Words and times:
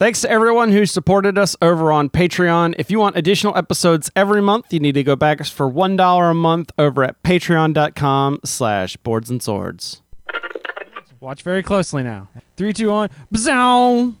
Thanks 0.00 0.22
to 0.22 0.30
everyone 0.30 0.72
who 0.72 0.86
supported 0.86 1.36
us 1.36 1.54
over 1.60 1.92
on 1.92 2.08
Patreon. 2.08 2.74
If 2.78 2.90
you 2.90 2.98
want 2.98 3.18
additional 3.18 3.54
episodes 3.54 4.10
every 4.16 4.40
month, 4.40 4.72
you 4.72 4.80
need 4.80 4.94
to 4.94 5.02
go 5.02 5.14
back 5.14 5.44
for 5.44 5.68
one 5.68 5.94
dollar 5.94 6.30
a 6.30 6.34
month 6.34 6.72
over 6.78 7.04
at 7.04 7.22
patreon.com 7.22 8.40
slash 8.42 8.96
boards 8.96 9.28
and 9.28 9.42
swords. 9.42 10.00
Watch 11.20 11.42
very 11.42 11.62
closely 11.62 12.02
now. 12.02 12.30
Three, 12.56 12.72
two, 12.72 12.88
one. 12.88 13.10
Bzow! 13.30 14.14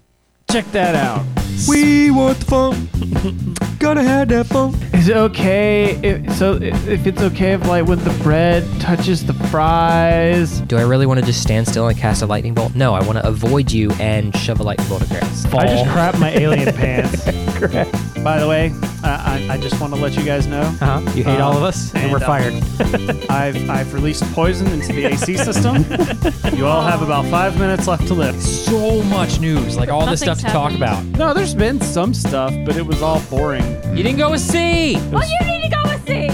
Check 0.50 0.70
that 0.72 0.94
out. 0.94 1.24
We 1.66 2.10
want 2.10 2.40
the 2.40 2.44
fun. 2.44 3.56
Gotta 3.80 4.02
have 4.02 4.28
that 4.28 4.44
fun. 4.44 4.74
Is 4.92 5.08
it 5.08 5.16
okay? 5.16 5.98
If, 6.02 6.34
so 6.36 6.58
if 6.60 7.06
it's 7.06 7.22
okay 7.22 7.52
if 7.54 7.66
like 7.66 7.86
when 7.86 7.98
the 8.04 8.10
bread 8.22 8.62
touches 8.78 9.24
the 9.24 9.32
fries, 9.32 10.60
Do 10.60 10.76
I 10.76 10.82
really 10.82 11.06
want 11.06 11.18
to 11.18 11.24
just 11.24 11.40
stand 11.40 11.66
still 11.66 11.88
and 11.88 11.96
cast 11.96 12.20
a 12.20 12.26
lightning 12.26 12.52
bolt? 12.52 12.74
No, 12.74 12.92
I 12.92 13.02
want 13.02 13.16
to 13.16 13.26
avoid 13.26 13.72
you 13.72 13.90
and 13.92 14.36
shove 14.36 14.60
a 14.60 14.62
lightning 14.62 14.86
bolt 14.86 15.00
across. 15.02 15.46
I 15.46 15.66
just 15.66 15.90
crap 15.90 16.18
my 16.18 16.30
alien 16.32 16.74
pants. 16.74 17.24
By 18.22 18.38
the 18.38 18.46
way, 18.46 18.70
uh, 19.02 19.06
I, 19.24 19.48
I 19.52 19.56
just 19.58 19.80
want 19.80 19.94
to 19.94 20.00
let 20.00 20.14
you 20.14 20.24
guys 20.24 20.46
know 20.46 20.60
Uh-huh. 20.60 21.00
You 21.14 21.24
hate 21.24 21.40
all 21.40 21.56
of 21.56 21.62
us, 21.62 21.94
and, 21.94 22.04
and, 22.04 22.12
we're 22.12 22.18
uh, 22.18 22.26
fired. 22.26 22.52
I've, 23.30 23.70
I've 23.70 23.94
released 23.94 24.24
poison 24.34 24.66
into 24.68 24.92
the 24.92 25.06
AC 25.06 25.38
system. 25.38 25.76
you 26.54 26.66
all 26.66 26.82
have 26.82 27.00
about 27.00 27.24
five 27.26 27.58
minutes 27.58 27.86
left 27.86 28.06
to 28.08 28.14
live. 28.14 28.40
so 28.42 29.02
much 29.04 29.40
news, 29.40 29.78
like 29.78 29.88
all 29.88 30.04
this 30.04 30.20
stuff 30.20 30.42
Nothing's 30.42 30.52
to 30.52 30.58
talk 30.58 30.72
about. 30.74 31.02
No, 31.18 31.32
there's 31.32 31.54
been 31.54 31.80
some 31.80 32.12
stuff, 32.12 32.52
but 32.66 32.76
it 32.76 32.84
was 32.84 33.00
all 33.00 33.20
boring. 33.30 33.69
You 33.96 34.02
didn't 34.02 34.18
go 34.18 34.30
with 34.30 34.40
C. 34.40 34.94
Well, 35.10 35.22
oh, 35.24 35.26
you 35.26 35.46
need 35.46 35.62
to 35.64 35.68
go 35.70 35.82
with 35.84 36.06
C. 36.06 36.26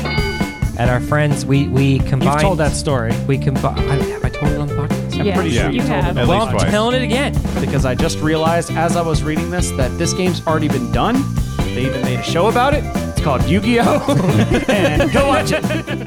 At 0.79 0.89
our 0.91 1.01
friends, 1.01 1.47
we 1.47 1.69
we 1.69 1.99
combined. 2.01 2.25
You've 2.35 2.41
told 2.41 2.59
that 2.59 2.73
story. 2.73 3.13
We 3.27 3.39
combined. 3.39 3.79
Have 4.03 4.25
I 4.25 4.29
told 4.29 4.53
it 4.53 4.59
on 4.61 4.69
the 4.69 4.75
podcast? 4.75 5.19
I'm 5.19 5.25
Yes, 5.27 5.37
pretty 5.39 5.51
sure 5.57 5.71
you 5.71 5.77
you 5.77 5.79
told 5.81 5.91
have. 6.05 6.17
it. 6.19 6.21
At 6.21 6.29
well, 6.29 6.39
least 6.41 6.49
I'm 6.53 6.59
twice. 6.59 6.71
telling 6.71 6.95
it 7.01 7.03
again. 7.05 7.33
because 7.61 7.87
I 7.87 7.95
just 7.95 8.19
realized 8.21 8.71
as 8.73 8.95
I 8.97 9.01
was 9.01 9.23
reading 9.23 9.51
this 9.51 9.71
that 9.73 9.97
this 9.97 10.13
game's 10.13 10.47
already 10.47 10.69
been 10.69 10.93
done. 10.93 11.17
They 11.75 11.87
even 11.87 12.03
made 12.03 12.21
a 12.21 12.23
show 12.23 12.49
about 12.49 12.75
it. 12.75 12.85
It's 12.85 13.23
called 13.23 13.45
Yu-Gi-Oh! 13.45 14.65
and 14.69 15.11
go 15.13 15.27
watch 15.29 15.53
it. 15.53 15.63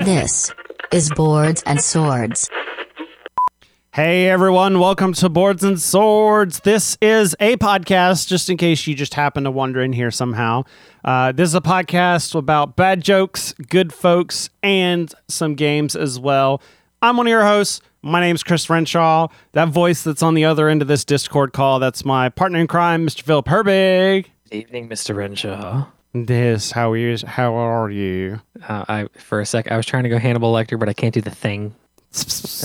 This 0.05 0.51
is 0.91 1.09
Boards 1.15 1.63
and 1.65 1.81
Swords. 1.81 2.49
Hey 4.01 4.29
everyone, 4.29 4.79
welcome 4.79 5.11
to 5.15 5.27
Boards 5.27 5.61
and 5.61 5.77
Swords. 5.77 6.61
This 6.61 6.97
is 7.01 7.35
a 7.41 7.57
podcast, 7.57 8.29
just 8.29 8.49
in 8.49 8.55
case 8.55 8.87
you 8.87 8.95
just 8.95 9.13
happen 9.13 9.43
to 9.43 9.51
wander 9.51 9.81
in 9.81 9.91
here 9.91 10.09
somehow. 10.09 10.63
Uh, 11.03 11.33
this 11.33 11.49
is 11.49 11.55
a 11.55 11.59
podcast 11.59 12.33
about 12.33 12.77
bad 12.77 13.01
jokes, 13.03 13.51
good 13.67 13.91
folks, 13.91 14.49
and 14.63 15.13
some 15.27 15.53
games 15.53 15.97
as 15.97 16.17
well. 16.17 16.61
I'm 17.01 17.17
one 17.17 17.27
of 17.27 17.31
your 17.31 17.43
hosts. 17.43 17.81
My 18.01 18.21
name's 18.21 18.41
Chris 18.41 18.69
Renshaw. 18.69 19.27
That 19.51 19.67
voice 19.67 20.01
that's 20.03 20.23
on 20.23 20.33
the 20.33 20.45
other 20.45 20.69
end 20.69 20.81
of 20.81 20.87
this 20.87 21.03
Discord 21.03 21.51
call, 21.51 21.79
that's 21.79 22.05
my 22.05 22.29
partner 22.29 22.59
in 22.59 22.67
crime, 22.67 23.05
Mr. 23.05 23.23
Philip 23.23 23.47
Herbig. 23.47 24.27
Evening, 24.49 24.87
Mr. 24.87 25.13
Renshaw. 25.13 25.87
This, 26.13 26.71
how 26.71 26.93
is 26.93 27.23
how 27.23 27.53
are 27.53 27.89
you? 27.89 28.39
Uh, 28.65 28.85
I 28.87 29.07
for 29.19 29.41
a 29.41 29.45
sec 29.45 29.69
I 29.69 29.75
was 29.75 29.85
trying 29.85 30.03
to 30.03 30.09
go 30.09 30.17
Hannibal 30.17 30.53
Lecter, 30.53 30.79
but 30.79 30.87
I 30.87 30.93
can't 30.93 31.13
do 31.13 31.19
the 31.19 31.29
thing. 31.31 31.75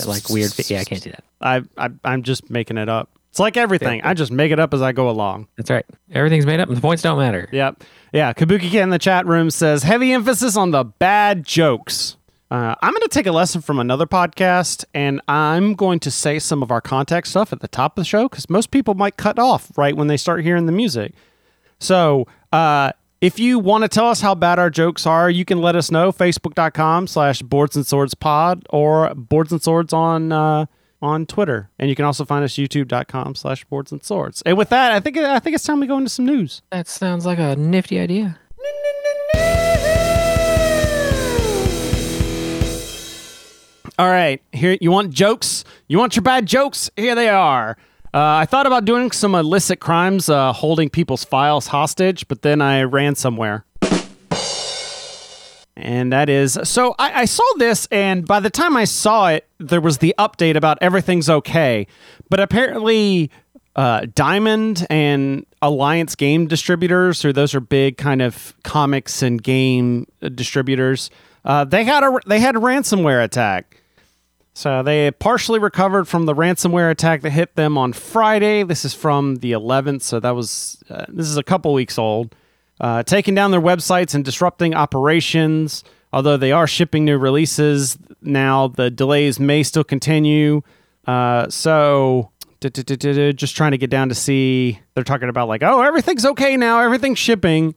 Like 0.06 0.28
weird. 0.28 0.52
Yeah, 0.70 0.80
I 0.80 0.84
can't 0.84 1.02
do 1.02 1.10
that. 1.10 1.24
I, 1.40 1.62
I 1.76 1.90
I'm 2.04 2.22
just 2.22 2.50
making 2.50 2.78
it 2.78 2.88
up. 2.88 3.10
It's 3.30 3.40
like 3.40 3.56
everything. 3.56 4.00
I 4.04 4.14
just 4.14 4.30
make 4.30 4.52
it 4.52 4.60
up 4.60 4.72
as 4.72 4.80
I 4.80 4.92
go 4.92 5.10
along. 5.10 5.48
That's 5.56 5.68
right. 5.68 5.84
Everything's 6.12 6.46
made 6.46 6.60
up, 6.60 6.68
and 6.68 6.76
the 6.76 6.80
points 6.80 7.02
don't 7.02 7.18
matter. 7.18 7.48
Yep. 7.50 7.82
Yeah. 8.12 8.32
Kabuki 8.32 8.70
Kid 8.70 8.82
in 8.82 8.90
the 8.90 8.98
chat 8.98 9.26
room 9.26 9.50
says 9.50 9.82
heavy 9.82 10.12
emphasis 10.12 10.56
on 10.56 10.70
the 10.70 10.84
bad 10.84 11.44
jokes. 11.44 12.16
Uh, 12.50 12.76
I'm 12.80 12.92
going 12.92 13.02
to 13.02 13.08
take 13.08 13.26
a 13.26 13.32
lesson 13.32 13.60
from 13.60 13.80
another 13.80 14.06
podcast, 14.06 14.84
and 14.94 15.20
I'm 15.26 15.74
going 15.74 15.98
to 16.00 16.10
say 16.12 16.38
some 16.38 16.62
of 16.62 16.70
our 16.70 16.80
contact 16.80 17.26
stuff 17.26 17.52
at 17.52 17.58
the 17.58 17.66
top 17.66 17.98
of 17.98 18.02
the 18.02 18.06
show 18.08 18.28
because 18.28 18.48
most 18.48 18.70
people 18.70 18.94
might 18.94 19.16
cut 19.16 19.40
off 19.40 19.76
right 19.76 19.96
when 19.96 20.06
they 20.06 20.16
start 20.16 20.44
hearing 20.44 20.66
the 20.66 20.72
music. 20.72 21.14
So, 21.80 22.28
uh, 22.52 22.92
if 23.24 23.38
you 23.38 23.58
want 23.58 23.80
to 23.82 23.88
tell 23.88 24.08
us 24.08 24.20
how 24.20 24.34
bad 24.34 24.58
our 24.58 24.68
jokes 24.68 25.06
are, 25.06 25.30
you 25.30 25.46
can 25.46 25.58
let 25.62 25.74
us 25.74 25.90
know. 25.90 26.12
Facebook.com 26.12 27.06
slash 27.06 27.40
boards 27.40 27.74
and 27.74 27.86
swords 27.86 28.12
pod 28.14 28.66
or 28.68 29.14
boards 29.14 29.50
and 29.50 29.62
swords 29.62 29.94
on 29.94 30.30
uh, 30.30 30.66
on 31.00 31.24
Twitter. 31.24 31.70
And 31.78 31.88
you 31.88 31.96
can 31.96 32.04
also 32.04 32.26
find 32.26 32.44
us 32.44 32.52
youtube.com 32.52 33.34
slash 33.34 33.64
boards 33.64 33.92
and 33.92 34.04
swords. 34.04 34.42
And 34.44 34.58
with 34.58 34.68
that, 34.68 34.92
I 34.92 35.00
think 35.00 35.16
I 35.16 35.38
think 35.38 35.54
it's 35.54 35.64
time 35.64 35.80
we 35.80 35.86
go 35.86 35.96
into 35.96 36.10
some 36.10 36.26
news. 36.26 36.60
That 36.70 36.86
sounds 36.86 37.24
like 37.24 37.38
a 37.38 37.56
nifty 37.56 37.98
idea. 37.98 38.38
All 43.96 44.10
right, 44.10 44.42
here 44.52 44.76
you 44.82 44.90
want 44.90 45.12
jokes? 45.14 45.64
You 45.88 45.98
want 45.98 46.14
your 46.14 46.24
bad 46.24 46.44
jokes? 46.44 46.90
Here 46.94 47.14
they 47.14 47.30
are. 47.30 47.78
Uh, 48.14 48.36
I 48.42 48.46
thought 48.46 48.68
about 48.68 48.84
doing 48.84 49.10
some 49.10 49.34
illicit 49.34 49.80
crimes, 49.80 50.28
uh, 50.28 50.52
holding 50.52 50.88
people's 50.88 51.24
files 51.24 51.66
hostage, 51.66 52.28
but 52.28 52.42
then 52.42 52.62
I 52.62 52.84
ran 52.84 53.16
somewhere. 53.16 53.64
And 55.76 56.12
that 56.12 56.28
is 56.28 56.56
so. 56.62 56.94
I, 56.96 57.22
I 57.22 57.24
saw 57.24 57.42
this, 57.58 57.88
and 57.90 58.24
by 58.24 58.38
the 58.38 58.50
time 58.50 58.76
I 58.76 58.84
saw 58.84 59.30
it, 59.30 59.48
there 59.58 59.80
was 59.80 59.98
the 59.98 60.14
update 60.16 60.54
about 60.54 60.78
everything's 60.80 61.28
okay. 61.28 61.88
But 62.30 62.38
apparently, 62.38 63.32
uh, 63.74 64.06
Diamond 64.14 64.86
and 64.88 65.44
Alliance 65.60 66.14
Game 66.14 66.46
Distributors, 66.46 67.24
or 67.24 67.32
those 67.32 67.52
are 67.56 67.60
big 67.60 67.96
kind 67.96 68.22
of 68.22 68.54
comics 68.62 69.22
and 69.22 69.42
game 69.42 70.06
distributors, 70.20 71.10
uh, 71.44 71.64
they 71.64 71.82
had 71.82 72.04
a 72.04 72.20
they 72.26 72.38
had 72.38 72.54
a 72.54 72.60
ransomware 72.60 73.24
attack. 73.24 73.80
So 74.54 74.84
they 74.84 75.10
partially 75.10 75.58
recovered 75.58 76.06
from 76.06 76.26
the 76.26 76.34
ransomware 76.34 76.90
attack 76.90 77.22
that 77.22 77.30
hit 77.30 77.56
them 77.56 77.76
on 77.76 77.92
Friday. 77.92 78.62
This 78.62 78.84
is 78.84 78.94
from 78.94 79.36
the 79.36 79.50
11th, 79.50 80.02
so 80.02 80.20
that 80.20 80.30
was 80.30 80.82
uh, 80.88 81.06
this 81.08 81.26
is 81.26 81.36
a 81.36 81.42
couple 81.42 81.72
weeks 81.72 81.98
old. 81.98 82.34
Uh, 82.80 83.02
taking 83.02 83.34
down 83.34 83.50
their 83.50 83.60
websites 83.60 84.14
and 84.14 84.24
disrupting 84.24 84.74
operations. 84.74 85.82
Although 86.12 86.36
they 86.36 86.52
are 86.52 86.68
shipping 86.68 87.04
new 87.04 87.18
releases 87.18 87.98
now, 88.22 88.68
the 88.68 88.90
delays 88.90 89.40
may 89.40 89.64
still 89.64 89.82
continue. 89.82 90.62
Uh, 91.06 91.48
so 91.48 92.30
just 92.60 93.56
trying 93.56 93.72
to 93.72 93.78
get 93.78 93.90
down 93.90 94.08
to 94.08 94.14
see. 94.14 94.78
They're 94.94 95.04
talking 95.04 95.28
about 95.28 95.48
like, 95.48 95.62
oh, 95.62 95.82
everything's 95.82 96.24
okay 96.24 96.56
now, 96.56 96.80
everything's 96.80 97.18
shipping. 97.18 97.74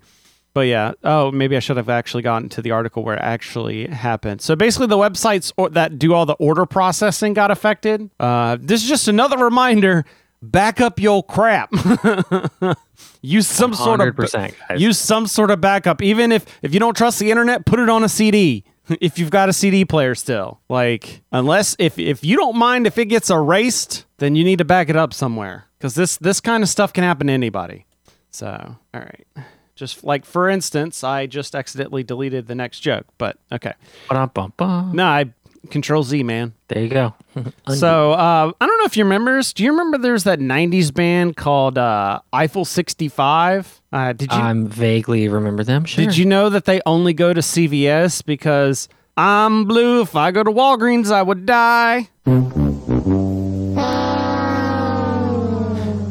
But 0.57 0.66
yeah, 0.66 0.94
oh, 1.03 1.29
maybe 1.31 1.56
I 1.56 1.59
should 1.59 1.78
have 1.78 1.88
actually 1.88 2.23
gotten 2.23 2.50
to 2.50 2.63
the 2.63 2.72
article 2.72 3.03
where 3.03 3.16
it 3.16 3.22
actually 3.22 3.85
happened. 3.85 4.41
So 4.41 4.56
basically, 4.56 4.88
the 4.88 4.97
websites 4.97 5.53
or, 5.56 5.69
that 5.69 6.00
do 6.00 6.16
all 6.16 6.25
the 6.25 6.34
order 6.40 6.66
processing 6.66 7.35
got 7.35 7.51
affected. 7.51 8.09
Uh, 8.19 8.57
this 8.59 8.81
is 8.81 8.90
just 8.90 9.07
another 9.07 9.38
reminder: 9.38 10.03
back 10.41 10.81
up 10.81 11.00
your 11.00 11.22
crap. 11.23 11.72
use 13.22 13.45
some 13.45 13.75
sort 13.75 14.01
of 14.01 14.16
100%, 14.16 14.56
guys. 14.68 14.81
use 14.81 14.97
some 14.97 15.28
sort 15.28 15.51
of 15.51 15.62
backup. 15.62 16.01
Even 16.01 16.31
if 16.31 16.44
if 16.63 16.74
you 16.74 16.79
don't 16.79 16.97
trust 16.97 17.19
the 17.19 17.29
internet, 17.29 17.68
put 17.68 17.78
it 17.78 17.88
on 17.88 18.03
a 18.03 18.09
CD. 18.09 18.63
If 19.00 19.19
you've 19.19 19.29
got 19.29 19.50
a 19.50 19.53
CD 19.53 19.85
player 19.85 20.16
still, 20.16 20.59
like 20.69 21.22
unless 21.31 21.75
if 21.78 22.00
if 22.00 22.24
you 22.24 22.35
don't 22.35 22.56
mind 22.56 22.88
if 22.88 22.97
it 22.97 23.06
gets 23.06 23.29
erased, 23.29 24.07
then 24.18 24.35
you 24.35 24.44
need 24.44 24.57
to 24.57 24.66
back 24.66 24.89
it 24.89 24.95
up 24.95 25.13
somewhere 25.13 25.68
because 25.78 25.94
this 25.94 26.18
this 26.18 26.41
kind 26.41 26.63
of 26.63 26.69
stuff 26.69 26.94
can 26.94 27.03
happen 27.03 27.28
to 27.28 27.34
anybody. 27.34 27.85
So, 28.31 28.75
all 28.95 29.01
right. 29.01 29.28
Just 29.77 30.03
like 30.03 30.25
for 30.25 30.49
instance, 30.49 31.03
I 31.03 31.27
just 31.27 31.55
accidentally 31.55 32.03
deleted 32.03 32.47
the 32.47 32.55
next 32.55 32.79
joke, 32.79 33.05
but 33.17 33.38
okay. 33.51 33.73
Ba-dum-bum-bum. 34.09 34.91
No, 34.93 35.05
I 35.05 35.25
control 35.69 36.01
Z, 36.01 36.23
man. 36.23 36.53
There 36.67 36.81
you 36.81 36.89
go. 36.89 37.13
So, 37.75 38.13
uh, 38.13 38.51
I 38.59 38.65
don't 38.65 38.77
know 38.79 38.85
if 38.85 38.97
you 38.97 39.03
remember. 39.03 39.39
Do 39.41 39.63
you 39.63 39.69
remember 39.69 39.99
there's 39.99 40.23
that 40.23 40.39
90s 40.39 40.91
band 40.91 41.38
called 41.38 41.77
uh, 41.77 42.21
Eiffel 42.33 42.65
65? 42.65 43.79
Uh, 43.93 44.13
did 44.13 44.31
you 44.31 44.38
I'm 44.38 44.67
vaguely 44.67 45.27
remember 45.27 45.63
them. 45.63 45.85
Sure. 45.85 46.03
Did 46.03 46.17
you 46.17 46.25
know 46.25 46.49
that 46.49 46.65
they 46.65 46.81
only 46.88 47.13
go 47.13 47.33
to 47.33 47.41
CVS 47.41 48.25
because 48.25 48.89
I'm 49.15 49.65
blue. 49.65 50.01
If 50.01 50.15
I 50.15 50.31
go 50.31 50.41
to 50.44 50.49
Walgreens, 50.49 51.11
I 51.11 51.21
would 51.21 51.45
die. 51.45 52.09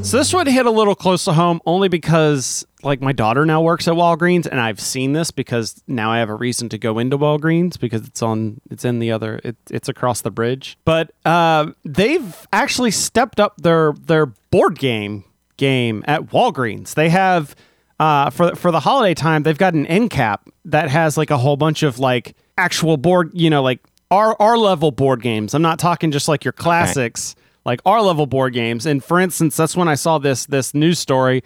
So 0.03 0.19
this 0.19 0.33
would 0.33 0.47
hit 0.47 0.66
a 0.66 0.71
little 0.71 0.94
close 0.94 1.25
to 1.25 1.33
home 1.33 1.60
only 1.66 1.88
because 1.88 2.65
like 2.86 3.00
my 3.00 3.12
daughter 3.12 3.44
now 3.44 3.60
works 3.60 3.86
at 3.88 3.94
Walgreens 3.94 4.47
and 4.47 4.60
I've 4.60 4.80
seen 4.80 5.12
this 5.12 5.30
because 5.30 5.83
now 5.86 6.10
I 6.10 6.18
have 6.18 6.30
a 6.30 6.34
reason 6.34 6.68
to 6.71 6.78
go 6.78 6.98
into 6.98 7.18
Walgreens 7.18 7.78
because 7.78 8.06
it's 8.06 8.22
on 8.22 8.60
it's 8.71 8.84
in 8.84 9.00
the 9.00 9.12
other 9.12 9.41
it, 9.44 9.56
it's 9.71 9.88
across 9.88 10.22
the 10.22 10.30
bridge. 10.30 10.78
But 10.84 11.10
uh, 11.24 11.72
they've 11.84 12.47
actually 12.53 12.92
stepped 12.92 13.41
up 13.41 13.60
their 13.60 13.92
their 13.92 14.27
board 14.27 14.78
game 14.78 15.24
game 15.56 16.04
at 16.06 16.27
Walgreens. 16.28 16.94
They 16.94 17.10
have 17.10 17.54
uh, 17.98 18.30
for 18.30 18.54
for 18.54 18.71
the 18.71 18.80
holiday 18.80 19.15
time 19.15 19.42
they've 19.42 19.59
got 19.59 19.74
an 19.74 19.86
end 19.86 20.10
cap 20.10 20.48
that 20.65 20.89
has 20.89 21.18
like 21.18 21.30
a 21.30 21.39
whole 21.39 21.56
bunch 21.56 21.82
of 21.82 21.98
like 21.98 22.34
actual 22.56 22.97
board 22.97 23.30
you 23.34 23.50
know 23.50 23.62
like 23.62 23.80
our 24.10 24.41
our 24.41 24.56
level 24.56 24.92
board 24.92 25.21
games. 25.21 25.53
I'm 25.53 25.62
not 25.62 25.78
talking 25.78 26.12
just 26.12 26.28
like 26.28 26.44
your 26.44 26.53
classics 26.53 27.34
like 27.66 27.80
our 27.84 28.00
level 28.00 28.27
board 28.27 28.54
games. 28.54 28.86
And 28.86 29.04
for 29.04 29.21
instance, 29.21 29.56
that's 29.56 29.77
when 29.77 29.89
I 29.89 29.97
saw 29.97 30.18
this 30.18 30.47
this 30.47 30.72
news 30.72 30.98
story. 30.98 31.42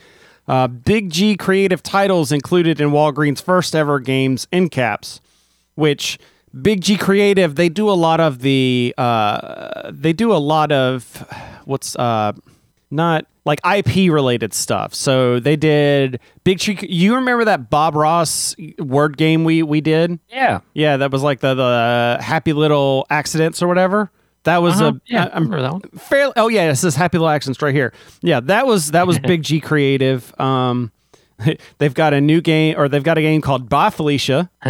Uh, 0.48 0.66
Big 0.66 1.10
G 1.10 1.36
creative 1.36 1.82
titles 1.82 2.32
included 2.32 2.80
in 2.80 2.90
Walgreens' 2.90 3.42
first 3.42 3.74
ever 3.74 4.00
games 4.00 4.48
end 4.52 4.70
caps, 4.70 5.20
which 5.74 6.18
Big 6.60 6.80
G 6.80 6.96
Creative 6.96 7.54
they 7.54 7.68
do 7.68 7.88
a 7.88 7.94
lot 7.94 8.20
of 8.20 8.40
the 8.40 8.94
uh, 8.98 9.90
they 9.92 10.12
do 10.12 10.32
a 10.32 10.38
lot 10.38 10.72
of 10.72 11.24
what's 11.64 11.94
uh, 11.96 12.32
not 12.90 13.26
like 13.44 13.60
IP 13.64 14.12
related 14.12 14.52
stuff. 14.52 14.94
So 14.94 15.38
they 15.38 15.56
did 15.56 16.18
Big 16.42 16.58
Tree. 16.58 16.78
You 16.82 17.14
remember 17.14 17.44
that 17.44 17.70
Bob 17.70 17.94
Ross 17.94 18.56
word 18.78 19.16
game 19.16 19.44
we 19.44 19.62
we 19.62 19.80
did? 19.80 20.18
Yeah. 20.28 20.60
Yeah, 20.74 20.96
that 20.96 21.12
was 21.12 21.22
like 21.22 21.40
the 21.40 21.54
the 21.54 22.18
Happy 22.20 22.52
Little 22.52 23.06
Accidents 23.10 23.62
or 23.62 23.68
whatever. 23.68 24.10
That 24.44 24.62
was 24.62 24.80
Uh-huh. 24.80 24.92
a 24.96 25.00
yeah. 25.06 25.24
I- 25.32 25.34
remember 25.34 25.60
that 25.62 25.72
one. 25.72 25.82
fairly. 25.98 26.32
Oh 26.36 26.48
yeah, 26.48 26.70
it 26.70 26.76
says 26.76 26.94
Happy 26.96 27.18
Little 27.18 27.28
Accidents 27.28 27.60
right 27.62 27.74
here. 27.74 27.92
Yeah, 28.22 28.40
that 28.40 28.66
was 28.66 28.92
that 28.92 29.06
was 29.06 29.18
Big 29.30 29.42
G 29.42 29.60
Creative. 29.60 30.32
Um, 30.40 30.92
they've 31.78 31.94
got 31.94 32.14
a 32.14 32.20
new 32.20 32.40
game 32.40 32.74
or 32.78 32.88
they've 32.88 33.02
got 33.04 33.18
a 33.18 33.22
game 33.22 33.40
called 33.42 33.68
Bye 33.68 33.90
Felicia. 33.90 34.50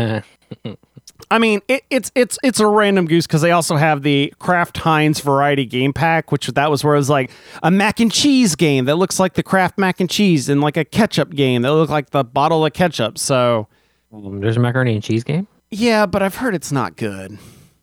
I 1.32 1.38
mean, 1.38 1.60
it, 1.68 1.84
it's 1.90 2.10
it's 2.16 2.38
it's 2.42 2.58
a 2.58 2.66
random 2.66 3.06
goose 3.06 3.26
because 3.26 3.42
they 3.42 3.52
also 3.52 3.76
have 3.76 4.02
the 4.02 4.34
Kraft 4.40 4.78
Heinz 4.78 5.20
Variety 5.20 5.64
Game 5.64 5.92
Pack, 5.92 6.32
which 6.32 6.48
that 6.48 6.70
was 6.70 6.82
where 6.82 6.94
it 6.94 6.98
was 6.98 7.10
like 7.10 7.30
a 7.62 7.70
mac 7.70 8.00
and 8.00 8.10
cheese 8.10 8.56
game 8.56 8.86
that 8.86 8.96
looks 8.96 9.20
like 9.20 9.34
the 9.34 9.42
Kraft 9.44 9.78
mac 9.78 10.00
and 10.00 10.10
cheese, 10.10 10.48
and 10.48 10.60
like 10.60 10.76
a 10.76 10.84
ketchup 10.84 11.30
game 11.30 11.62
that 11.62 11.72
looked 11.72 11.90
like 11.92 12.10
the 12.10 12.24
bottle 12.24 12.66
of 12.66 12.72
ketchup. 12.72 13.16
So 13.18 13.68
There's 14.12 14.56
a 14.56 14.60
macaroni 14.60 14.94
and 14.94 15.02
cheese 15.04 15.22
game. 15.22 15.46
yeah, 15.70 16.04
but 16.06 16.20
I've 16.22 16.34
heard 16.34 16.54
it's 16.56 16.72
not 16.72 16.96
good. 16.96 17.38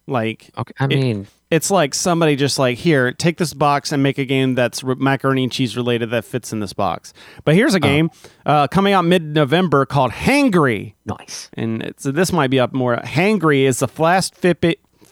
Like 0.07 0.49
Okay. 0.57 0.73
I 0.79 0.87
mean, 0.87 1.27
it's 1.49 1.71
like 1.71 1.93
somebody 1.93 2.35
just 2.35 2.59
like 2.59 2.77
here, 2.77 3.11
take 3.11 3.37
this 3.37 3.53
box 3.53 3.91
and 3.91 4.01
make 4.01 4.17
a 4.17 4.25
game 4.25 4.55
that's 4.55 4.83
re- 4.83 4.95
macaroni 4.95 5.43
and 5.43 5.51
cheese 5.51 5.77
related 5.77 6.09
that 6.11 6.25
fits 6.25 6.51
in 6.51 6.59
this 6.59 6.73
box. 6.73 7.13
But 7.45 7.55
here's 7.55 7.73
a 7.73 7.79
game 7.79 8.09
uh, 8.45 8.67
coming 8.67 8.93
out 8.93 9.05
mid 9.05 9.23
November 9.23 9.85
called 9.85 10.11
Hangry. 10.11 10.93
nice. 11.05 11.49
and 11.53 11.83
it's, 11.83 12.03
this 12.03 12.33
might 12.33 12.49
be 12.49 12.59
up 12.59 12.73
more. 12.73 12.97
Hangry 12.97 13.61
is 13.61 13.81
a 13.81 13.87
fast 13.87 14.35
flip 14.35 14.63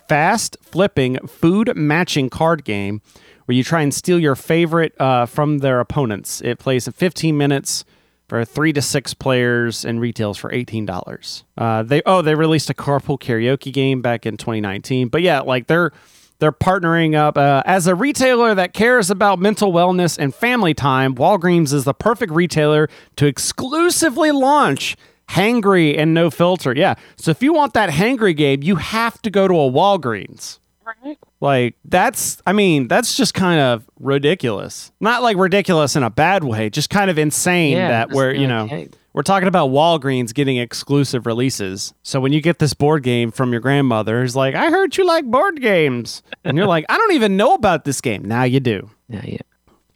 fast 0.07 0.57
flipping 0.61 1.17
food 1.25 1.75
matching 1.75 2.29
card 2.29 2.63
game 2.63 3.01
where 3.45 3.55
you 3.55 3.63
try 3.63 3.81
and 3.81 3.93
steal 3.93 4.19
your 4.19 4.35
favorite 4.35 4.99
uh, 4.99 5.25
from 5.25 5.59
their 5.59 5.79
opponents. 5.79 6.41
It 6.41 6.59
plays 6.59 6.87
in 6.87 6.93
15 6.93 7.37
minutes 7.37 7.85
for 8.27 8.43
three 8.43 8.73
to 8.73 8.81
six 8.81 9.13
players 9.13 9.85
and 9.85 10.01
retails 10.01 10.37
for 10.37 10.51
eighteen 10.53 10.85
dollars. 10.85 11.43
Uh, 11.57 11.83
they 11.83 12.01
oh 12.05 12.21
they 12.21 12.35
released 12.35 12.69
a 12.69 12.73
carpool 12.73 13.19
karaoke 13.19 13.71
game 13.71 14.01
back 14.01 14.25
in 14.25 14.37
2019, 14.37 15.09
but 15.09 15.21
yeah, 15.21 15.41
like 15.41 15.67
they're 15.67 15.91
they're 16.39 16.51
partnering 16.51 17.15
up 17.15 17.37
uh, 17.37 17.63
as 17.65 17.87
a 17.87 17.95
retailer 17.95 18.53
that 18.55 18.73
cares 18.73 19.09
about 19.09 19.39
mental 19.39 19.71
wellness 19.71 20.17
and 20.17 20.35
family 20.35 20.73
time. 20.73 21.15
Walgreens 21.15 21.71
is 21.73 21.85
the 21.85 21.93
perfect 21.93 22.31
retailer 22.33 22.89
to 23.15 23.25
exclusively 23.25 24.31
launch 24.31 24.97
Hangry 25.29 25.97
and 25.97 26.13
No 26.13 26.29
Filter. 26.29 26.73
Yeah, 26.75 26.95
so 27.15 27.31
if 27.31 27.41
you 27.41 27.53
want 27.53 27.73
that 27.73 27.89
Hangry 27.89 28.35
game, 28.35 28.63
you 28.63 28.75
have 28.75 29.21
to 29.21 29.29
go 29.29 29.47
to 29.47 29.53
a 29.53 29.71
Walgreens. 29.71 30.59
Like 31.39 31.75
that's 31.85 32.41
I 32.45 32.53
mean, 32.53 32.87
that's 32.87 33.15
just 33.15 33.33
kind 33.33 33.59
of 33.59 33.89
ridiculous. 33.99 34.91
Not 34.99 35.23
like 35.23 35.37
ridiculous 35.37 35.95
in 35.95 36.03
a 36.03 36.09
bad 36.09 36.43
way, 36.43 36.69
just 36.69 36.89
kind 36.89 37.09
of 37.09 37.17
insane 37.17 37.73
Yeah, 37.73 37.89
that 37.89 38.11
we're, 38.11 38.33
you 38.33 38.47
know, 38.47 38.87
we're 39.13 39.23
talking 39.23 39.47
about 39.47 39.69
Walgreens 39.69 40.33
getting 40.33 40.57
exclusive 40.57 41.25
releases. 41.25 41.93
So 42.03 42.19
when 42.19 42.33
you 42.33 42.41
get 42.41 42.59
this 42.59 42.73
board 42.73 43.03
game 43.03 43.31
from 43.31 43.51
your 43.51 43.61
grandmother, 43.61 44.21
it's 44.23 44.35
like, 44.35 44.55
"I 44.55 44.69
heard 44.69 44.97
you 44.97 45.05
like 45.05 45.25
board 45.25 45.61
games." 45.61 46.21
And 46.43 46.57
you're 46.57 46.67
like, 46.67 46.85
"I 46.89 46.97
don't 46.97 47.13
even 47.13 47.37
know 47.37 47.53
about 47.53 47.85
this 47.85 48.01
game." 48.01 48.25
Now 48.25 48.43
you 48.43 48.59
do. 48.59 48.89
Yeah. 49.07 49.21
Yeah. 49.23 49.37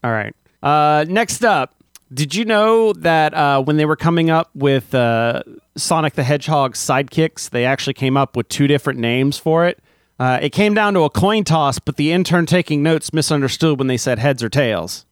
All 0.03 0.11
right. 0.11 0.33
Uh, 0.63 1.05
next 1.07 1.43
up, 1.43 1.75
did 2.13 2.33
you 2.33 2.45
know 2.45 2.93
that 2.93 3.33
uh, 3.33 3.61
when 3.61 3.77
they 3.77 3.85
were 3.85 3.95
coming 3.95 4.29
up 4.29 4.49
with 4.55 4.95
uh, 4.95 5.43
Sonic 5.75 6.13
the 6.13 6.23
Hedgehog 6.23 6.73
sidekicks, 6.73 7.49
they 7.49 7.65
actually 7.65 7.93
came 7.93 8.17
up 8.17 8.35
with 8.35 8.47
two 8.49 8.67
different 8.67 8.99
names 8.99 9.37
for 9.37 9.65
it? 9.67 9.79
Uh, 10.19 10.37
it 10.41 10.49
came 10.49 10.73
down 10.73 10.93
to 10.93 11.01
a 11.03 11.09
coin 11.09 11.43
toss, 11.43 11.79
but 11.79 11.95
the 11.95 12.11
intern 12.11 12.45
taking 12.45 12.83
notes 12.83 13.13
misunderstood 13.13 13.79
when 13.79 13.87
they 13.87 13.97
said 13.97 14.19
heads 14.19 14.43
or 14.43 14.49
tails. 14.49 15.05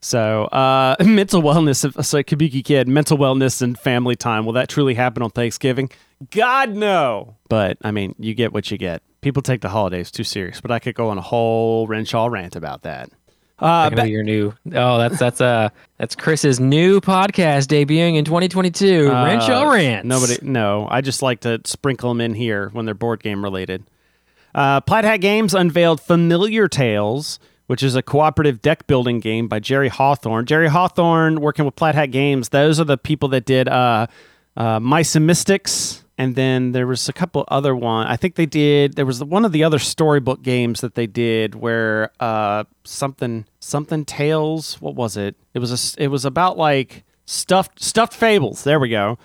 So, 0.00 0.44
uh, 0.46 0.96
mental 1.04 1.42
wellness. 1.42 2.04
So, 2.04 2.22
Kabuki 2.22 2.64
Kid, 2.64 2.88
mental 2.88 3.16
wellness 3.16 3.62
and 3.62 3.78
family 3.78 4.16
time. 4.16 4.44
Will 4.44 4.52
that 4.52 4.68
truly 4.68 4.94
happen 4.94 5.22
on 5.22 5.30
Thanksgiving? 5.30 5.90
God, 6.30 6.70
no. 6.74 7.36
But, 7.48 7.78
I 7.82 7.92
mean, 7.92 8.14
you 8.18 8.34
get 8.34 8.52
what 8.52 8.70
you 8.70 8.78
get. 8.78 9.02
People 9.20 9.42
take 9.42 9.60
the 9.60 9.68
holidays 9.68 10.10
too 10.10 10.24
serious, 10.24 10.60
but 10.60 10.70
I 10.70 10.80
could 10.80 10.96
go 10.96 11.08
on 11.08 11.18
a 11.18 11.22
whole 11.22 11.86
Renshaw 11.86 12.26
rant 12.26 12.56
about 12.56 12.82
that. 12.82 13.10
Uh, 13.62 13.88
gonna 13.90 14.02
be 14.04 14.10
your 14.10 14.22
new. 14.24 14.52
Oh, 14.74 14.98
that's 14.98 15.18
that's 15.18 15.40
uh 15.40 15.68
that's 15.96 16.16
Chris's 16.16 16.58
new 16.58 17.00
podcast 17.00 17.68
debuting 17.68 18.16
in 18.16 18.24
2022. 18.24 19.08
Uh, 19.08 19.24
Renshaw 19.24 19.70
Rants. 19.70 20.06
Nobody, 20.06 20.38
no. 20.42 20.88
I 20.90 21.00
just 21.00 21.22
like 21.22 21.40
to 21.40 21.60
sprinkle 21.64 22.10
them 22.10 22.20
in 22.20 22.34
here 22.34 22.70
when 22.72 22.86
they're 22.86 22.94
board 22.94 23.22
game 23.22 23.42
related. 23.42 23.84
Uh, 24.54 24.80
Plaid 24.80 25.04
Hat 25.04 25.18
Games 25.18 25.54
unveiled 25.54 26.00
Familiar 26.00 26.68
Tales, 26.68 27.38
which 27.68 27.82
is 27.82 27.94
a 27.94 28.02
cooperative 28.02 28.60
deck 28.60 28.86
building 28.86 29.20
game 29.20 29.48
by 29.48 29.60
Jerry 29.60 29.88
Hawthorne. 29.88 30.44
Jerry 30.44 30.68
Hawthorne, 30.68 31.40
working 31.40 31.64
with 31.64 31.76
Plaid 31.76 31.94
Hat 31.94 32.10
Games, 32.10 32.50
those 32.50 32.78
are 32.80 32.84
the 32.84 32.98
people 32.98 33.28
that 33.30 33.44
did 33.46 33.68
uh, 33.68 34.08
uh, 34.56 34.80
Mice 34.80 35.14
and 35.16 35.26
Mystics. 35.26 36.01
And 36.18 36.36
then 36.36 36.72
there 36.72 36.86
was 36.86 37.08
a 37.08 37.12
couple 37.12 37.44
other 37.48 37.74
one. 37.74 38.06
I 38.06 38.16
think 38.16 38.34
they 38.34 38.46
did. 38.46 38.94
There 38.94 39.06
was 39.06 39.24
one 39.24 39.44
of 39.44 39.52
the 39.52 39.64
other 39.64 39.78
storybook 39.78 40.42
games 40.42 40.82
that 40.82 40.94
they 40.94 41.06
did 41.06 41.54
where 41.54 42.10
uh, 42.20 42.64
something 42.84 43.46
something 43.60 44.04
tales. 44.04 44.80
What 44.80 44.94
was 44.94 45.16
it? 45.16 45.36
It 45.54 45.58
was 45.58 45.96
a, 45.96 46.02
It 46.02 46.08
was 46.08 46.24
about 46.24 46.58
like 46.58 47.04
stuffed 47.24 47.82
stuffed 47.82 48.14
fables. 48.14 48.62
There 48.64 48.78
we 48.78 48.90
go. 48.90 49.18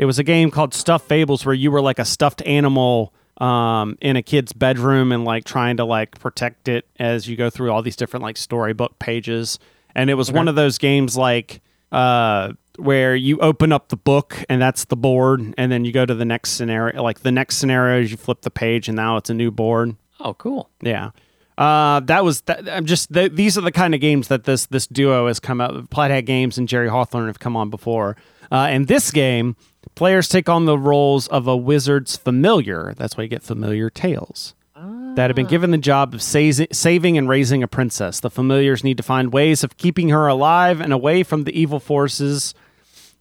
It 0.00 0.06
was 0.06 0.18
a 0.18 0.24
game 0.24 0.50
called 0.50 0.72
Stuffed 0.72 1.06
Fables 1.06 1.44
where 1.44 1.54
you 1.54 1.70
were 1.70 1.82
like 1.82 1.98
a 1.98 2.06
stuffed 2.06 2.40
animal 2.46 3.12
um, 3.36 3.98
in 4.00 4.16
a 4.16 4.22
kid's 4.22 4.54
bedroom 4.54 5.12
and 5.12 5.26
like 5.26 5.44
trying 5.44 5.76
to 5.76 5.84
like 5.84 6.18
protect 6.18 6.68
it 6.68 6.86
as 6.98 7.28
you 7.28 7.36
go 7.36 7.50
through 7.50 7.70
all 7.70 7.82
these 7.82 7.96
different 7.96 8.22
like 8.22 8.38
storybook 8.38 8.98
pages. 8.98 9.58
And 9.94 10.08
it 10.08 10.14
was 10.14 10.32
one 10.32 10.48
of 10.48 10.54
those 10.54 10.78
games 10.78 11.18
like 11.18 11.60
uh, 11.92 12.52
where 12.78 13.14
you 13.14 13.38
open 13.38 13.72
up 13.72 13.88
the 13.88 13.96
book 13.96 14.44
and 14.48 14.60
that's 14.60 14.84
the 14.84 14.96
board, 14.96 15.54
and 15.56 15.70
then 15.70 15.84
you 15.84 15.92
go 15.92 16.06
to 16.06 16.14
the 16.14 16.24
next 16.24 16.50
scenario. 16.50 17.02
Like 17.02 17.20
the 17.20 17.32
next 17.32 17.56
scenario 17.56 18.02
is 18.02 18.10
you 18.10 18.16
flip 18.16 18.42
the 18.42 18.50
page 18.50 18.88
and 18.88 18.96
now 18.96 19.16
it's 19.16 19.30
a 19.30 19.34
new 19.34 19.50
board. 19.50 19.96
Oh, 20.18 20.34
cool. 20.34 20.70
Yeah. 20.80 21.10
Uh, 21.58 22.00
that 22.00 22.24
was 22.24 22.40
that. 22.42 22.68
I'm 22.68 22.86
just 22.86 23.12
th- 23.12 23.32
these 23.32 23.58
are 23.58 23.60
the 23.60 23.72
kind 23.72 23.94
of 23.94 24.00
games 24.00 24.28
that 24.28 24.44
this 24.44 24.66
this 24.66 24.86
duo 24.86 25.26
has 25.26 25.38
come 25.38 25.60
out. 25.60 25.90
Plaid 25.90 26.10
Hat 26.10 26.22
Games 26.22 26.56
and 26.56 26.66
Jerry 26.66 26.88
Hawthorne 26.88 27.26
have 27.26 27.38
come 27.38 27.56
on 27.56 27.68
before. 27.68 28.16
Uh, 28.50 28.68
in 28.72 28.86
this 28.86 29.10
game, 29.10 29.56
players 29.94 30.28
take 30.28 30.48
on 30.48 30.64
the 30.64 30.78
roles 30.78 31.28
of 31.28 31.46
a 31.46 31.56
wizard's 31.56 32.16
familiar. 32.16 32.94
That's 32.96 33.16
why 33.16 33.24
you 33.24 33.28
get 33.28 33.42
familiar 33.42 33.90
tales 33.90 34.54
that 35.14 35.28
have 35.28 35.36
been 35.36 35.46
given 35.46 35.70
the 35.70 35.78
job 35.78 36.14
of 36.14 36.22
saving 36.22 37.18
and 37.18 37.28
raising 37.28 37.62
a 37.62 37.68
princess. 37.68 38.20
The 38.20 38.30
familiars 38.30 38.84
need 38.84 38.96
to 38.96 39.02
find 39.02 39.32
ways 39.32 39.64
of 39.64 39.76
keeping 39.76 40.10
her 40.10 40.26
alive 40.26 40.80
and 40.80 40.92
away 40.92 41.22
from 41.22 41.44
the 41.44 41.58
evil 41.58 41.80
forces 41.80 42.54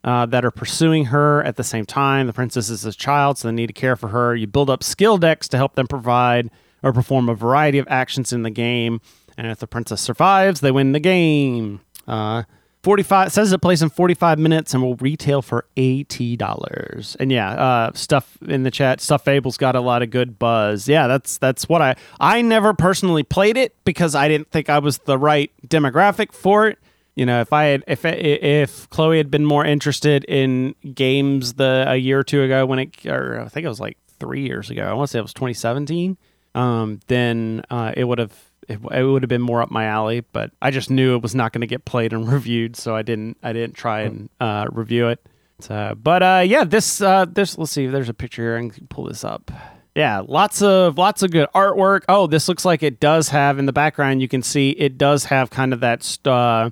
uh, 0.03 0.25
that 0.27 0.46
are 0.46 0.51
pursuing 0.51 1.05
her 1.05 1.43
at 1.43 1.55
the 1.55 1.63
same 1.63 1.86
time. 1.86 2.27
The 2.27 2.34
princess 2.34 2.69
is 2.69 2.86
a 2.86 2.93
child, 2.93 3.38
so 3.38 3.48
they 3.48 3.53
need 3.53 3.67
to 3.67 3.74
care 3.74 3.96
for 3.96 4.10
her. 4.10 4.36
You 4.36 4.48
build 4.48 4.69
up 4.69 4.84
skill 4.84 5.17
decks 5.17 5.48
to 5.50 5.58
help 5.58 5.75
them 5.75 5.88
provide 5.88 6.50
or 6.84 6.93
perform 6.93 7.27
a 7.27 7.36
variety 7.36 7.79
of 7.79 7.88
actions 7.89 8.31
in 8.31 8.43
the 8.43 8.50
game. 8.50 9.01
And 9.38 9.48
if 9.48 9.60
the 9.60 9.67
princess 9.67 10.01
survives, 10.01 10.62
they 10.62 10.72
win 10.72 10.91
the 10.91 11.00
game. 11.00 11.81
Uh, 12.08 12.43
45 12.83 13.27
it 13.27 13.29
says 13.31 13.51
it 13.51 13.62
plays 13.62 13.81
in 13.81 13.89
45 13.89 14.39
minutes 14.39 14.74
and 14.74 14.81
will 14.81 14.95
retail 14.95 15.41
for 15.41 15.65
$80 15.75 17.15
and 17.19 17.31
yeah 17.31 17.51
uh, 17.51 17.91
stuff 17.93 18.38
in 18.48 18.63
the 18.63 18.71
chat 18.71 19.01
stuff 19.01 19.24
fables 19.25 19.57
got 19.57 19.75
a 19.75 19.81
lot 19.81 20.01
of 20.01 20.09
good 20.09 20.39
buzz. 20.39 20.88
Yeah 20.88 21.07
that's 21.07 21.38
that's 21.38 21.67
what 21.67 21.81
i 21.81 21.95
i 22.19 22.41
never 22.41 22.74
personally 22.74 23.24
played 23.24 23.57
it 23.57 23.75
because 23.83 24.15
i 24.15 24.27
didn't 24.27 24.50
think 24.51 24.69
i 24.69 24.79
was 24.79 25.00
the 25.00 25.17
right 25.17 25.51
demographic 25.67 26.31
for 26.31 26.67
it. 26.67 26.79
You 27.15 27.25
know 27.25 27.41
if 27.41 27.51
i 27.51 27.65
had 27.65 27.83
if 27.88 28.05
if 28.05 28.89
chloe 28.89 29.17
had 29.17 29.29
been 29.29 29.45
more 29.45 29.65
interested 29.65 30.24
in 30.25 30.74
games 30.93 31.53
the 31.55 31.83
a 31.88 31.98
year 31.98 32.19
or 32.19 32.24
two 32.24 32.43
ago 32.43 32.65
when 32.65 32.79
it 32.79 33.05
or 33.05 33.41
i 33.41 33.50
think 33.50 33.65
it 33.65 33.69
was 33.69 33.81
like 33.81 33.98
three 34.19 34.41
years 34.41 34.69
ago 34.69 34.83
i 34.83 34.93
want 34.93 35.09
to 35.09 35.12
say 35.12 35.19
it 35.19 35.21
was 35.21 35.33
2017 35.33 36.17
um 36.55 37.00
then 37.07 37.62
uh, 37.69 37.91
it 37.95 38.05
would 38.05 38.19
have 38.19 38.49
it, 38.69 38.79
it 38.91 39.03
would 39.03 39.23
have 39.23 39.29
been 39.29 39.41
more 39.41 39.61
up 39.61 39.71
my 39.71 39.85
alley 39.85 40.21
but 40.31 40.51
i 40.61 40.71
just 40.71 40.89
knew 40.89 41.15
it 41.15 41.21
was 41.21 41.35
not 41.35 41.51
going 41.51 41.61
to 41.61 41.67
get 41.67 41.83
played 41.85 42.13
and 42.13 42.31
reviewed 42.31 42.75
so 42.75 42.95
i 42.95 43.01
didn't 43.01 43.38
i 43.43 43.51
didn't 43.51 43.73
try 43.75 44.01
and 44.01 44.29
uh, 44.39 44.65
review 44.71 45.07
it. 45.09 45.25
So, 45.61 45.93
but 46.01 46.23
uh, 46.23 46.43
yeah 46.45 46.63
this 46.63 47.01
uh, 47.01 47.25
this 47.25 47.57
let's 47.57 47.71
see 47.71 47.88
there's 47.88 48.07
a 48.07 48.13
picture 48.13 48.43
here 48.43 48.69
can 48.69 48.88
pull 48.88 49.03
this 49.03 49.25
up. 49.25 49.51
Yeah 49.93 50.21
lots 50.25 50.61
of 50.61 50.97
lots 50.97 51.21
of 51.21 51.31
good 51.31 51.49
artwork. 51.53 52.03
Oh 52.07 52.27
this 52.27 52.47
looks 52.47 52.63
like 52.63 52.81
it 52.81 53.01
does 53.01 53.27
have 53.29 53.59
in 53.59 53.65
the 53.65 53.73
background 53.73 54.21
you 54.21 54.29
can 54.29 54.41
see 54.41 54.69
it 54.69 54.97
does 54.97 55.25
have 55.25 55.49
kind 55.49 55.73
of 55.73 55.81
that 55.81 56.01
st- 56.03 56.27
uh, 56.27 56.69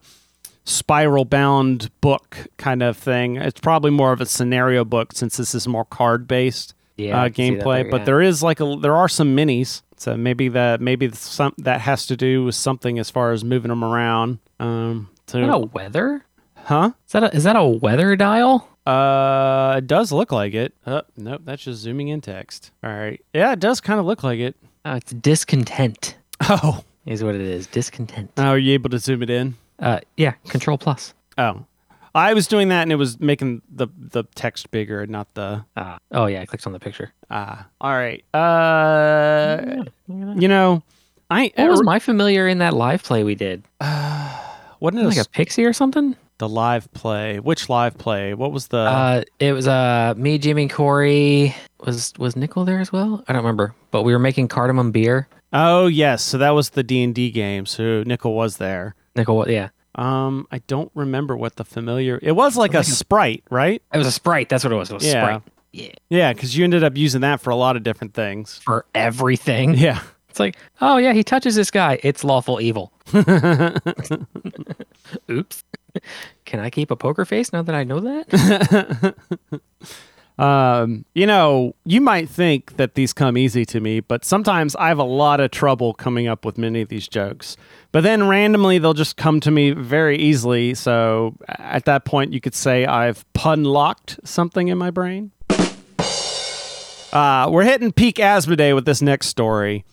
spiral 0.64 1.26
bound 1.26 1.90
book 2.00 2.48
kind 2.58 2.82
of 2.82 2.96
thing. 2.96 3.36
It's 3.36 3.60
probably 3.60 3.92
more 3.92 4.14
of 4.14 4.22
a 4.22 4.26
scenario 4.26 4.86
book 4.86 5.12
since 5.14 5.36
this 5.36 5.54
is 5.54 5.68
more 5.68 5.84
card 5.86 6.26
based 6.26 6.74
Yeah, 6.96 7.20
uh, 7.20 7.24
I 7.26 7.30
can 7.30 7.36
see 7.36 7.56
that 7.56 7.66
gameplay, 7.66 7.82
there, 7.84 7.92
but 7.92 8.06
there 8.06 8.22
is 8.22 8.42
like 8.42 8.62
a 8.62 8.78
there 8.80 8.96
are 8.96 9.10
some 9.10 9.36
minis. 9.36 9.82
So 9.98 10.16
maybe 10.16 10.48
that 10.50 10.80
maybe 10.82 11.12
some 11.12 11.54
that 11.60 11.82
has 11.82 12.06
to 12.08 12.16
do 12.18 12.46
with 12.46 12.56
something 12.56 13.00
as 13.00 13.10
far 13.10 13.32
as 13.32 13.44
moving 13.44 13.70
them 13.70 13.84
around. 13.84 14.40
Um, 14.60 15.10
Is 15.28 15.34
that 15.34 15.50
a 15.50 15.58
weather? 15.60 16.24
huh? 16.56 16.92
Is 17.08 17.12
that 17.14 17.24
a, 17.24 17.36
is 17.36 17.44
that 17.46 17.56
a 17.56 17.66
weather 17.66 18.16
dial? 18.16 18.68
Uh, 18.86 19.76
it 19.80 19.88
does 19.88 20.12
look 20.12 20.32
like 20.32 20.54
it. 20.54 20.74
Uh, 20.86 21.02
nope, 21.18 21.42
that's 21.46 21.64
just 21.64 21.80
zooming 21.82 22.08
in 22.10 22.22
text. 22.22 22.72
All 22.84 22.90
right, 22.92 23.20
yeah, 23.34 23.52
it 23.54 23.60
does 23.60 23.82
kind 23.82 24.00
of 24.00 24.06
look 24.06 24.24
like 24.24 24.40
it. 24.40 24.56
Oh, 24.86 24.96
it's 24.96 25.12
discontent. 25.14 26.18
Oh, 26.50 26.84
is 27.08 27.24
what 27.24 27.34
it 27.36 27.42
is. 27.42 27.66
Discontent. 27.68 28.30
oh, 28.38 28.44
are 28.44 28.58
you 28.60 28.74
able 28.74 28.90
to 28.92 29.00
zoom 29.00 29.24
it 29.24 29.30
in? 29.32 29.56
Uh, 29.80 30.00
yeah. 30.18 30.34
Control 30.50 30.78
plus. 30.78 31.14
Oh, 31.38 31.66
I 32.18 32.34
was 32.34 32.48
doing 32.48 32.70
that 32.70 32.82
and 32.82 32.92
it 32.92 32.96
was 32.96 33.20
making 33.20 33.62
the 33.70 33.88
the 33.98 34.24
text 34.36 34.72
bigger, 34.72 35.02
and 35.02 35.12
not 35.12 35.34
the. 35.36 35.64
Ah. 35.78 36.00
oh 36.12 36.26
yeah, 36.26 36.42
I 36.42 36.46
clicked 36.46 36.66
on 36.66 36.74
the 36.74 36.80
picture. 36.80 37.14
Ah, 37.30 37.68
all 37.80 37.92
right. 37.92 38.24
Uh, 38.34 39.86
you 40.08 40.48
know, 40.48 40.82
I 41.30 41.52
What 41.56 41.70
was 41.70 41.84
my 41.84 42.00
familiar 42.00 42.48
in 42.48 42.58
that 42.58 42.74
live 42.74 43.04
play 43.04 43.24
we 43.24 43.36
did? 43.36 43.64
wasn't 44.80 45.04
it 45.04 45.08
Like 45.08 45.18
a 45.18 45.30
pixie 45.30 45.66
or 45.66 45.74
something? 45.74 46.16
the 46.40 46.48
live 46.48 46.92
play? 46.94 47.40
Which 47.40 47.68
live 47.68 47.98
play? 47.98 48.34
What 48.36 48.52
was 48.52 48.68
the? 48.68 48.78
Uh, 48.78 49.24
it 49.40 49.54
was 49.54 49.68
uh 49.68 50.14
me, 50.18 50.38
Jimmy, 50.38 50.64
and 50.64 50.72
Corey. 50.72 51.56
Was 51.86 52.14
was 52.18 52.36
Nickel 52.36 52.66
there 52.66 52.80
as 52.80 52.92
well? 52.92 53.24
I 53.28 53.34
don't 53.34 53.42
remember. 53.44 53.74
But 53.92 54.04
we 54.04 54.14
were 54.14 54.20
making 54.20 54.48
cardamom 54.48 54.92
beer. 54.92 55.28
oh 55.54 55.88
yes, 55.88 56.24
so 56.24 56.38
that 56.40 56.52
was 56.52 56.72
the 56.72 56.84
D 56.84 57.04
and 57.04 57.14
D 57.14 57.30
game. 57.32 57.66
So 57.66 58.04
Nickel 58.04 58.34
was 58.34 58.58
there. 58.58 58.96
Nickel, 59.16 59.50
yeah, 59.50 59.70
Um, 59.98 60.48
I 60.52 60.60
don't 60.68 60.92
remember 60.94 61.36
what 61.36 61.56
the 61.56 61.66
familiar. 61.66 62.20
It 62.22 62.34
was 62.34 62.56
like 62.56 62.74
a 62.76 62.84
sprite, 62.84 63.44
right? 63.50 63.82
it 63.94 63.98
was 63.98 64.08
a 64.08 64.12
sprite. 64.12 64.48
That's 64.50 64.64
what 64.64 64.72
it 64.72 64.76
was. 64.76 64.92
It 64.92 64.94
was 64.96 65.06
Yeah. 65.06 65.24
sprite. 65.24 65.42
Yeah, 65.74 65.90
Yeah, 66.10 66.34
because 66.34 66.56
you 66.58 66.64
ended 66.64 66.84
up 66.84 66.96
using 66.98 67.22
that 67.22 67.42
for 67.42 67.50
a 67.50 67.56
lot 67.56 67.76
of 67.76 67.84
different 67.84 68.14
things. 68.14 68.58
for 68.64 68.86
everything. 68.96 69.74
Yeah. 69.76 70.02
It's 70.30 70.40
like, 70.40 70.56
oh 70.82 70.98
yeah, 70.98 71.14
he 71.14 71.24
touches 71.24 71.56
this 71.56 71.72
guy. 71.72 72.00
It's 72.04 72.24
lawful 72.24 72.62
evil. 72.62 72.94
Oops. 75.32 75.64
Can 76.46 76.60
I 76.60 76.70
keep 76.70 76.92
a 76.92 76.96
poker 76.96 77.26
face 77.26 77.52
now 77.52 77.64
that 77.64 77.74
I 77.76 77.84
know 77.84 78.00
that? 78.02 79.16
Um, 80.38 81.06
you 81.16 81.26
know, 81.26 81.74
you 81.84 82.00
might 82.00 82.30
think 82.30 82.78
that 82.78 82.94
these 82.94 83.12
come 83.12 83.38
easy 83.38 83.66
to 83.66 83.80
me, 83.80 84.02
but 84.02 84.24
sometimes 84.24 84.76
I 84.76 84.90
have 84.90 85.00
a 85.00 85.04
lot 85.04 85.40
of 85.40 85.50
trouble 85.50 85.94
coming 85.94 86.28
up 86.28 86.46
with 86.46 86.58
many 86.58 86.82
of 86.82 86.90
these 86.90 87.08
jokes. 87.08 87.58
But 87.92 88.02
then 88.02 88.28
randomly 88.28 88.78
they'll 88.78 88.94
just 88.94 89.18
come 89.18 89.40
to 89.40 89.52
me 89.52 89.72
very 89.72 90.18
easily. 90.18 90.76
So 90.76 91.36
at 91.48 91.86
that 91.86 92.06
point, 92.06 92.34
you 92.34 92.42
could 92.42 92.54
say 92.54 92.86
I've 92.86 93.26
pun 93.34 93.64
locked 93.64 94.20
something 94.24 94.68
in 94.68 94.78
my 94.78 94.92
brain. 94.92 95.32
Uh, 97.12 97.50
we're 97.50 97.64
hitting 97.64 97.92
peak 97.92 98.18
Asmodee 98.18 98.76
with 98.76 98.86
this 98.86 99.02
next 99.02 99.28
story. 99.28 99.86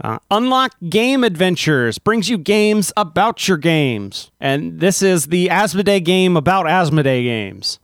Uh, 0.00 0.18
Unlock 0.30 0.74
Game 0.88 1.22
Adventures 1.22 1.98
brings 1.98 2.28
you 2.28 2.38
games 2.38 2.92
about 2.96 3.46
your 3.46 3.58
games. 3.58 4.30
And 4.40 4.80
this 4.80 5.02
is 5.02 5.26
the 5.26 5.48
Asmodee 5.48 6.04
game 6.04 6.36
about 6.36 6.66
Asmodee 6.66 7.24
games. 7.24 7.78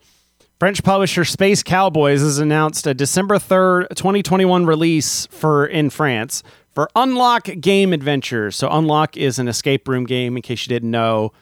French 0.60 0.84
publisher 0.84 1.24
Space 1.24 1.62
Cowboys 1.62 2.20
has 2.20 2.38
announced 2.38 2.86
a 2.86 2.92
December 2.92 3.36
3rd, 3.36 3.88
2021 3.96 4.66
release 4.66 5.24
for 5.28 5.64
in 5.64 5.88
France 5.88 6.42
for 6.74 6.90
Unlock 6.94 7.44
Game 7.62 7.94
Adventures. 7.94 8.56
So 8.56 8.68
Unlock 8.68 9.16
is 9.16 9.38
an 9.38 9.48
escape 9.48 9.88
room 9.88 10.04
game 10.04 10.36
in 10.36 10.42
case 10.42 10.66
you 10.66 10.68
didn't 10.68 10.90
know. 10.90 11.32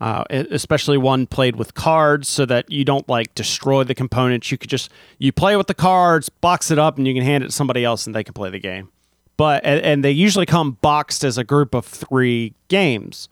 Uh, 0.00 0.22
especially 0.30 0.96
one 0.96 1.26
played 1.26 1.56
with 1.56 1.74
cards 1.74 2.28
so 2.28 2.46
that 2.46 2.70
you 2.70 2.84
don't 2.84 3.08
like 3.08 3.34
destroy 3.34 3.82
the 3.82 3.96
components. 3.96 4.52
You 4.52 4.56
could 4.56 4.70
just 4.70 4.92
you 5.18 5.32
play 5.32 5.56
with 5.56 5.66
the 5.66 5.74
cards, 5.74 6.28
box 6.28 6.70
it 6.70 6.78
up, 6.78 6.98
and 6.98 7.08
you 7.08 7.14
can 7.14 7.24
hand 7.24 7.42
it 7.42 7.48
to 7.48 7.52
somebody 7.52 7.84
else 7.84 8.06
and 8.06 8.14
they 8.14 8.22
can 8.22 8.32
play 8.32 8.48
the 8.48 8.60
game. 8.60 8.90
But 9.36 9.64
and, 9.64 9.80
and 9.80 10.04
they 10.04 10.12
usually 10.12 10.46
come 10.46 10.78
boxed 10.80 11.24
as 11.24 11.36
a 11.36 11.42
group 11.42 11.74
of 11.74 11.84
three 11.84 12.54
games. 12.68 13.28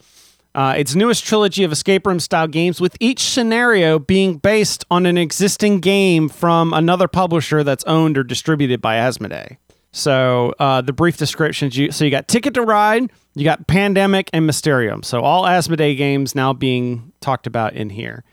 Uh, 0.57 0.73
its 0.75 0.95
newest 0.95 1.23
trilogy 1.23 1.65
of 1.65 1.71
escape 1.71 2.07
room 2.07 2.19
style 2.19 2.49
games, 2.49 2.81
with 2.81 2.97
each 2.99 3.21
scenario 3.21 3.99
being 3.99 4.39
based 4.39 4.87
on 4.91 5.05
an 5.05 5.19
existing 5.19 5.81
game 5.81 6.31
from 6.31 6.73
another 6.73 7.07
publisher 7.07 7.63
that's 7.63 7.85
owned 7.85 8.17
or 8.17 8.25
distributed 8.25 8.81
by 8.81 8.97
Asmodee. 8.97 9.59
So 9.93 10.55
uh, 10.59 10.81
the 10.81 10.95
brief 10.95 11.19
descriptions, 11.19 11.77
you 11.77 11.93
so 11.93 12.07
you 12.07 12.11
got 12.11 12.27
Ticket 12.27 12.55
to 12.55 12.63
Ride, 12.63 13.13
you 13.35 13.45
got 13.45 13.67
Pandemic, 13.67 14.31
and 14.33 14.47
Mysterium. 14.47 15.03
So 15.03 15.21
all 15.21 15.45
Asmodee 15.45 15.95
games 15.95 16.35
now 16.35 16.55
being 16.55 17.13
talked 17.21 17.47
about 17.47 17.75
in 17.75 17.91
here. 17.91 18.25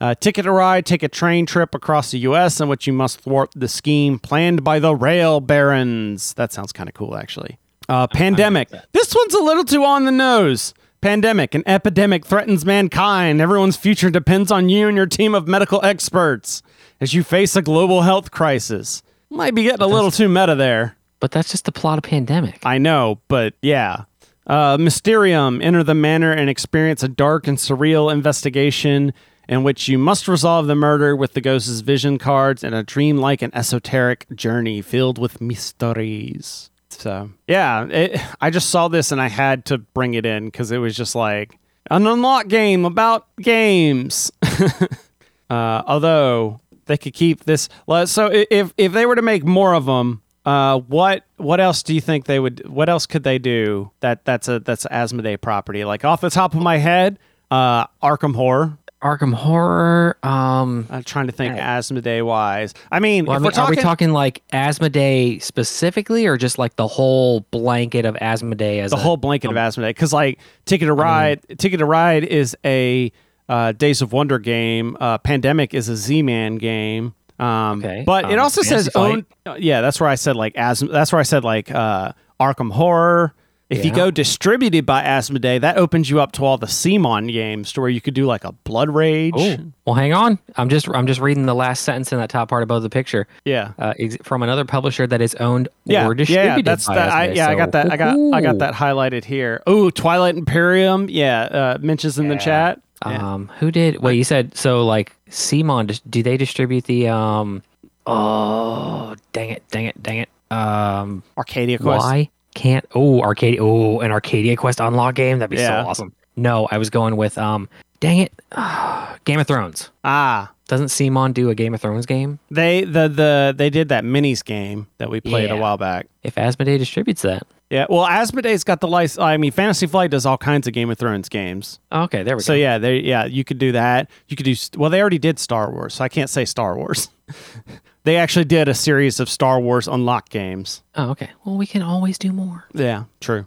Uh, 0.00 0.14
Ticket 0.14 0.44
to 0.44 0.52
Ride, 0.52 0.86
take 0.86 1.02
a 1.02 1.08
train 1.08 1.44
trip 1.44 1.74
across 1.74 2.12
the 2.12 2.18
U.S. 2.20 2.60
in 2.60 2.68
which 2.68 2.86
you 2.86 2.92
must 2.92 3.20
thwart 3.20 3.50
the 3.56 3.68
scheme 3.68 4.20
planned 4.20 4.62
by 4.62 4.78
the 4.78 4.94
Rail 4.94 5.40
Barons. 5.40 6.34
That 6.34 6.52
sounds 6.52 6.72
kind 6.72 6.88
of 6.88 6.94
cool, 6.94 7.16
actually. 7.16 7.58
Uh, 7.88 8.06
pandemic. 8.06 8.70
This 8.92 9.12
one's 9.12 9.34
a 9.34 9.42
little 9.42 9.64
too 9.64 9.84
on 9.84 10.04
the 10.04 10.12
nose. 10.12 10.72
Pandemic. 11.04 11.54
An 11.54 11.62
epidemic 11.66 12.24
threatens 12.24 12.64
mankind. 12.64 13.38
Everyone's 13.38 13.76
future 13.76 14.08
depends 14.08 14.50
on 14.50 14.70
you 14.70 14.88
and 14.88 14.96
your 14.96 15.04
team 15.04 15.34
of 15.34 15.46
medical 15.46 15.84
experts 15.84 16.62
as 16.98 17.12
you 17.12 17.22
face 17.22 17.54
a 17.54 17.60
global 17.60 18.00
health 18.00 18.30
crisis. 18.30 19.02
Might 19.28 19.54
be 19.54 19.64
getting 19.64 19.82
a 19.82 19.86
little 19.86 20.10
too 20.10 20.30
meta 20.30 20.54
there. 20.54 20.96
but 21.20 21.30
that's 21.30 21.50
just 21.50 21.66
the 21.66 21.72
plot 21.72 21.98
of 21.98 22.04
pandemic. 22.04 22.58
I 22.64 22.78
know, 22.78 23.20
but 23.28 23.52
yeah. 23.60 24.04
Uh, 24.46 24.78
Mysterium. 24.80 25.60
Enter 25.60 25.82
the 25.82 25.94
manor 25.94 26.32
and 26.32 26.48
experience 26.48 27.02
a 27.02 27.08
dark 27.08 27.46
and 27.46 27.58
surreal 27.58 28.10
investigation 28.10 29.12
in 29.46 29.62
which 29.62 29.88
you 29.88 29.98
must 29.98 30.26
resolve 30.26 30.68
the 30.68 30.74
murder 30.74 31.14
with 31.14 31.34
the 31.34 31.42
ghost's 31.42 31.80
vision 31.80 32.16
cards 32.16 32.64
and 32.64 32.74
a 32.74 32.82
dreamlike 32.82 33.42
and 33.42 33.54
esoteric 33.54 34.26
journey 34.34 34.80
filled 34.80 35.18
with 35.18 35.38
mysteries. 35.38 36.70
So 37.00 37.30
yeah, 37.48 37.86
it, 37.86 38.20
I 38.40 38.50
just 38.50 38.70
saw 38.70 38.88
this 38.88 39.12
and 39.12 39.20
I 39.20 39.28
had 39.28 39.66
to 39.66 39.78
bring 39.78 40.14
it 40.14 40.26
in 40.26 40.46
because 40.46 40.70
it 40.70 40.78
was 40.78 40.96
just 40.96 41.14
like 41.14 41.58
an 41.90 42.06
unlock 42.06 42.48
game 42.48 42.84
about 42.84 43.26
games. 43.40 44.32
uh, 45.50 45.82
although 45.86 46.60
they 46.86 46.96
could 46.96 47.14
keep 47.14 47.44
this, 47.44 47.68
so 48.06 48.30
if 48.32 48.72
if 48.76 48.92
they 48.92 49.06
were 49.06 49.16
to 49.16 49.22
make 49.22 49.44
more 49.44 49.74
of 49.74 49.86
them, 49.86 50.22
uh, 50.44 50.78
what 50.78 51.24
what 51.36 51.60
else 51.60 51.82
do 51.82 51.94
you 51.94 52.00
think 52.00 52.26
they 52.26 52.38
would? 52.38 52.68
What 52.68 52.88
else 52.88 53.06
could 53.06 53.22
they 53.22 53.38
do 53.38 53.90
that 54.00 54.24
that's 54.24 54.48
a 54.48 54.60
that's 54.60 54.86
Asmodee 54.86 55.40
property? 55.40 55.84
Like 55.84 56.04
off 56.04 56.20
the 56.20 56.30
top 56.30 56.54
of 56.54 56.60
my 56.60 56.76
head, 56.76 57.18
uh, 57.50 57.86
Arkham 58.02 58.34
Horror. 58.34 58.78
Arkham 59.04 59.34
Horror. 59.34 60.16
Um, 60.22 60.86
I'm 60.90 61.04
trying 61.04 61.26
to 61.26 61.32
think 61.32 61.54
Asmodee 61.56 62.24
wise. 62.24 62.72
I 62.90 63.00
mean, 63.00 63.26
well, 63.26 63.36
I 63.36 63.38
mean, 63.38 63.44
we're 63.44 63.50
talking, 63.50 63.66
are 63.66 63.76
we 63.76 63.82
talking 63.82 64.12
like 64.12 64.42
Asmodee 64.52 65.42
specifically, 65.42 66.26
or 66.26 66.36
just 66.38 66.58
like 66.58 66.76
the 66.76 66.86
whole 66.88 67.40
blanket 67.50 68.06
of 68.06 68.14
Asmodee 68.16 68.78
as 68.80 68.92
the 68.92 68.96
a, 68.96 69.00
whole 69.00 69.18
blanket 69.18 69.50
of 69.50 69.56
Asmodee, 69.56 69.90
because 69.90 70.12
like 70.14 70.38
Ticket 70.64 70.86
to 70.86 70.94
Ride, 70.94 71.42
Ticket 71.58 71.78
to 71.80 71.84
Ride 71.84 72.24
is 72.24 72.56
a 72.64 73.12
uh, 73.48 73.72
Days 73.72 74.00
of 74.00 74.12
Wonder 74.14 74.38
game. 74.38 74.96
Uh, 74.98 75.18
Pandemic 75.18 75.74
is 75.74 75.90
a 75.90 75.96
Z-Man 75.96 76.56
game. 76.56 77.14
Um, 77.38 77.80
Okay. 77.84 78.04
but 78.06 78.24
it 78.30 78.34
Um, 78.38 78.40
also 78.40 78.62
says 78.62 78.88
Flight. 78.88 79.26
own. 79.46 79.56
Yeah, 79.60 79.82
that's 79.82 80.00
where 80.00 80.08
I 80.08 80.14
said 80.14 80.34
like 80.36 80.56
as. 80.56 80.80
That's 80.80 81.12
where 81.12 81.20
I 81.20 81.24
said 81.24 81.44
like 81.44 81.70
uh, 81.70 82.12
Arkham 82.40 82.72
Horror. 82.72 83.34
If 83.70 83.84
you 83.84 83.92
go 83.92 84.10
distributed 84.10 84.84
by 84.84 85.02
Asmodee, 85.02 85.60
that 85.62 85.78
opens 85.78 86.10
you 86.10 86.20
up 86.20 86.32
to 86.32 86.44
all 86.44 86.58
the 86.58 86.66
CMON 86.66 87.32
games, 87.32 87.72
to 87.72 87.80
where 87.80 87.88
you 87.90 88.00
could 88.00 88.12
do 88.14 88.26
like 88.26 88.44
a 88.44 88.52
Blood 88.52 88.90
Rage. 88.90 89.32
Oh, 89.36 89.56
well, 89.86 89.94
hang 89.94 90.12
on. 90.12 90.38
I'm 90.56 90.68
just 90.68 90.88
I'm 90.88 91.06
just 91.06 91.18
reading 91.20 91.46
the 91.46 91.54
last 91.54 91.82
sentence 91.82 92.12
in 92.12 92.18
that 92.18 92.28
top 92.30 92.50
part 92.50 92.62
above 92.62 92.82
the 92.82 92.90
picture. 92.90 93.26
Yeah. 93.44 93.72
Uh, 93.78 93.94
ex- 93.98 94.18
from 94.22 94.42
another 94.42 94.64
publisher 94.64 95.06
that 95.06 95.20
is 95.20 95.34
owned 95.36 95.68
Yeah, 95.86 96.06
or 96.06 96.14
distributed 96.14 96.56
yeah, 96.56 96.62
that's 96.62 96.86
by 96.86 96.94
that. 96.94 97.10
I, 97.12 97.28
Asmodee, 97.28 97.36
yeah, 97.36 97.48
I 97.48 97.54
got 97.54 97.72
that. 97.72 97.92
I 97.92 97.96
got 97.96 98.34
I 98.34 98.40
got 98.42 98.58
that 98.58 98.74
highlighted 98.74 99.24
here. 99.24 99.62
Oh, 99.66 99.88
Twilight 99.90 100.36
Imperium. 100.36 101.08
Yeah, 101.08 101.42
uh, 101.42 101.78
mentions 101.80 102.18
in 102.18 102.28
the 102.28 102.36
chat. 102.36 102.80
Yeah. 103.06 103.34
Um, 103.34 103.50
who 103.58 103.70
did? 103.70 104.00
Wait, 104.02 104.14
you 104.16 104.24
said 104.24 104.56
so. 104.56 104.84
Like 104.84 105.14
CMON, 105.30 106.00
do 106.08 106.22
they 106.22 106.36
distribute 106.36 106.84
the? 106.84 107.08
Um, 107.08 107.62
oh, 108.06 109.14
dang 109.32 109.50
it, 109.50 109.62
dang 109.70 109.86
it, 109.86 110.02
dang 110.02 110.18
it. 110.18 110.28
Um, 110.50 111.22
Arcadia 111.36 111.78
Quest. 111.78 112.04
why 112.04 112.30
can't? 112.54 112.84
Oh, 112.94 113.20
Arcadia. 113.20 113.62
Oh, 113.62 114.00
an 114.00 114.10
Arcadia 114.12 114.56
Quest 114.56 114.80
unlock 114.80 115.14
game. 115.14 115.38
That'd 115.40 115.50
be 115.50 115.56
Yeah. 115.56 115.82
so 115.82 115.88
awesome. 115.88 116.12
No, 116.36 116.66
I 116.70 116.78
was 116.78 116.90
going 116.90 117.16
with. 117.16 117.36
Um, 117.38 117.68
dang 118.00 118.18
it, 118.18 118.32
Game 119.24 119.38
of 119.40 119.46
Thrones. 119.46 119.90
Ah, 120.02 120.50
Doesn't 120.66 120.86
CMON 120.88 121.32
do 121.34 121.50
a 121.50 121.54
Game 121.54 121.74
of 121.74 121.80
Thrones 121.80 122.06
game? 122.06 122.38
They 122.50 122.84
the 122.84 123.08
the 123.08 123.54
they 123.56 123.70
did 123.70 123.88
that 123.90 124.02
minis 124.04 124.44
game 124.44 124.86
that 124.98 125.10
we 125.10 125.20
played 125.20 125.50
a 125.50 125.56
while 125.56 125.76
back. 125.78 126.06
If 126.22 126.34
Asmodee 126.36 126.78
distributes 126.78 127.22
that, 127.22 127.42
Yeah, 127.70 127.86
well, 127.88 128.06
Asmodee's 128.06 128.64
got 128.64 128.80
the 128.80 128.88
license. 128.88 129.22
I 129.22 129.36
mean, 129.36 129.52
Fantasy 129.52 129.86
Flight 129.86 130.10
does 130.10 130.24
all 130.26 130.38
kinds 130.38 130.66
of 130.66 130.72
Game 130.72 130.90
of 130.90 130.98
Thrones 130.98 131.28
games. 131.28 131.78
okay, 131.92 132.22
there 132.22 132.34
we 132.36 132.42
So 132.42 132.52
go. 132.52 132.54
So 132.54 132.58
yeah, 132.58 132.78
they 132.78 132.96
yeah 132.98 133.26
you 133.26 133.44
could 133.44 133.58
do 133.58 133.72
that. 133.72 134.10
You 134.28 134.36
could 134.36 134.44
do 134.46 134.54
well. 134.76 134.90
They 134.90 135.00
already 135.00 135.18
did 135.18 135.38
Star 135.38 135.70
Wars, 135.70 135.94
so 135.94 136.04
I 136.04 136.08
can't 136.08 136.30
say 136.30 136.44
Star 136.44 136.76
Wars. 136.76 137.10
they 138.04 138.16
actually 138.16 138.44
did 138.44 138.68
a 138.68 138.74
series 138.74 139.18
of 139.18 139.28
Star 139.28 139.58
Wars 139.58 139.88
Unlock 139.88 140.28
games. 140.28 140.82
Oh, 140.94 141.10
okay. 141.10 141.30
Well, 141.44 141.56
we 141.56 141.66
can 141.66 141.82
always 141.82 142.18
do 142.18 142.32
more. 142.32 142.64
Yeah, 142.72 143.04
true. 143.20 143.46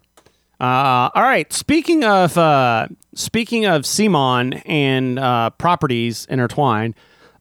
Uh, 0.60 1.10
all 1.14 1.24
right. 1.24 1.52
Speaking 1.54 2.04
of 2.04 2.38
uh, 2.38 2.88
speaking 3.14 3.66
of 3.66 3.84
CMON 3.84 4.62
and 4.66 5.20
uh, 5.20 5.52
properties 5.52 6.26
intertwined, 6.30 6.96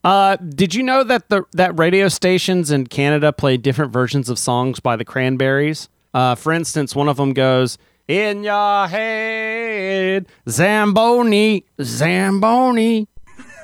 uh, 0.04 0.37
did 0.37 0.75
you 0.75 0.82
know 0.82 1.02
that 1.02 1.30
the 1.30 1.44
that 1.52 1.78
radio 1.78 2.08
stations 2.08 2.70
in 2.70 2.87
Canada 2.87 3.32
play 3.32 3.56
different 3.56 3.92
versions 3.92 4.28
of 4.28 4.38
songs 4.38 4.80
by 4.80 4.96
the 4.96 5.04
Cranberries? 5.04 5.88
Uh, 6.12 6.35
for 6.35 6.52
instance, 6.52 6.94
one 6.94 7.08
of 7.08 7.16
them 7.16 7.32
goes 7.32 7.78
"In 8.06 8.44
your 8.44 8.87
head, 8.87 10.26
Zamboni, 10.46 11.64
Zamboni." 11.80 13.08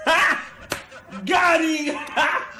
Got 1.27 1.61
him! 1.61 1.99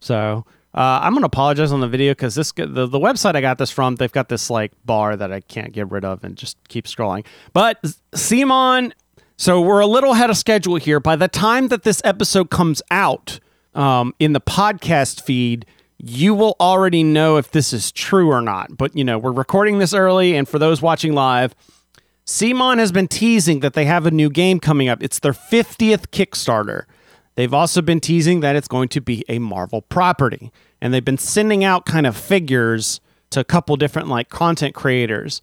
So, 0.00 0.44
uh, 0.74 0.78
Uh, 0.78 1.00
I'm 1.02 1.14
gonna 1.14 1.26
apologize 1.26 1.72
on 1.72 1.80
the 1.80 1.88
video 1.88 2.12
because 2.12 2.34
this 2.34 2.52
the, 2.52 2.86
the 2.86 3.00
website 3.00 3.34
I 3.34 3.40
got 3.40 3.58
this 3.58 3.70
from 3.70 3.96
they've 3.96 4.12
got 4.12 4.28
this 4.28 4.48
like 4.50 4.70
bar 4.84 5.16
that 5.16 5.32
I 5.32 5.40
can't 5.40 5.72
get 5.72 5.90
rid 5.90 6.04
of 6.04 6.22
and 6.22 6.36
just 6.36 6.56
keep 6.68 6.84
scrolling. 6.84 7.24
But 7.52 7.82
CMON, 8.14 8.92
so 9.36 9.60
we're 9.60 9.80
a 9.80 9.86
little 9.86 10.12
ahead 10.12 10.30
of 10.30 10.36
schedule 10.36 10.76
here. 10.76 11.00
By 11.00 11.16
the 11.16 11.26
time 11.26 11.68
that 11.68 11.82
this 11.82 12.02
episode 12.04 12.50
comes 12.50 12.82
out 12.90 13.40
um, 13.74 14.14
in 14.20 14.34
the 14.34 14.40
podcast 14.42 15.22
feed, 15.22 15.64
you 15.96 16.34
will 16.34 16.54
already 16.60 17.02
know 17.02 17.38
if 17.38 17.50
this 17.50 17.72
is 17.72 17.90
true 17.90 18.30
or 18.30 18.42
not. 18.42 18.76
But 18.76 18.94
you 18.94 19.02
know 19.04 19.18
we're 19.18 19.32
recording 19.32 19.78
this 19.78 19.94
early, 19.94 20.36
and 20.36 20.46
for 20.46 20.58
those 20.58 20.80
watching 20.82 21.12
live. 21.12 21.54
CMON 22.26 22.78
has 22.78 22.92
been 22.92 23.08
teasing 23.08 23.60
that 23.60 23.72
they 23.72 23.86
have 23.86 24.04
a 24.04 24.10
new 24.10 24.28
game 24.28 24.60
coming 24.60 24.86
up. 24.90 25.02
It's 25.02 25.18
their 25.18 25.32
50th 25.32 26.08
Kickstarter. 26.08 26.82
They've 27.38 27.54
also 27.54 27.82
been 27.82 28.00
teasing 28.00 28.40
that 28.40 28.56
it's 28.56 28.66
going 28.66 28.88
to 28.88 29.00
be 29.00 29.24
a 29.28 29.38
Marvel 29.38 29.82
property. 29.82 30.50
And 30.80 30.92
they've 30.92 31.04
been 31.04 31.18
sending 31.18 31.62
out 31.62 31.86
kind 31.86 32.04
of 32.04 32.16
figures 32.16 33.00
to 33.30 33.38
a 33.38 33.44
couple 33.44 33.76
different 33.76 34.08
like 34.08 34.28
content 34.28 34.74
creators. 34.74 35.40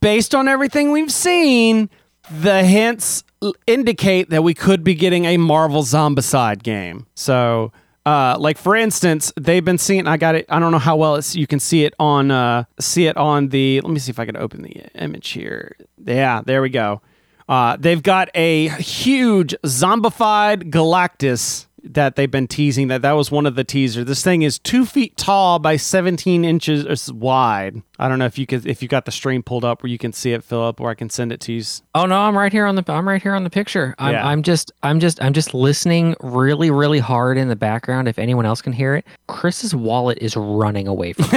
Based 0.00 0.36
on 0.36 0.46
everything 0.46 0.92
we've 0.92 1.10
seen, 1.10 1.90
the 2.30 2.62
hints 2.62 3.24
indicate 3.66 4.30
that 4.30 4.44
we 4.44 4.54
could 4.54 4.84
be 4.84 4.94
getting 4.94 5.24
a 5.24 5.36
Marvel 5.36 5.82
Zombicide 5.82 6.62
game. 6.62 7.06
So, 7.16 7.72
uh, 8.06 8.36
like 8.38 8.56
for 8.56 8.76
instance, 8.76 9.32
they've 9.36 9.64
been 9.64 9.78
seeing. 9.78 10.06
I 10.06 10.18
got 10.18 10.36
it. 10.36 10.46
I 10.48 10.60
don't 10.60 10.70
know 10.70 10.78
how 10.78 10.94
well 10.94 11.16
it's. 11.16 11.34
You 11.34 11.48
can 11.48 11.58
see 11.58 11.84
it 11.84 11.92
on. 11.98 12.30
Uh, 12.30 12.66
see 12.78 13.08
it 13.08 13.16
on 13.16 13.48
the. 13.48 13.80
Let 13.80 13.90
me 13.90 13.98
see 13.98 14.10
if 14.10 14.20
I 14.20 14.26
can 14.26 14.36
open 14.36 14.62
the 14.62 14.76
image 14.94 15.30
here. 15.30 15.74
Yeah, 16.04 16.42
there 16.46 16.62
we 16.62 16.68
go. 16.68 17.02
Uh, 17.48 17.76
they've 17.78 18.02
got 18.02 18.28
a 18.34 18.68
huge 18.68 19.54
zombified 19.64 20.70
Galactus 20.70 21.66
that 21.84 22.14
they've 22.16 22.30
been 22.30 22.46
teasing. 22.46 22.88
That 22.88 23.02
that 23.02 23.12
was 23.12 23.30
one 23.30 23.46
of 23.46 23.54
the 23.56 23.64
teasers. 23.64 24.06
This 24.06 24.22
thing 24.22 24.42
is 24.42 24.58
two 24.58 24.86
feet 24.86 25.16
tall 25.16 25.58
by 25.58 25.76
17 25.76 26.44
inches 26.44 27.12
wide. 27.12 27.82
I 27.98 28.08
don't 28.08 28.18
know 28.18 28.26
if 28.26 28.38
you 28.38 28.46
could 28.46 28.66
if 28.66 28.82
you 28.82 28.88
got 28.88 29.04
the 29.04 29.10
stream 29.12 29.42
pulled 29.42 29.64
up 29.64 29.82
where 29.82 29.90
you 29.90 29.98
can 29.98 30.12
see 30.12 30.32
it, 30.32 30.44
Philip, 30.44 30.80
or 30.80 30.90
I 30.90 30.94
can 30.94 31.10
send 31.10 31.32
it 31.32 31.40
to 31.42 31.52
you. 31.52 31.62
Oh 31.94 32.06
no, 32.06 32.20
I'm 32.20 32.36
right 32.36 32.52
here 32.52 32.66
on 32.66 32.76
the 32.76 32.84
I'm 32.86 33.06
right 33.08 33.22
here 33.22 33.34
on 33.34 33.44
the 33.44 33.50
picture. 33.50 33.94
I'm, 33.98 34.12
Yeah. 34.12 34.26
I'm 34.26 34.42
just 34.42 34.72
I'm 34.82 35.00
just 35.00 35.22
I'm 35.22 35.32
just 35.32 35.54
listening 35.54 36.14
really 36.20 36.70
really 36.70 37.00
hard 37.00 37.36
in 37.36 37.48
the 37.48 37.56
background. 37.56 38.08
If 38.08 38.18
anyone 38.18 38.46
else 38.46 38.62
can 38.62 38.72
hear 38.72 38.94
it, 38.94 39.04
Chris's 39.26 39.74
wallet 39.74 40.18
is 40.20 40.36
running 40.36 40.86
away 40.86 41.12
from. 41.14 41.30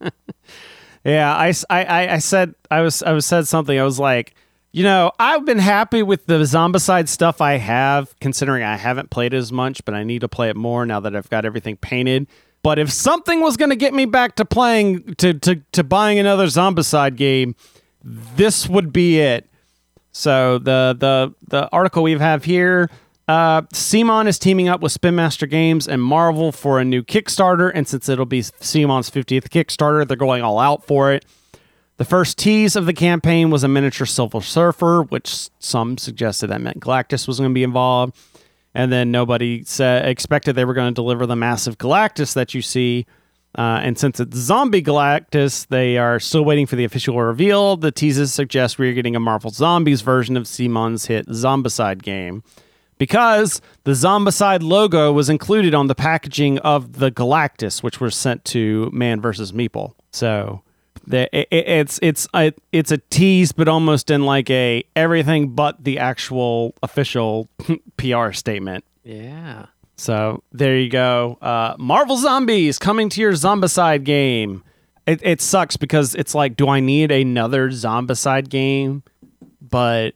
me. 0.00 0.10
Yeah, 1.04 1.34
I, 1.34 1.52
I- 1.70 2.08
I- 2.14 2.18
said 2.18 2.54
I 2.70 2.80
was 2.80 3.02
I 3.02 3.12
was 3.12 3.26
said 3.26 3.46
something. 3.46 3.78
I 3.78 3.82
was 3.84 3.98
like, 4.00 4.34
you 4.72 4.82
know, 4.82 5.12
I've 5.18 5.44
been 5.44 5.58
happy 5.58 6.02
with 6.02 6.26
the 6.26 6.38
Zombicide 6.40 7.08
stuff 7.08 7.40
I 7.40 7.58
have, 7.58 8.18
considering 8.20 8.62
I 8.62 8.76
haven't 8.76 9.10
played 9.10 9.34
as 9.34 9.52
much, 9.52 9.84
but 9.84 9.94
I 9.94 10.02
need 10.02 10.20
to 10.22 10.28
play 10.28 10.48
it 10.48 10.56
more 10.56 10.84
now 10.86 11.00
that 11.00 11.14
I've 11.14 11.28
got 11.30 11.44
everything 11.44 11.76
painted. 11.76 12.26
But 12.62 12.78
if 12.78 12.90
something 12.90 13.40
was 13.42 13.58
going 13.58 13.68
to 13.70 13.76
get 13.76 13.92
me 13.92 14.06
back 14.06 14.36
to 14.36 14.44
playing 14.46 15.14
to, 15.16 15.34
to 15.34 15.56
to 15.72 15.84
buying 15.84 16.18
another 16.18 16.46
Zombicide 16.46 17.16
game, 17.16 17.54
this 18.02 18.66
would 18.68 18.92
be 18.92 19.20
it. 19.20 19.46
So 20.12 20.58
the 20.58 20.96
the 20.98 21.34
the 21.48 21.68
article 21.70 22.02
we 22.02 22.12
have 22.18 22.44
here, 22.44 22.88
uh, 23.26 23.62
is 23.72 24.38
teaming 24.38 24.68
up 24.68 24.80
with 24.80 24.92
Spin 24.92 25.14
Master 25.14 25.46
Games 25.46 25.88
and 25.88 26.02
Marvel 26.02 26.52
for 26.52 26.78
a 26.78 26.84
new 26.84 27.02
Kickstarter, 27.02 27.70
and 27.74 27.88
since 27.88 28.08
it'll 28.08 28.26
be 28.26 28.42
CMON's 28.42 29.10
50th 29.10 29.48
Kickstarter, 29.48 30.06
they're 30.06 30.16
going 30.16 30.42
all 30.42 30.58
out 30.58 30.86
for 30.86 31.12
it. 31.12 31.24
The 31.96 32.04
first 32.04 32.38
tease 32.38 32.74
of 32.74 32.86
the 32.86 32.92
campaign 32.92 33.50
was 33.50 33.62
a 33.62 33.68
miniature 33.68 34.06
Silver 34.06 34.40
Surfer, 34.40 35.04
which 35.04 35.48
some 35.60 35.96
suggested 35.96 36.48
that 36.48 36.60
meant 36.60 36.80
Galactus 36.80 37.28
was 37.28 37.38
going 37.38 37.50
to 37.50 37.54
be 37.54 37.62
involved, 37.62 38.16
and 38.74 38.92
then 38.92 39.10
nobody 39.10 39.62
said 39.64 40.06
expected 40.06 40.54
they 40.54 40.64
were 40.64 40.74
going 40.74 40.92
to 40.92 40.94
deliver 40.94 41.24
the 41.24 41.36
massive 41.36 41.78
Galactus 41.78 42.34
that 42.34 42.52
you 42.52 42.62
see. 42.62 43.06
Uh, 43.56 43.78
and 43.82 43.96
since 43.96 44.18
it's 44.18 44.36
Zombie 44.36 44.82
Galactus, 44.82 45.68
they 45.68 45.96
are 45.96 46.18
still 46.18 46.44
waiting 46.44 46.66
for 46.66 46.74
the 46.74 46.84
official 46.84 47.20
reveal. 47.20 47.76
The 47.76 47.92
teases 47.92 48.34
suggest 48.34 48.80
we're 48.80 48.92
getting 48.94 49.14
a 49.14 49.20
Marvel 49.20 49.50
Zombies 49.50 50.00
version 50.00 50.36
of 50.36 50.42
CMON's 50.42 51.06
hit 51.06 51.28
Zombicide 51.28 52.02
game. 52.02 52.42
Because 53.04 53.60
the 53.84 53.90
Zombicide 53.92 54.62
logo 54.62 55.12
was 55.12 55.28
included 55.28 55.74
on 55.74 55.88
the 55.88 55.94
packaging 55.94 56.58
of 56.60 56.94
the 56.98 57.10
Galactus, 57.10 57.82
which 57.82 58.00
was 58.00 58.16
sent 58.16 58.44
to 58.46 58.88
Man 58.94 59.20
vs. 59.20 59.52
Meeple. 59.52 59.92
So 60.10 60.62
the, 61.06 61.28
it, 61.38 61.48
it- 61.50 61.68
it's 61.68 61.98
it's 62.00 62.26
a, 62.34 62.52
it's 62.72 62.90
a 62.90 62.96
tease, 63.10 63.52
but 63.52 63.68
almost 63.68 64.10
in 64.10 64.24
like 64.24 64.48
a 64.48 64.82
everything 64.96 65.48
but 65.54 65.84
the 65.84 65.98
actual 65.98 66.74
official 66.82 67.48
PR 67.98 68.32
statement. 68.32 68.84
yeah. 69.02 69.66
So 69.96 70.42
there 70.50 70.76
you 70.78 70.88
go. 70.90 71.38
Uh, 71.42 71.76
Marvel 71.78 72.16
Zombies 72.16 72.78
coming 72.80 73.08
to 73.10 73.20
your 73.20 73.32
Zombicide 73.34 74.02
game. 74.04 74.64
It, 75.06 75.20
it 75.22 75.40
sucks 75.42 75.76
because 75.76 76.14
it's 76.16 76.34
like, 76.34 76.56
do 76.56 76.68
I 76.68 76.80
need 76.80 77.12
another 77.12 77.68
Zombicide 77.68 78.48
game? 78.48 79.02
But 79.60 80.14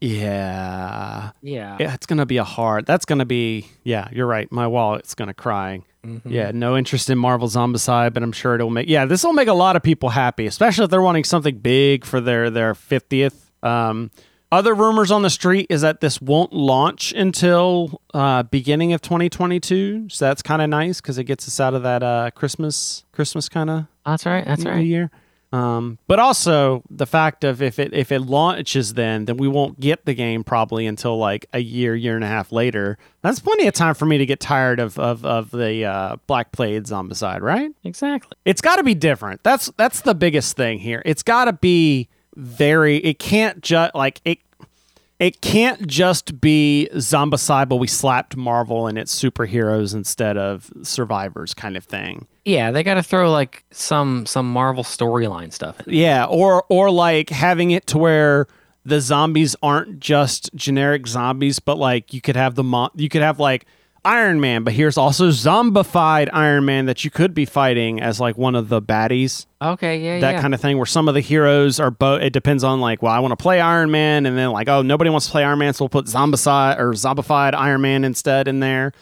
yeah, 0.00 1.30
Yeah. 1.42 1.76
yeah, 1.80 1.94
it's 1.94 2.06
gonna 2.06 2.26
be 2.26 2.36
a 2.38 2.44
hard. 2.44 2.86
That's 2.86 3.04
gonna 3.04 3.24
be 3.26 3.66
yeah. 3.84 4.08
You're 4.12 4.26
right. 4.26 4.50
My 4.52 4.66
wallet's 4.66 5.14
gonna 5.14 5.34
cry. 5.34 5.82
Yeah, 6.24 6.52
no 6.54 6.76
interest 6.76 7.10
in 7.10 7.18
Marvel 7.18 7.48
Zombicide, 7.48 8.14
but 8.14 8.22
I'm 8.22 8.32
sure 8.32 8.54
it'll 8.54 8.70
make. 8.70 8.88
Yeah, 8.88 9.04
this 9.04 9.24
will 9.24 9.34
make 9.34 9.48
a 9.48 9.52
lot 9.52 9.76
of 9.76 9.82
people 9.82 10.08
happy, 10.08 10.46
especially 10.46 10.84
if 10.84 10.90
they're 10.90 11.02
wanting 11.02 11.24
something 11.24 11.58
big 11.58 12.04
for 12.06 12.20
their 12.20 12.48
their 12.50 12.72
50th. 12.74 13.34
Um, 13.62 14.10
other 14.50 14.72
rumors 14.74 15.10
on 15.10 15.20
the 15.20 15.28
street 15.28 15.66
is 15.68 15.82
that 15.82 16.00
this 16.00 16.18
won't 16.22 16.54
launch 16.54 17.12
until 17.12 18.00
uh, 18.14 18.42
beginning 18.44 18.94
of 18.94 19.02
2022. 19.02 20.08
So 20.08 20.24
that's 20.24 20.40
kind 20.40 20.62
of 20.62 20.70
nice 20.70 21.02
because 21.02 21.18
it 21.18 21.24
gets 21.24 21.46
us 21.46 21.60
out 21.60 21.74
of 21.74 21.82
that 21.82 22.02
uh, 22.02 22.30
Christmas 22.34 23.04
Christmas 23.12 23.48
kind 23.50 23.68
of 23.68 23.84
That's 24.06 24.24
right. 24.24 24.46
That's 24.46 24.64
right. 24.64 24.78
year. 24.78 25.10
Um, 25.50 25.98
but 26.06 26.18
also 26.18 26.82
the 26.90 27.06
fact 27.06 27.42
of 27.42 27.62
if 27.62 27.78
it 27.78 27.94
if 27.94 28.12
it 28.12 28.20
launches 28.20 28.92
then 28.94 29.24
then 29.24 29.38
we 29.38 29.48
won't 29.48 29.80
get 29.80 30.04
the 30.04 30.12
game 30.12 30.44
probably 30.44 30.86
until 30.86 31.16
like 31.16 31.46
a 31.54 31.58
year 31.58 31.94
year 31.94 32.16
and 32.16 32.24
a 32.24 32.28
half 32.28 32.52
later. 32.52 32.98
That's 33.22 33.40
plenty 33.40 33.66
of 33.66 33.72
time 33.72 33.94
for 33.94 34.04
me 34.04 34.18
to 34.18 34.26
get 34.26 34.40
tired 34.40 34.78
of 34.78 34.98
of, 34.98 35.24
of 35.24 35.50
the 35.50 35.84
uh, 35.84 36.16
Black 36.26 36.52
Plague 36.52 36.84
Zombicide, 36.84 37.40
right? 37.40 37.70
Exactly. 37.82 38.36
It's 38.44 38.60
got 38.60 38.76
to 38.76 38.82
be 38.82 38.94
different. 38.94 39.42
That's 39.42 39.72
that's 39.78 40.02
the 40.02 40.14
biggest 40.14 40.56
thing 40.56 40.78
here. 40.80 41.02
It's 41.06 41.22
got 41.22 41.46
to 41.46 41.54
be 41.54 42.08
very. 42.36 42.98
It 42.98 43.18
can't 43.18 43.62
just 43.62 43.94
like 43.94 44.20
it. 44.24 44.38
It 45.18 45.40
can't 45.40 45.84
just 45.86 46.40
be 46.40 46.88
Zombicide, 46.94 47.68
but 47.68 47.76
we 47.76 47.88
slapped 47.88 48.36
Marvel 48.36 48.86
and 48.86 48.96
its 48.96 49.20
superheroes 49.20 49.92
instead 49.92 50.36
of 50.36 50.70
survivors, 50.82 51.54
kind 51.54 51.76
of 51.76 51.84
thing. 51.84 52.28
Yeah, 52.44 52.70
they 52.70 52.84
got 52.84 52.94
to 52.94 53.02
throw 53.02 53.30
like 53.30 53.64
some 53.72 54.26
some 54.26 54.50
Marvel 54.50 54.84
storyline 54.84 55.52
stuff 55.52 55.80
in. 55.86 55.94
Yeah, 55.94 56.24
or 56.24 56.64
or 56.68 56.90
like 56.90 57.30
having 57.30 57.72
it 57.72 57.86
to 57.88 57.98
where 57.98 58.46
the 58.84 59.00
zombies 59.00 59.56
aren't 59.62 59.98
just 59.98 60.54
generic 60.54 61.06
zombies, 61.06 61.58
but 61.58 61.78
like 61.78 62.14
you 62.14 62.20
could 62.20 62.36
have 62.36 62.54
the 62.54 62.64
mo- 62.64 62.90
you 62.94 63.08
could 63.08 63.22
have 63.22 63.40
like 63.40 63.66
Iron 64.04 64.40
Man, 64.40 64.64
but 64.64 64.72
here's 64.72 64.96
also 64.96 65.28
zombified 65.28 66.28
Iron 66.32 66.64
Man 66.64 66.86
that 66.86 67.04
you 67.04 67.10
could 67.10 67.34
be 67.34 67.44
fighting 67.44 68.00
as 68.00 68.20
like 68.20 68.38
one 68.38 68.54
of 68.54 68.68
the 68.68 68.80
baddies. 68.80 69.46
Okay. 69.60 70.02
Yeah. 70.02 70.20
That 70.20 70.34
yeah. 70.34 70.40
kind 70.40 70.54
of 70.54 70.60
thing 70.60 70.76
where 70.76 70.86
some 70.86 71.08
of 71.08 71.14
the 71.14 71.20
heroes 71.20 71.80
are 71.80 71.90
both 71.90 72.22
it 72.22 72.32
depends 72.32 72.64
on 72.64 72.80
like, 72.80 73.02
well, 73.02 73.12
I 73.12 73.18
want 73.18 73.32
to 73.32 73.42
play 73.42 73.60
Iron 73.60 73.90
Man 73.90 74.24
and 74.26 74.38
then 74.38 74.50
like, 74.50 74.68
oh, 74.68 74.82
nobody 74.82 75.10
wants 75.10 75.26
to 75.26 75.32
play 75.32 75.44
Iron 75.44 75.58
Man, 75.58 75.74
so 75.74 75.84
we'll 75.84 75.88
put 75.88 76.06
zombicide 76.06 76.78
or 76.78 76.92
zombified 76.92 77.54
Iron 77.54 77.80
Man 77.80 78.04
instead 78.04 78.48
in 78.48 78.60
there. 78.60 78.92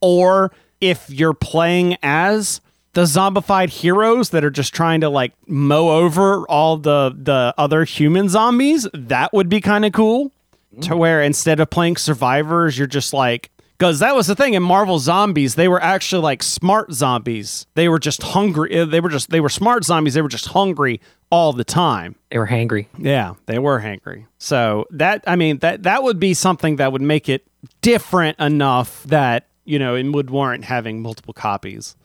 Or 0.00 0.52
if 0.80 1.08
you're 1.10 1.34
playing 1.34 1.96
as 2.02 2.60
the 2.94 3.02
zombified 3.02 3.68
heroes 3.68 4.30
that 4.30 4.42
are 4.42 4.50
just 4.50 4.74
trying 4.74 5.02
to 5.02 5.10
like 5.10 5.34
mow 5.46 5.90
over 5.90 6.46
all 6.48 6.78
the 6.78 7.14
the 7.14 7.54
other 7.58 7.84
human 7.84 8.28
zombies, 8.28 8.88
that 8.94 9.32
would 9.34 9.48
be 9.48 9.60
kind 9.60 9.84
of 9.84 9.92
cool. 9.92 10.32
To 10.80 10.90
mm. 10.90 10.98
where 10.98 11.22
instead 11.22 11.60
of 11.60 11.70
playing 11.70 11.96
survivors, 11.96 12.76
you're 12.76 12.86
just 12.86 13.12
like 13.12 13.50
because 13.78 13.98
that 14.00 14.14
was 14.14 14.26
the 14.26 14.34
thing 14.34 14.54
in 14.54 14.62
Marvel 14.62 14.98
Zombies, 14.98 15.54
they 15.54 15.68
were 15.68 15.82
actually 15.82 16.22
like 16.22 16.42
smart 16.42 16.92
zombies. 16.92 17.66
They 17.74 17.88
were 17.88 17.98
just 17.98 18.22
hungry. 18.22 18.78
uh, 18.78 18.84
They 18.86 19.00
were 19.00 19.08
just 19.10 19.30
they 19.30 19.40
were 19.40 19.48
smart 19.48 19.84
zombies. 19.84 20.14
They 20.14 20.22
were 20.22 20.28
just 20.28 20.46
hungry 20.46 21.00
all 21.30 21.52
the 21.52 21.64
time. 21.64 22.16
They 22.30 22.38
were 22.38 22.46
hangry. 22.46 22.86
Yeah, 22.98 23.34
they 23.46 23.58
were 23.58 23.80
hangry. 23.80 24.26
So 24.38 24.86
that 24.90 25.24
I 25.26 25.36
mean 25.36 25.58
that 25.58 25.82
that 25.84 26.02
would 26.02 26.18
be 26.18 26.34
something 26.34 26.76
that 26.76 26.92
would 26.92 27.02
make 27.02 27.28
it 27.28 27.46
different 27.82 28.38
enough 28.40 29.02
that 29.04 29.46
you 29.64 29.78
know 29.78 29.94
it 29.96 30.04
would 30.04 30.30
warrant 30.30 30.64
having 30.64 31.02
multiple 31.02 31.34
copies. 31.34 31.96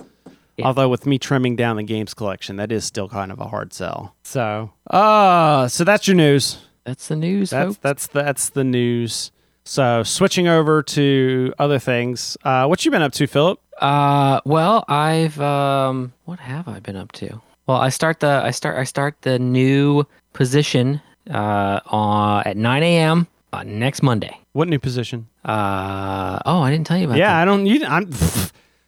Yeah. 0.57 0.65
Although 0.67 0.89
with 0.89 1.05
me 1.05 1.17
trimming 1.17 1.55
down 1.55 1.77
the 1.77 1.83
games 1.83 2.13
collection, 2.13 2.57
that 2.57 2.71
is 2.71 2.83
still 2.83 3.07
kind 3.07 3.31
of 3.31 3.39
a 3.39 3.45
hard 3.47 3.71
sell. 3.73 4.15
So, 4.23 4.71
uh, 4.89 5.67
so 5.69 5.83
that's 5.85 6.07
your 6.07 6.15
news. 6.17 6.57
That's 6.83 7.07
the 7.07 7.15
news, 7.15 7.51
That's 7.51 7.67
folks. 7.67 7.77
that's 7.81 8.07
that's 8.07 8.49
the 8.49 8.63
news. 8.65 9.31
So 9.71 10.03
switching 10.03 10.49
over 10.49 10.83
to 10.83 11.53
other 11.57 11.79
things, 11.79 12.35
uh, 12.43 12.65
what 12.65 12.83
you 12.83 12.91
been 12.91 13.01
up 13.01 13.13
to, 13.13 13.25
Philip? 13.25 13.57
Uh, 13.79 14.41
well, 14.43 14.83
I've 14.89 15.39
um, 15.39 16.11
what 16.25 16.39
have 16.41 16.67
I 16.67 16.81
been 16.81 16.97
up 16.97 17.13
to? 17.13 17.41
Well, 17.67 17.77
I 17.77 17.87
start 17.87 18.19
the 18.19 18.41
I 18.43 18.51
start 18.51 18.77
I 18.77 18.83
start 18.83 19.15
the 19.21 19.39
new 19.39 20.03
position 20.33 20.99
uh 21.29 21.79
on 21.85 22.43
at 22.45 22.57
9 22.57 22.83
a.m. 22.83 23.27
Uh, 23.53 23.63
next 23.63 24.03
Monday. 24.03 24.37
What 24.51 24.67
new 24.67 24.77
position? 24.77 25.29
Uh 25.45 26.39
oh, 26.45 26.59
I 26.59 26.69
didn't 26.69 26.85
tell 26.85 26.97
you 26.97 27.05
about 27.05 27.13
that. 27.13 27.19
Yeah, 27.19 27.27
that. 27.29 27.41
I 27.41 27.45
don't. 27.45 27.65
You, 27.65 27.85
I'm. 27.85 28.09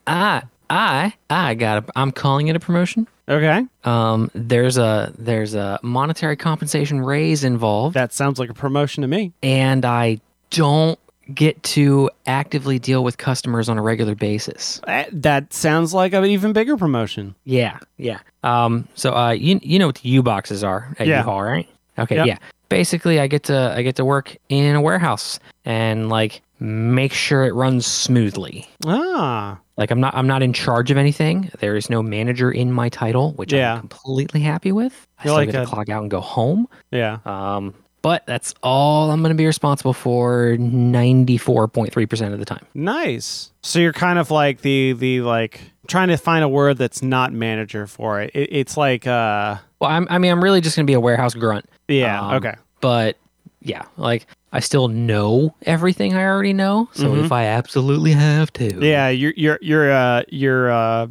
Ah, 0.05 0.43
I 0.69 1.13
I 1.29 1.53
got 1.53 1.85
a 1.85 1.91
I'm 1.95 2.11
calling 2.11 2.49
it 2.49 2.57
a 2.57 2.59
promotion. 2.59 3.07
Okay. 3.29 3.65
Um, 3.85 4.29
there's 4.35 4.77
a 4.77 5.13
there's 5.17 5.53
a 5.55 5.79
monetary 5.81 6.35
compensation 6.35 6.99
raise 6.99 7.45
involved, 7.45 7.93
That 7.93 8.11
sounds 8.11 8.37
like 8.37 8.49
a 8.49 8.53
promotion 8.53 9.01
to 9.03 9.07
me. 9.07 9.31
and 9.41 9.85
I 9.85 10.19
don't 10.53 10.99
get 11.33 11.61
to 11.63 12.09
actively 12.25 12.77
deal 12.79 13.03
with 13.03 13.17
customers 13.17 13.69
on 13.69 13.77
a 13.77 13.81
regular 13.81 14.13
basis. 14.15 14.81
Eh, 14.87 15.05
That 15.11 15.53
sounds 15.53 15.93
like 15.93 16.13
an 16.13 16.25
even 16.25 16.53
bigger 16.53 16.75
promotion. 16.77 17.33
Yeah, 17.45 17.79
yeah. 17.97 18.19
Um, 18.43 18.87
so 18.95 19.13
uh, 19.15 19.31
you 19.31 19.59
you 19.63 19.79
know 19.79 19.87
what 19.87 19.95
the 19.95 20.09
U 20.09 20.23
boxes 20.23 20.63
are 20.63 20.93
at 20.99 21.07
Yeah. 21.07 21.19
U-Haul, 21.19 21.41
right? 21.43 21.67
Okay, 21.97 22.15
Yep. 22.17 22.27
yeah. 22.27 22.37
Basically, 22.69 23.19
I 23.19 23.27
get 23.27 23.43
to 23.43 23.73
I 23.75 23.83
get 23.83 23.95
to 23.97 24.05
work 24.05 24.35
in 24.49 24.75
a 24.75 24.81
warehouse 24.81 25.39
and 25.63 26.09
like 26.09 26.41
make 26.59 27.13
sure 27.13 27.43
it 27.45 27.53
runs 27.53 27.85
smoothly. 27.85 28.67
Ah. 28.85 29.59
Like 29.77 29.91
I'm 29.91 29.99
not 29.99 30.13
I'm 30.15 30.27
not 30.27 30.41
in 30.43 30.53
charge 30.53 30.91
of 30.91 30.97
anything. 30.97 31.49
There 31.59 31.75
is 31.75 31.89
no 31.89 32.01
manager 32.03 32.51
in 32.51 32.71
my 32.73 32.89
title, 32.89 33.31
which 33.33 33.53
Yeah. 33.53 33.73
I'm 33.75 33.79
completely 33.87 34.41
happy 34.41 34.71
with. 34.71 35.07
I 35.19 35.23
You're 35.23 35.29
still 35.29 35.35
like 35.35 35.51
get 35.51 35.59
to 35.61 35.65
clock 35.67 35.89
out 35.89 36.01
and 36.01 36.11
go 36.11 36.19
home. 36.19 36.67
Yeah. 36.91 37.19
Um, 37.25 37.73
but 38.03 38.23
that's 38.27 38.53
all 38.61 39.09
I'm 39.09 39.21
going 39.21 39.31
to 39.31 39.35
be 39.35 39.47
responsible 39.47 39.93
for 39.93 40.55
94.3% 40.57 42.33
of 42.33 42.39
the 42.39 42.45
time. 42.45 42.65
Nice. 42.75 43.51
So 43.61 43.79
you're 43.79 43.93
kind 43.93 44.19
of 44.19 44.29
like 44.29 44.61
the 44.61 44.93
the 44.93 45.21
like 45.21 45.61
trying 45.87 46.09
to 46.09 46.17
find 46.17 46.43
a 46.43 46.47
word 46.49 46.77
that's 46.77 47.01
not 47.01 47.33
manager 47.33 47.87
for 47.87 48.21
it. 48.21 48.31
it 48.35 48.49
it's 48.51 48.77
like 48.77 49.07
uh 49.07 49.57
Well, 49.79 49.89
I'm, 49.89 50.07
I 50.09 50.17
mean, 50.19 50.31
I'm 50.31 50.43
really 50.43 50.61
just 50.61 50.75
going 50.75 50.85
to 50.85 50.89
be 50.91 50.93
a 50.95 50.99
warehouse 50.99 51.33
grunt. 51.33 51.65
yeah, 51.87 52.21
Um, 52.21 52.33
okay. 52.35 52.53
But 52.81 53.17
yeah, 53.61 53.83
like 53.97 54.27
I 54.51 54.59
still 54.59 54.87
know 54.89 55.55
everything 55.63 56.13
I 56.15 56.25
already 56.25 56.53
know. 56.53 56.89
So 56.93 57.07
Mhm. 57.13 57.25
if 57.25 57.31
I 57.31 57.45
absolutely 57.45 58.11
have 58.11 58.51
to. 58.53 58.85
Yeah, 58.85 59.09
you're 59.09 59.33
you're 59.35 59.59
you're 59.61 59.91
uh 59.91 60.23
you're 60.29 60.71
uh 60.71 61.07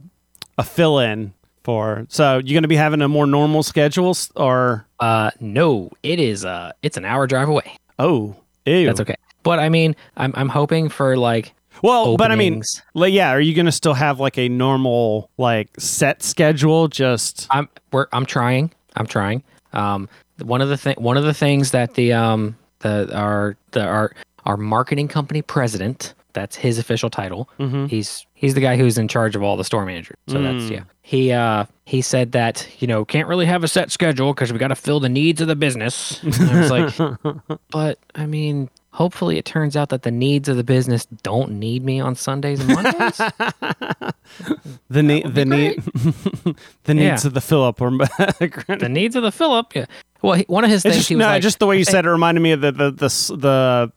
a 0.58 0.62
fill 0.62 0.98
in 1.00 1.32
for 1.64 2.06
so 2.08 2.38
you're 2.38 2.56
gonna 2.56 2.68
be 2.68 2.76
having 2.76 3.02
a 3.02 3.08
more 3.08 3.26
normal 3.26 3.62
schedule 3.62 4.16
or 4.36 4.86
Uh, 5.00 5.30
no, 5.40 5.90
it 6.02 6.18
is, 6.20 6.44
uh, 6.44 6.72
it's 6.82 6.96
an 6.96 7.04
hour 7.04 7.26
drive 7.26 7.48
away. 7.48 7.76
oh 7.98 8.36
ew. 8.66 8.86
That's 8.86 9.00
okay. 9.00 9.16
But 9.42 9.58
I 9.58 9.68
mean, 9.68 9.96
I'm, 10.16 10.32
I'm 10.36 10.48
hoping 10.48 10.88
for 10.88 11.16
like, 11.16 11.52
Well, 11.82 12.16
but 12.16 12.30
I 12.30 12.36
mean 12.36 12.62
like 12.94 13.12
yeah, 13.12 13.30
are 13.30 13.40
you 13.40 13.54
gonna 13.54 13.72
still 13.72 13.94
have 13.94 14.20
like 14.20 14.38
a 14.38 14.48
normal 14.48 15.30
like 15.38 15.68
set 15.78 16.22
schedule 16.22 16.88
just 16.88 17.46
I'm 17.50 17.68
we're 17.92 18.06
I'm 18.12 18.24
trying. 18.26 18.72
I'm 18.94 19.06
trying. 19.06 19.42
Um, 19.72 20.08
one 20.42 20.60
of 20.60 20.68
the 20.68 20.76
thing 20.76 20.94
one 20.98 21.16
of 21.16 21.24
the 21.24 21.34
things 21.34 21.70
that 21.72 21.94
the 21.94 22.12
um 22.12 22.56
the 22.80 23.12
our 23.16 23.56
the 23.72 23.84
our 23.84 24.12
our 24.44 24.56
marketing 24.56 25.08
company 25.08 25.42
president 25.42 26.14
that's 26.32 26.56
his 26.56 26.78
official 26.78 27.10
title. 27.10 27.48
Mhm. 27.58 27.88
He's 27.88 28.26
he's 28.34 28.54
the 28.54 28.60
guy 28.60 28.76
who's 28.76 28.98
in 28.98 29.08
charge 29.08 29.36
of 29.36 29.42
all 29.42 29.56
the 29.56 29.64
store 29.64 29.84
managers. 29.86 30.16
So 30.28 30.40
that's 30.42 30.64
Mm. 30.64 30.70
yeah. 30.70 30.82
He 31.02 31.32
uh 31.32 31.64
he 31.84 32.00
said 32.02 32.32
that 32.32 32.66
you 32.78 32.86
know 32.86 33.04
can't 33.04 33.28
really 33.28 33.46
have 33.46 33.64
a 33.64 33.68
set 33.68 33.90
schedule 33.90 34.32
because 34.34 34.52
we 34.52 34.58
got 34.58 34.68
to 34.68 34.74
fill 34.76 35.00
the 35.00 35.08
needs 35.08 35.40
of 35.40 35.48
the 35.48 35.56
business. 35.56 36.22
And 36.22 36.34
I 36.50 36.60
was 36.60 36.70
like, 36.70 37.38
but 37.70 37.98
I 38.14 38.26
mean. 38.26 38.68
Hopefully, 38.94 39.38
it 39.38 39.46
turns 39.46 39.74
out 39.74 39.88
that 39.88 40.02
the 40.02 40.10
needs 40.10 40.50
of 40.50 40.58
the 40.58 40.62
business 40.64 41.06
don't 41.22 41.52
need 41.52 41.82
me 41.82 41.98
on 41.98 42.14
Sundays 42.14 42.60
and 42.60 42.68
Mondays. 42.74 43.16
the 44.90 45.02
need 45.02 45.34
the 45.34 45.44
need 45.44 45.82
the 46.84 46.94
needs 46.94 47.24
Yeah. 47.24 47.28
of 47.28 47.32
the 47.34 47.40
Philip 47.40 47.80
or 47.80 47.90
the 47.90 48.88
needs 48.90 49.16
of 49.16 49.22
the 49.22 49.32
Philip. 49.32 49.74
Yeah. 49.74 49.86
Well, 50.20 50.34
he, 50.34 50.44
one 50.46 50.64
of 50.64 50.70
his 50.70 50.82
things 50.82 50.96
just, 50.96 51.08
he 51.08 51.16
was 51.16 51.20
no, 51.22 51.26
like, 51.28 51.42
just 51.42 51.58
the 51.58 51.66
way 51.66 51.78
you 51.78 51.84
said 51.84 52.04
it 52.04 52.10
reminded 52.10 52.40
me 52.42 52.52
of 52.52 52.60
the 52.60 52.70
the 52.72 52.90
the, 52.90 53.36
the 53.36 53.92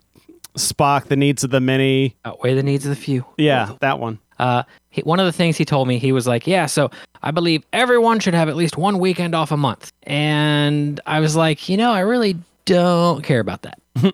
Spock, 0.55 1.05
the 1.05 1.15
needs 1.15 1.43
of 1.43 1.49
the 1.51 1.59
many. 1.59 2.15
outweigh 2.25 2.53
the 2.55 2.63
needs 2.63 2.85
of 2.85 2.89
the 2.89 2.95
few. 2.95 3.25
Yeah, 3.37 3.71
that 3.81 3.99
one. 3.99 4.19
Uh, 4.37 4.63
he, 4.89 5.01
one 5.01 5.19
of 5.19 5.25
the 5.25 5.31
things 5.31 5.57
he 5.57 5.65
told 5.65 5.87
me, 5.87 5.97
he 5.97 6.11
was 6.11 6.27
like, 6.27 6.47
"Yeah, 6.47 6.65
so 6.65 6.91
I 7.23 7.31
believe 7.31 7.63
everyone 7.73 8.19
should 8.19 8.33
have 8.33 8.49
at 8.49 8.55
least 8.55 8.77
one 8.77 8.99
weekend 8.99 9.35
off 9.35 9.51
a 9.51 9.57
month." 9.57 9.91
And 10.03 10.99
I 11.05 11.19
was 11.19 11.35
like, 11.35 11.69
"You 11.69 11.77
know, 11.77 11.91
I 11.91 12.01
really 12.01 12.35
don't 12.65 13.23
care 13.23 13.39
about 13.39 13.61
that. 13.63 13.79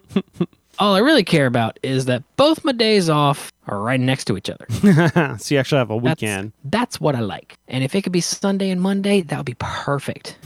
All 0.82 0.96
I 0.96 1.00
really 1.00 1.24
care 1.24 1.46
about 1.46 1.78
is 1.84 2.06
that 2.06 2.24
both 2.38 2.66
my 2.66 2.72
days 2.72 3.08
off 3.08 3.52
are 3.68 3.80
right 3.80 4.00
next 4.00 4.26
to 4.26 4.36
each 4.36 4.50
other. 4.50 4.66
so 5.38 5.54
you 5.54 5.60
actually 5.60 5.78
have 5.78 5.92
a 5.92 5.96
weekend. 5.96 6.54
that's 6.66 7.00
what 7.00 7.16
I 7.16 7.20
like. 7.20 7.56
And 7.68 7.84
if 7.84 7.94
it 7.94 8.02
could 8.02 8.12
be 8.12 8.20
Sunday 8.20 8.72
and 8.72 8.82
Monday, 8.82 9.22
that 9.22 9.38
would 9.38 9.46
be 9.46 9.56
perfect. 9.60 10.40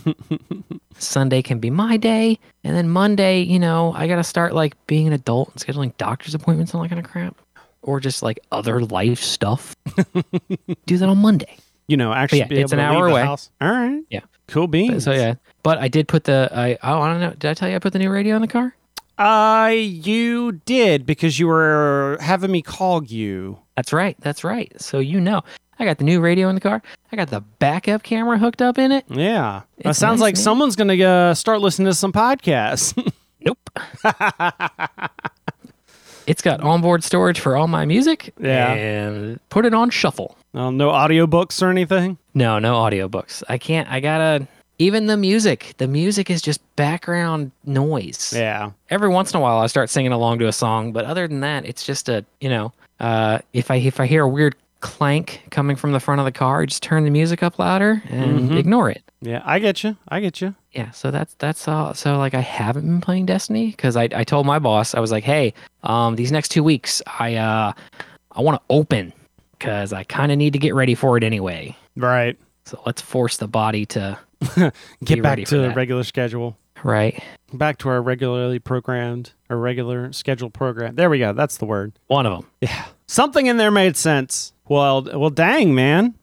Sunday 0.98 1.42
can 1.42 1.60
be 1.60 1.70
my 1.70 1.96
day, 1.96 2.38
and 2.66 2.76
then 2.76 2.90
Monday, 2.90 3.44
you 3.44 3.60
know, 3.60 3.94
I 3.96 4.08
gotta 4.08 4.26
start 4.26 4.54
like 4.54 4.76
being 4.88 5.08
an 5.08 5.14
adult 5.14 5.52
and 5.54 5.62
scheduling 5.62 5.96
doctor's 5.96 6.36
appointments 6.36 6.74
and 6.74 6.80
all 6.80 6.84
that 6.84 6.90
kind 6.90 7.00
of 7.06 7.10
crap, 7.10 7.38
or 7.82 8.02
just 8.02 8.22
like 8.22 8.38
other 8.52 8.82
life 8.82 9.22
stuff. 9.22 9.74
Do 10.86 10.98
that 10.98 11.08
on 11.08 11.20
Monday. 11.20 11.56
You 11.88 11.96
know, 11.96 12.12
actually 12.12 12.40
yeah, 12.40 12.48
be 12.48 12.60
it's 12.60 12.74
able 12.74 12.82
an 12.84 12.90
to 12.90 12.94
hour 12.98 13.06
the 13.06 13.12
away. 13.12 13.22
house. 13.24 13.52
All 13.62 13.72
right. 13.72 14.04
Yeah. 14.10 14.22
Cool 14.50 14.68
beans. 14.68 15.06
So 15.06 15.14
yeah, 15.14 15.36
but 15.64 15.78
I 15.78 15.88
did 15.88 16.10
put 16.10 16.26
the 16.26 16.50
I 16.54 16.78
oh 16.84 17.00
I 17.00 17.08
don't 17.10 17.22
know. 17.22 17.30
Did 17.32 17.52
I 17.52 17.54
tell 17.54 17.70
you 17.70 17.78
I 17.78 17.80
put 17.80 17.94
the 17.94 18.00
new 18.00 18.10
radio 18.12 18.36
in 18.36 18.42
the 18.42 18.50
car? 18.50 18.76
Uh, 19.18 19.72
you 19.74 20.54
did 20.66 21.06
because 21.06 21.40
you 21.40 21.48
were 21.48 22.18
having 22.20 22.52
me 22.52 22.62
call 22.62 23.04
you. 23.04 23.60
That's 23.76 23.94
right. 23.94 24.18
That's 24.20 24.44
right. 24.44 24.72
So 24.82 25.00
you 25.00 25.20
know, 25.22 25.42
I 25.80 25.86
got 25.86 25.98
the 25.98 26.04
new 26.04 26.22
radio 26.22 26.50
in 26.50 26.56
the 26.56 26.62
car. 26.62 26.82
I 27.12 27.16
got 27.16 27.30
the 27.30 27.42
backup 27.42 28.04
camera 28.04 28.38
hooked 28.38 28.62
up 28.62 28.78
in 28.78 28.92
it. 28.92 29.06
Yeah. 29.10 29.62
It's 29.78 29.98
sounds 30.00 30.20
nice, 30.20 30.28
like 30.28 30.36
man. 30.36 30.44
someone's 30.44 30.76
going 30.76 30.98
to 30.98 31.04
uh, 31.04 31.34
start 31.34 31.62
listening 31.62 31.88
to 31.88 31.94
some 31.94 32.12
podcasts. 32.12 32.94
Nope. 33.48 33.70
it's 36.26 36.42
got 36.42 36.62
onboard 36.62 37.04
storage 37.04 37.40
for 37.40 37.56
all 37.56 37.68
my 37.68 37.86
music. 37.86 38.34
Yeah. 38.40 38.74
And 38.74 39.40
put 39.50 39.66
it 39.66 39.74
on 39.76 39.92
shuffle. 39.92 40.36
oh, 40.56 40.72
no 40.72 40.90
audiobooks 40.90 41.62
or 41.62 41.70
anything? 41.70 42.18
No, 42.34 42.58
no 42.58 42.74
audiobooks. 42.74 43.44
I 43.48 43.60
can't. 43.60 43.88
I 43.88 44.00
gotta. 44.00 44.48
Even 44.78 45.06
the 45.08 45.18
music. 45.18 45.74
The 45.78 45.88
music 45.88 46.30
is 46.30 46.42
just 46.42 46.60
background 46.76 47.52
noise. 47.66 48.34
Yeah. 48.36 48.72
Every 48.90 49.10
once 49.10 49.34
in 49.34 49.38
a 49.38 49.42
while, 49.42 49.60
I 49.60 49.68
start 49.68 49.90
singing 49.90 50.12
along 50.12 50.40
to 50.40 50.48
a 50.48 50.52
song, 50.54 50.92
but 50.92 51.06
other 51.06 51.28
than 51.28 51.40
that, 51.42 51.66
it's 51.66 51.86
just 51.86 52.10
a 52.10 52.26
you 52.42 52.50
know. 52.50 52.74
Uh, 53.00 53.40
if 53.54 53.72
I 53.72 53.76
if 53.78 54.00
I 54.00 54.06
hear 54.06 54.24
a 54.24 54.28
weird 54.28 54.56
clank 54.82 55.42
coming 55.50 55.76
from 55.76 55.94
the 55.94 56.00
front 56.00 56.20
of 56.20 56.26
the 56.26 56.32
car, 56.32 56.62
I 56.62 56.66
just 56.66 56.84
turn 56.84 57.04
the 57.06 57.10
music 57.10 57.42
up 57.42 57.58
louder 57.58 58.04
and 58.10 58.50
Mhm. 58.52 58.58
ignore 58.58 58.90
it. 58.90 59.02
Yeah. 59.22 59.42
I 59.46 59.60
get 59.60 59.84
you. 59.84 59.96
I 60.10 60.20
get 60.20 60.42
you. 60.42 60.54
Yeah, 60.74 60.92
so 60.92 61.10
that's 61.10 61.34
that's 61.36 61.68
all. 61.68 61.94
So 61.94 62.18
like, 62.18 62.34
I 62.34 62.42
haven't 62.42 62.84
been 62.86 63.02
playing 63.02 63.26
Destiny 63.26 63.68
because 63.72 63.96
I 63.96 64.10
I 64.14 64.24
told 64.24 64.46
my 64.46 64.60
boss 64.60 64.94
I 64.94 65.00
was 65.00 65.12
like, 65.12 65.24
hey, 65.24 65.54
um, 65.84 66.16
these 66.18 66.32
next 66.32 66.50
two 66.50 66.64
weeks 66.64 67.02
I 67.20 67.36
uh 67.36 67.72
I 68.34 68.42
want 68.42 68.62
to 68.62 68.66
open 68.70 69.14
because 69.58 69.94
I 69.94 70.04
kind 70.04 70.32
of 70.34 70.38
need 70.38 70.52
to 70.54 70.60
get 70.60 70.76
ready 70.76 70.96
for 70.96 71.18
it 71.18 71.24
anyway. 71.24 71.76
Right. 71.96 72.38
So 72.66 72.82
let's 72.86 73.02
force 73.02 73.38
the 73.38 73.48
body 73.48 73.86
to 73.88 74.18
Get 75.04 75.22
back 75.22 75.44
to 75.46 75.58
the 75.58 75.72
regular 75.72 76.04
schedule. 76.04 76.58
right. 76.84 77.22
Back 77.54 77.78
to 77.80 77.90
our 77.90 78.02
regularly 78.02 78.60
programmed 78.60 79.32
or 79.50 79.58
regular 79.58 80.12
scheduled 80.12 80.54
program. 80.54 80.96
There 80.96 81.10
we 81.10 81.20
go. 81.20 81.32
That's 81.32 81.58
the 81.58 81.66
word. 81.66 81.94
One 82.08 82.26
of 82.26 82.34
them. 82.34 82.50
Yeah. 82.62 82.86
Something 83.08 83.46
in 83.46 83.56
there 83.58 83.72
made 83.72 83.96
sense. 83.96 84.52
Well, 84.68 85.04
well, 85.14 85.30
dang, 85.30 85.74
man. 85.74 86.16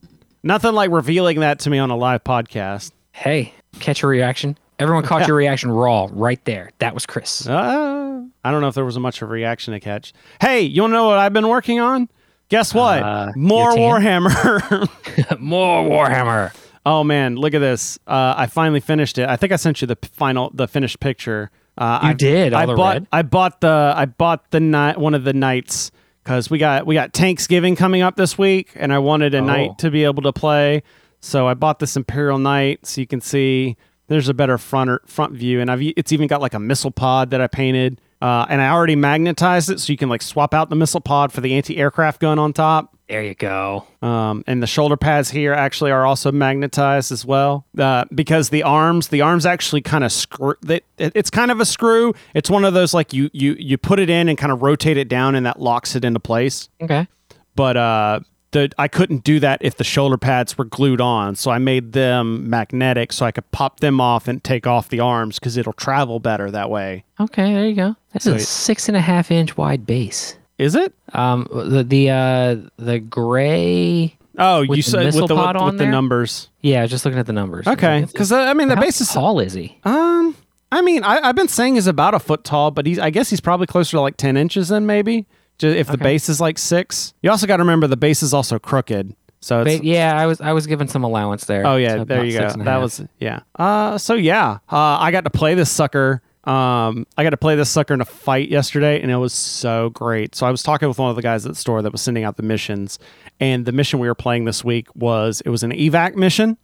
Nothing 0.43 0.73
like 0.75 0.91
revealing 0.91 1.41
that 1.41 1.61
to 1.61 1.71
me 1.71 1.79
on 1.79 1.91
a 1.91 1.97
live 1.97 2.25
podcast. 2.25 2.91
Hey, 3.13 3.55
catch 3.79 4.03
a 4.03 4.07
reaction. 4.09 4.59
Everyone 4.79 5.05
caught 5.05 5.27
your 5.29 5.37
reaction 5.39 5.71
raw 5.71 6.09
right 6.11 6.45
there. 6.45 6.71
That 6.81 6.93
was 6.93 7.07
Chris. 7.07 7.47
Uh, 7.47 8.25
I 8.45 8.51
don't 8.51 8.61
know 8.61 8.69
if 8.69 8.75
there 8.75 8.85
was 8.85 8.99
much 8.99 9.23
of 9.23 9.29
a 9.31 9.33
reaction 9.33 9.73
to 9.75 9.81
catch. 9.81 10.13
Hey, 10.41 10.63
you 10.63 10.83
want 10.83 10.91
to 10.91 10.97
know 10.97 11.07
what 11.07 11.19
I've 11.19 11.33
been 11.33 11.49
working 11.49 11.79
on? 11.79 12.09
Guess 12.49 12.75
what? 12.75 13.03
Uh, 13.03 13.33
More 13.37 13.71
Warhammer. 13.73 15.39
More 15.39 15.89
Warhammer. 15.89 16.53
Oh 16.85 17.05
man, 17.05 17.37
look 17.37 17.55
at 17.55 17.61
this. 17.61 17.99
Uh, 18.07 18.35
I 18.37 18.47
finally 18.47 18.81
finished 18.81 19.19
it. 19.19 19.29
I 19.29 19.37
think 19.37 19.53
I 19.53 19.57
sent 19.57 19.81
you 19.81 19.87
the 19.87 19.97
final, 20.13 20.51
the 20.53 20.67
finished 20.67 20.99
picture. 21.01 21.51
Uh, 21.79 22.01
You 22.03 22.09
I 22.11 22.13
did, 22.15 22.53
all 22.53 22.61
I 22.61 22.67
the 22.67 22.75
bought. 22.75 22.93
red? 22.95 23.07
I 23.13 23.23
bought 23.23 23.61
the. 23.61 23.95
I 23.97 24.05
bought 24.07 24.51
the 24.51 24.61
knight. 24.61 24.99
One 24.99 25.15
of 25.15 25.25
the 25.25 25.33
knights 25.33 25.91
because 26.25 26.51
we 26.51 26.59
got 26.59 26.85
we 26.87 26.95
got 26.95 27.13
Thanksgiving 27.13 27.77
coming 27.77 28.03
up 28.03 28.17
this 28.17 28.37
week, 28.37 28.73
and 28.77 28.93
I 28.93 28.99
wanted 28.99 29.35
a 29.35 29.39
Oh. 29.39 29.45
knight 29.45 29.79
to 29.79 29.91
be 29.91 30.05
able 30.05 30.23
to 30.25 30.33
play. 30.33 30.83
So 31.21 31.47
I 31.47 31.55
bought 31.55 31.79
this 31.79 31.97
Imperial 31.97 32.39
Knight, 32.39 32.85
so 32.85 33.01
you 33.01 33.07
can 33.07 33.21
see 33.21 33.77
there's 34.09 34.29
a 34.29 34.35
better 34.35 34.59
front 34.59 34.91
or, 34.91 35.01
front 35.07 35.35
view, 35.35 35.61
and 35.61 35.71
I've 35.71 35.81
it's 35.81 36.11
even 36.13 36.27
got 36.27 36.41
like 36.41 36.53
a 36.55 36.59
missile 36.59 36.91
pod 36.91 37.31
that 37.31 37.41
I 37.41 37.47
painted, 37.47 38.01
uh, 38.21 38.45
and 38.49 38.61
I 38.61 38.69
already 38.71 38.97
magnetized 38.97 39.71
it, 39.71 39.79
so 39.79 39.93
you 39.93 39.97
can 39.97 40.09
like 40.09 40.21
swap 40.21 40.53
out 40.53 40.69
the 40.69 40.75
missile 40.77 41.01
pod 41.01 41.33
for 41.33 41.41
the 41.41 41.55
anti-aircraft 41.55 42.21
gun 42.21 42.41
on 42.41 42.53
top. 42.53 42.92
There 43.09 43.23
you 43.23 43.35
go. 43.35 43.87
Um, 44.01 44.43
and 44.47 44.63
the 44.63 44.67
shoulder 44.67 44.97
pads 44.97 45.31
here 45.31 45.53
actually 45.53 45.91
are 45.91 46.07
also 46.07 46.33
magnetized 46.33 47.13
as 47.13 47.27
well 47.27 47.67
uh, 47.79 48.05
because 48.15 48.49
the 48.49 48.63
arms 48.63 49.09
the 49.09 49.21
arms 49.21 49.45
actually 49.45 49.83
kind 49.83 50.03
of 50.05 50.13
screw 50.13 50.55
that 50.63 50.83
it, 50.97 51.13
it's 51.15 51.29
kind 51.29 51.51
of 51.51 51.61
a 51.61 51.67
screw 51.67 52.15
it's 52.35 52.49
one 52.49 52.65
of 52.65 52.73
those 52.75 52.95
like 52.95 53.13
you 53.13 53.29
you 53.35 53.55
you 53.59 53.77
put 53.77 53.99
it 53.99 54.09
in 54.09 54.29
and 54.29 54.39
kind 54.39 54.51
of 54.53 54.63
rotate 54.63 54.97
it 54.97 55.09
down 55.09 55.35
and 55.35 55.45
that 55.45 55.61
locks 55.61 55.95
it 55.95 56.05
into 56.07 56.21
place 56.21 56.69
Okay. 56.81 57.07
but 57.55 57.77
uh 57.77 58.21
the, 58.53 58.71
I 58.79 58.87
couldn't 58.87 59.25
do 59.25 59.41
that 59.41 59.59
if 59.63 59.77
the 59.77 59.85
shoulder 59.85 60.19
pads 60.19 60.59
were 60.59 60.67
glued 60.67 61.01
on, 61.01 61.37
so 61.37 61.51
I 61.51 61.57
made 61.57 61.93
them 61.93 62.51
magnetic 62.51 63.11
so 63.11 63.25
I 63.25 63.33
could 63.33 63.51
pop 63.51 63.81
them 63.81 63.99
off 63.99 64.29
and 64.29 64.45
take 64.45 64.67
off 64.67 64.91
the 64.91 65.01
arms 65.01 65.39
because 65.39 65.57
it'll 65.57 65.73
travel 65.73 66.21
better 66.21 66.51
that 66.51 66.69
way. 66.69 67.05
Okay. 67.19 67.51
There 67.55 67.67
you 67.67 67.75
go. 67.75 67.97
That's 68.13 68.27
a 68.27 68.33
Sweet. 68.33 68.43
six 68.43 68.89
and 68.89 68.97
a 68.97 69.01
half 69.01 69.31
inch 69.31 69.57
wide 69.57 69.87
base. 69.87 70.37
Is 70.63 70.75
it? 70.75 70.95
Um, 71.13 71.47
the 71.53 71.83
the 71.85 72.11
uh, 72.11 72.57
the 72.77 73.01
gray 73.01 74.17
Oh, 74.39 74.63
you 74.63 74.81
said 74.83 75.07
with 75.15 75.27
the 75.29 75.35
with, 75.35 75.63
with 75.63 75.79
the 75.79 75.87
numbers. 75.87 76.49
Yeah, 76.61 76.87
just 76.87 77.05
looking 77.05 77.19
at 77.19 77.27
the 77.27 77.33
numbers. 77.33 77.67
Okay, 77.67 78.07
because 78.11 78.33
I 78.33 78.55
mean 78.55 78.69
the 78.69 78.77
How 78.77 78.81
base 78.81 79.01
is 79.01 79.09
tall 79.11 79.41
is 79.41 79.53
he? 79.53 79.79
um. 79.85 80.37
I 80.71 80.81
mean, 80.81 81.05
I, 81.05 81.19
I've 81.29 81.37
been 81.37 81.49
saying 81.49 81.75
he's 81.75 81.87
about 81.87 82.15
a 82.15 82.19
foot 82.19 82.45
tall, 82.45 82.71
but 82.71 82.87
he's 82.87 82.99
I 82.99 83.11
guess 83.11 83.29
he's 83.29 83.43
probably 83.43 83.67
closer 83.67 83.91
to 83.99 84.01
like 84.01 84.17
ten 84.17 84.39
inches 84.39 84.69
then 84.69 84.87
maybe. 84.87 85.27
Ju- 85.59 85.69
If 85.69 85.89
the 85.89 85.99
base 85.99 86.31
is 86.31 86.41
like 86.41 86.57
six, 86.59 87.13
you 87.23 87.31
also 87.31 87.47
got 87.47 87.59
to 87.59 87.63
remember 87.63 87.87
the 87.87 87.97
base 87.99 88.23
is 88.23 88.33
also 88.33 88.59
crooked. 88.59 89.15
So 89.41 89.61
it's 89.63 89.81
Ba- 89.81 89.85
yeah, 89.87 90.17
I 90.19 90.25
was 90.27 90.41
I 90.41 90.53
was 90.53 90.67
given 90.67 90.89
some 90.89 91.05
allowance 91.05 91.45
there. 91.45 91.67
Oh 91.67 91.77
yeah, 91.77 91.97
So 91.97 92.05
there 92.05 92.25
you 92.25 92.33
go. 92.39 92.45
six 92.45 92.53
and 92.55 92.63
a 92.63 92.65
That 92.65 92.77
was 92.81 93.03
yeah. 93.19 93.41
Uh, 93.59 93.99
so 93.99 94.15
yeah, 94.15 94.59
uh, 94.71 94.97
I 94.99 95.11
got 95.11 95.25
to 95.25 95.31
play 95.31 95.55
this 95.55 95.71
sucker. 95.71 96.23
Um, 96.45 97.07
I 97.17 97.23
got 97.23 97.31
to 97.31 97.37
play 97.37 97.55
this 97.55 97.71
sucker 97.71 97.95
in 97.95 98.01
a 98.01 98.05
fight 98.05 98.49
yesterday, 98.49 99.01
and 99.01 99.11
it 99.11 99.17
was 99.17 99.33
so 99.33 99.91
great. 99.91 100.35
So 100.35 100.47
I 100.47 100.51
was 100.51 100.63
talking 100.63 100.89
with 100.89 100.99
one 100.99 101.11
of 101.11 101.17
the 101.17 101.23
guys 101.23 101.47
at 101.47 101.53
the 101.53 101.57
store 101.57 101.83
that 101.83 101.93
was 101.93 102.03
sending 102.03 102.25
out 102.25 102.37
the 102.37 102.43
missions, 102.43 102.99
and 103.39 103.65
the 103.65 103.73
mission 103.73 104.01
we 104.01 104.09
were 104.09 104.15
playing 104.15 104.45
this 104.45 104.65
week 104.65 104.89
was 104.95 105.41
it 105.43 105.51
was 105.51 105.63
an 105.63 105.71
evac 105.71 106.17
mission 106.17 106.57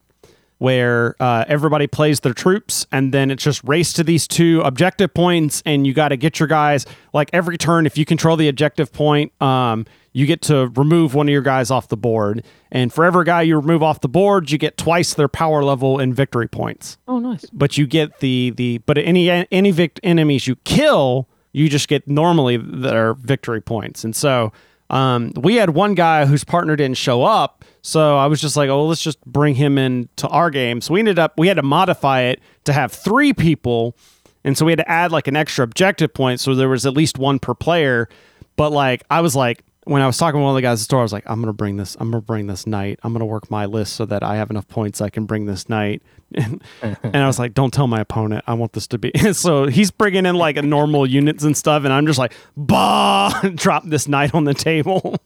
where 0.59 1.15
uh, 1.21 1.45
everybody 1.49 1.87
plays 1.87 2.21
their 2.21 2.35
troops 2.35 2.87
and 2.91 3.15
then 3.15 3.31
it's 3.31 3.43
just 3.43 3.63
race 3.65 3.93
to 3.93 4.05
these 4.05 4.27
two 4.27 4.61
objective 4.65 5.15
points 5.15 5.63
and 5.65 5.87
you 5.87 5.95
got 5.95 6.09
to 6.09 6.17
get 6.17 6.41
your 6.41 6.49
guys 6.49 6.85
like 7.13 7.31
every 7.33 7.57
turn 7.57 7.87
if 7.87 7.97
you 7.97 8.05
control 8.05 8.37
the 8.37 8.49
objective 8.49 8.93
point 8.93 9.33
um, 9.41 9.87
you 10.13 10.27
get 10.27 10.43
to 10.43 10.67
remove 10.75 11.15
one 11.15 11.29
of 11.29 11.33
your 11.33 11.43
guys 11.43 11.71
off 11.71 11.89
the 11.89 11.97
board. 11.97 12.43
And 12.73 12.93
for 12.93 13.05
every 13.05 13.25
guy 13.25 13.43
you 13.43 13.57
remove 13.57 13.83
off 13.85 14.01
the 14.01 14.09
board 14.09 14.51
you 14.51 14.59
get 14.59 14.77
twice 14.77 15.15
their 15.15 15.29
power 15.29 15.63
level 15.63 16.01
in 16.01 16.13
victory 16.13 16.49
points. 16.49 16.99
Oh, 17.07 17.21
nice. 17.21 17.45
but 17.53 17.79
you 17.79 17.87
get 17.87 18.19
the 18.19 18.53
the 18.57 18.79
but 18.79 18.99
any 18.99 19.31
any 19.31 19.71
vict- 19.71 20.01
enemies 20.03 20.47
you 20.47 20.57
kill 20.57 21.29
you 21.53 21.69
just 21.69 21.89
get 21.89 22.07
normally 22.07 22.57
their 22.57 23.15
victory 23.15 23.61
points. 23.61 24.05
And 24.05 24.15
so 24.15 24.53
um, 24.91 25.33
we 25.37 25.57
had 25.57 25.71
one 25.71 25.95
guy 25.95 26.25
whose 26.27 26.45
partner 26.45 26.77
didn't 26.77 26.97
show 26.97 27.23
up 27.23 27.65
so 27.83 28.17
i 28.17 28.27
was 28.27 28.41
just 28.41 28.57
like 28.57 28.69
oh 28.69 28.87
let's 28.87 29.03
just 29.03 29.21
bring 29.25 29.55
him 29.55 29.79
in 29.79 30.09
to 30.17 30.29
our 30.29 30.51
game. 30.51 30.81
So 30.81 30.95
we 30.95 31.01
ended 31.01 31.19
up 31.19 31.39
we 31.39 31.49
had 31.49 31.55
to 31.55 31.63
modify 31.63 32.23
it 32.23 32.41
to 32.65 32.73
have 32.73 32.93
three 32.93 33.33
people 33.33 33.97
and 34.45 34.57
so 34.57 34.65
we 34.65 34.73
had 34.73 34.79
to 34.79 34.91
add 34.91 35.13
like 35.13 35.27
an 35.29 35.37
extra 35.37 35.65
objective 35.65 36.13
point 36.13 36.41
so 36.41 36.55
there 36.55 36.69
was 36.69 36.87
at 36.87 36.95
least 36.95 37.19
one 37.19 37.39
per 37.39 37.55
player. 37.55 38.09
But 38.57 38.71
like 38.73 39.03
i 39.11 39.21
was 39.21 39.37
like 39.37 39.65
when 39.89 40.03
I 40.03 40.07
was 40.07 40.17
talking 40.19 40.39
to 40.39 40.43
one 40.43 40.51
of 40.51 40.57
the 40.57 40.63
guys 40.63 40.75
at 40.75 40.81
the 40.81 40.85
store, 40.85 41.01
I 41.01 41.03
was 41.03 41.13
like, 41.13 41.25
I'm 41.27 41.41
gonna 41.41 41.53
bring 41.53 41.77
this, 41.77 41.97
I'm 41.99 42.11
gonna 42.11 42.21
bring 42.21 42.47
this 42.47 42.67
knight. 42.67 42.99
I'm 43.03 43.13
gonna 43.13 43.27
work 43.27 43.51
my 43.51 43.67
list 43.67 43.95
so 43.95 44.05
that 44.07 44.23
I 44.23 44.37
have 44.37 44.51
enough 44.51 44.69
points 44.69 45.01
I 45.01 45.11
can 45.11 45.25
bring 45.27 45.47
this 45.47 45.69
knight. 45.69 46.03
And, 46.35 46.63
and 47.03 47.17
I 47.17 47.27
was 47.27 47.39
like, 47.39 47.55
don't 47.55 47.73
tell 47.73 47.87
my 47.87 48.01
opponent. 48.01 48.45
I 48.47 48.53
want 48.53 48.75
this 48.75 48.87
to 48.89 48.99
be. 48.99 49.13
so 49.33 49.65
he's 49.67 49.91
bringing 49.91 50.27
in 50.27 50.35
like 50.35 50.59
a 50.59 50.63
normal 50.63 51.07
units 51.21 51.43
and 51.43 51.57
stuff, 51.57 51.85
and 51.85 51.93
I'm 51.93 52.07
just 52.07 52.19
like, 52.19 52.35
bah, 52.55 53.31
drop 53.55 53.85
this 53.87 54.07
knight 54.07 54.35
on 54.35 54.45
the 54.45 54.53
table. 54.53 55.17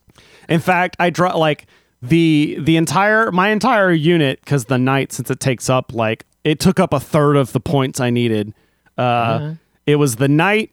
in 0.48 0.60
fact, 0.60 0.96
I 1.00 1.10
drop 1.10 1.34
like 1.34 1.66
the 2.00 2.56
the 2.60 2.76
entire 2.76 3.32
my 3.32 3.48
entire 3.48 3.90
unit 3.90 4.40
because 4.44 4.66
the 4.66 4.78
knight 4.78 5.12
since 5.12 5.28
it 5.30 5.40
takes 5.40 5.68
up 5.68 5.92
like 5.92 6.24
it 6.44 6.60
took 6.60 6.78
up 6.78 6.92
a 6.92 7.00
third 7.00 7.36
of 7.36 7.52
the 7.52 7.60
points 7.60 7.98
I 8.00 8.10
needed. 8.10 8.54
Uh, 8.96 9.54
It 9.86 9.96
was 9.96 10.16
the 10.16 10.28
knight, 10.28 10.72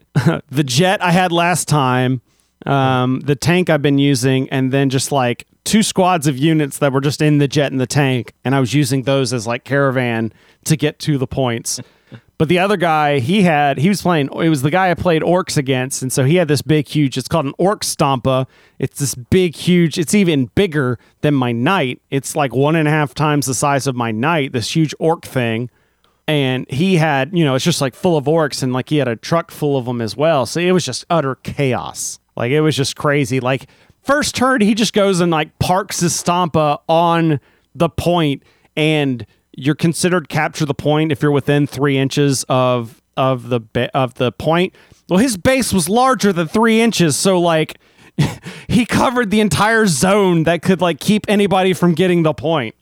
the 0.50 0.64
jet 0.64 1.02
I 1.04 1.10
had 1.12 1.32
last 1.32 1.68
time 1.68 2.22
um, 2.66 3.22
the 3.22 3.36
tank 3.36 3.70
I've 3.70 3.82
been 3.82 4.00
using, 4.00 4.50
and 4.50 4.72
then 4.72 4.90
just 4.90 5.12
like 5.12 5.46
two 5.64 5.84
squads 5.84 6.28
of 6.28 6.38
units 6.38 6.80
that 6.80 6.92
were 6.92 7.02
just 7.02 7.22
in 7.22 7.38
the 7.38 7.48
jet 7.48 7.72
and 7.72 7.80
the 7.80 7.88
tank, 7.88 8.34
and 8.44 8.56
I 8.56 8.60
was 8.60 8.74
using 8.74 9.04
those 9.04 9.34
as 9.34 9.48
like 9.48 9.64
caravan 9.64 10.34
to 10.66 10.76
get 10.76 11.00
to 11.00 11.18
the 11.18 11.28
points. 11.28 11.80
But 12.40 12.48
the 12.48 12.60
other 12.60 12.78
guy, 12.78 13.20
he 13.20 13.42
had, 13.42 13.78
he 13.78 13.90
was 13.90 14.02
playing, 14.02 14.30
it 14.34 14.48
was 14.48 14.62
the 14.62 14.72
guy 14.72 14.90
I 14.90 14.94
played 14.94 15.24
orcs 15.24 15.58
against. 15.58 16.02
And 16.02 16.12
so 16.12 16.24
he 16.24 16.38
had 16.38 16.48
this 16.48 16.62
big, 16.62 16.88
huge, 16.88 17.18
it's 17.18 17.28
called 17.28 17.46
an 17.46 17.54
orc 17.58 17.82
stompa. 17.82 18.48
It's 18.80 18.98
this 18.98 19.14
big, 19.14 19.58
huge, 19.58 20.00
it's 20.00 20.14
even 20.14 20.46
bigger 20.56 20.98
than 21.20 21.34
my 21.34 21.52
knight. 21.52 22.02
It's 22.10 22.38
like 22.38 22.56
one 22.56 22.78
and 22.78 22.88
a 22.88 22.92
half 22.92 23.14
times 23.14 23.46
the 23.46 23.54
size 23.54 23.88
of 23.88 23.96
my 23.98 24.12
knight, 24.12 24.54
this 24.54 24.74
huge 24.74 24.96
orc 25.00 25.26
thing 25.26 25.70
and 26.30 26.70
he 26.70 26.96
had 26.98 27.36
you 27.36 27.44
know 27.44 27.56
it's 27.56 27.66
just 27.66 27.82
like 27.82 27.96
full 27.96 28.16
of 28.16 28.26
orcs 28.26 28.62
and 28.62 28.72
like 28.72 28.90
he 28.90 28.98
had 28.98 29.08
a 29.08 29.16
truck 29.16 29.50
full 29.50 29.76
of 29.76 29.86
them 29.86 30.00
as 30.00 30.16
well 30.16 30.46
so 30.46 30.60
it 30.60 30.72
was 30.72 30.86
just 30.86 31.04
utter 31.10 31.34
chaos 31.36 32.20
like 32.40 32.52
it 32.52 32.62
was 32.62 32.76
just 32.76 32.96
crazy. 32.96 33.40
Like 33.40 33.68
first 34.02 34.34
turn 34.34 34.62
he 34.62 34.74
just 34.74 34.94
goes 34.94 35.20
and 35.20 35.32
like 35.32 35.60
parks 35.60 36.00
his 36.00 36.14
stompa 36.14 36.80
on 36.88 37.40
the 37.76 37.90
point 37.90 38.42
and 38.76 39.26
you're 39.56 39.76
considered 39.76 40.30
capture 40.30 40.66
the 40.66 40.74
point 40.74 41.12
if 41.12 41.22
you're 41.22 41.32
within 41.32 41.68
three 41.68 41.98
inches 41.98 42.46
of 42.48 43.02
of 43.18 43.50
the 43.50 43.92
of 43.94 44.16
the 44.16 44.32
point. 44.32 44.74
Well 45.10 45.20
his 45.20 45.38
base 45.38 45.74
was 45.74 45.90
larger 45.90 46.32
than 46.32 46.48
three 46.48 46.82
inches 46.82 47.18
so 47.18 47.40
like 47.40 47.78
he 48.68 48.86
covered 48.86 49.30
the 49.32 49.42
entire 49.42 49.86
zone 49.86 50.44
that 50.44 50.62
could 50.62 50.82
like 50.82 51.00
keep 51.00 51.26
anybody 51.28 51.74
from 51.74 51.94
getting 51.94 52.24
the 52.24 52.34
point 52.34 52.74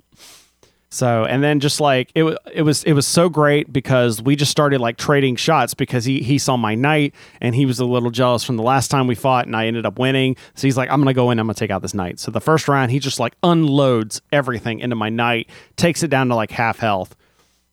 so 0.89 1.26
and 1.26 1.43
then 1.43 1.60
just 1.60 1.82
like 1.82 2.12
it 2.15 2.23
it 2.54 2.62
was 2.62 2.84
it 2.86 2.93
was 2.93 3.06
so 3.06 3.28
great 3.28 3.73
because 3.73 4.21
we 4.21 4.38
just 4.38 4.52
started 4.52 4.80
like 4.80 4.95
trading 4.97 5.36
shots 5.36 5.73
because 5.73 6.06
he 6.06 6.21
he 6.21 6.38
saw 6.38 6.56
my 6.56 6.76
knight 6.76 7.13
and 7.41 7.54
he 7.56 7.65
was 7.65 7.80
a 7.80 7.86
little 7.86 8.10
jealous 8.10 8.43
from 8.43 8.56
the 8.56 8.63
last 8.63 8.89
time 8.89 9.06
we 9.06 9.15
fought 9.15 9.45
and 9.45 9.56
I 9.56 9.67
ended 9.67 9.86
up 9.86 10.00
winning. 10.00 10.38
So 10.56 10.65
he's 10.65 10.78
like, 10.78 10.89
I'm 10.89 11.02
gonna 11.02 11.13
go 11.13 11.30
in, 11.30 11.39
I'm 11.39 11.47
gonna 11.47 11.56
take 11.56 11.71
out 11.71 11.82
this 11.82 11.93
knight. 11.93 12.19
So 12.19 12.32
the 12.32 12.39
first 12.39 12.69
round 12.69 12.91
he 12.91 13.00
just 13.00 13.19
like 13.19 13.34
unloads 13.43 14.21
everything 14.32 14.80
into 14.80 14.95
my 14.95 15.10
knight, 15.10 15.50
takes 15.76 16.04
it 16.04 16.08
down 16.08 16.30
to 16.30 16.36
like 16.36 16.52
half 16.52 16.80
health. 16.80 17.17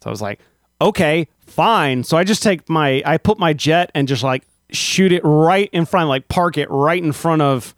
So 0.03 0.11
I 0.11 0.13
was 0.13 0.21
like, 0.23 0.41
okay, 0.81 1.29
fine. 1.47 2.03
So 2.03 2.17
I 2.17 2.25
just 2.25 2.43
take 2.43 2.69
my 2.69 3.01
I 3.07 3.19
put 3.19 3.39
my 3.39 3.53
jet 3.53 3.93
and 3.95 4.09
just 4.09 4.25
like 4.25 4.43
shoot 4.71 5.13
it 5.13 5.23
right 5.25 5.71
in 5.73 5.87
front, 5.87 6.09
like 6.09 6.27
park 6.27 6.59
it 6.59 6.69
right 6.69 7.03
in 7.03 7.13
front 7.13 7.43
of 7.43 7.77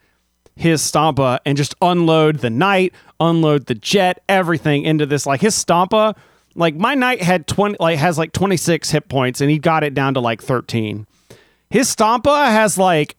his 0.57 0.81
Stompa 0.81 1.38
and 1.45 1.57
just 1.57 1.75
unload 1.83 2.38
the 2.38 2.51
knight, 2.51 2.95
unload 3.21 3.66
the 3.66 3.75
jet, 3.75 4.23
everything 4.29 4.83
into 4.83 5.07
this. 5.07 5.27
Like 5.27 5.42
his 5.42 5.55
Stompa, 5.55 6.16
like 6.55 6.75
my 6.75 6.95
knight 6.95 7.23
had 7.23 7.47
20, 7.47 7.77
like 7.79 7.99
has 7.99 8.16
like 8.19 8.33
26 8.33 8.90
hit 8.90 9.09
points 9.09 9.40
and 9.40 9.51
he 9.51 9.59
got 9.59 9.85
it 9.85 9.95
down 9.95 10.14
to 10.14 10.21
like 10.21 10.42
13. 10.42 11.07
His 11.69 11.95
Stompa 11.95 12.47
has 12.47 12.79
like 12.79 13.16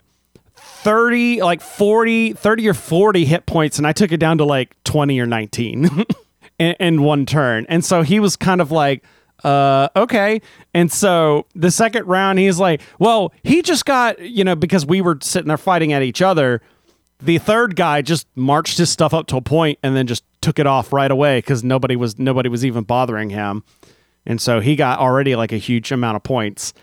30, 0.56 1.44
like 1.44 1.62
40, 1.62 2.34
30 2.34 2.70
or 2.70 2.74
40 2.74 3.26
hit 3.26 3.46
points 3.46 3.78
and 3.78 3.86
I 3.86 3.94
took 3.94 4.12
it 4.12 4.18
down 4.18 4.40
to 4.40 4.44
like 4.44 4.76
20 4.84 5.20
or 5.20 5.28
19 5.28 6.06
in, 6.60 6.76
in 6.80 7.04
one 7.04 7.28
turn. 7.28 7.68
And 7.70 7.86
so 7.86 8.02
he 8.02 8.20
was 8.20 8.36
kind 8.36 8.62
of 8.62 8.72
like, 8.72 9.04
uh 9.44 9.88
okay 9.96 10.42
and 10.74 10.92
so 10.92 11.46
the 11.54 11.70
second 11.70 12.08
round 12.08 12.40
he's 12.40 12.58
like 12.58 12.82
well 12.98 13.32
he 13.44 13.62
just 13.62 13.86
got 13.86 14.18
you 14.20 14.44
know 14.44 14.56
because 14.56 14.84
we 14.84 15.00
were 15.00 15.16
sitting 15.22 15.48
there 15.48 15.60
fighting 15.60 15.94
at 15.94 16.02
each 16.02 16.24
other 16.24 16.60
the 17.20 17.38
third 17.40 17.76
guy 17.76 18.02
just 18.02 18.28
marched 18.36 18.78
his 18.78 18.90
stuff 18.90 19.14
up 19.14 19.28
to 19.28 19.38
a 19.38 19.42
point 19.42 19.80
and 19.82 19.96
then 19.96 20.08
just 20.08 20.24
took 20.42 20.60
it 20.60 20.68
off 20.68 20.94
right 20.94 21.10
away 21.10 21.40
because 21.40 21.64
nobody 21.64 21.96
was 21.96 22.20
nobody 22.20 22.50
was 22.50 22.66
even 22.66 22.84
bothering 22.84 23.30
him. 23.30 23.64
And 24.26 24.42
so 24.42 24.60
he 24.60 24.76
got 24.76 25.00
already 25.00 25.36
like 25.36 25.52
a 25.52 25.58
huge 25.58 25.92
amount 25.92 26.18
of 26.18 26.24
points. 26.24 26.74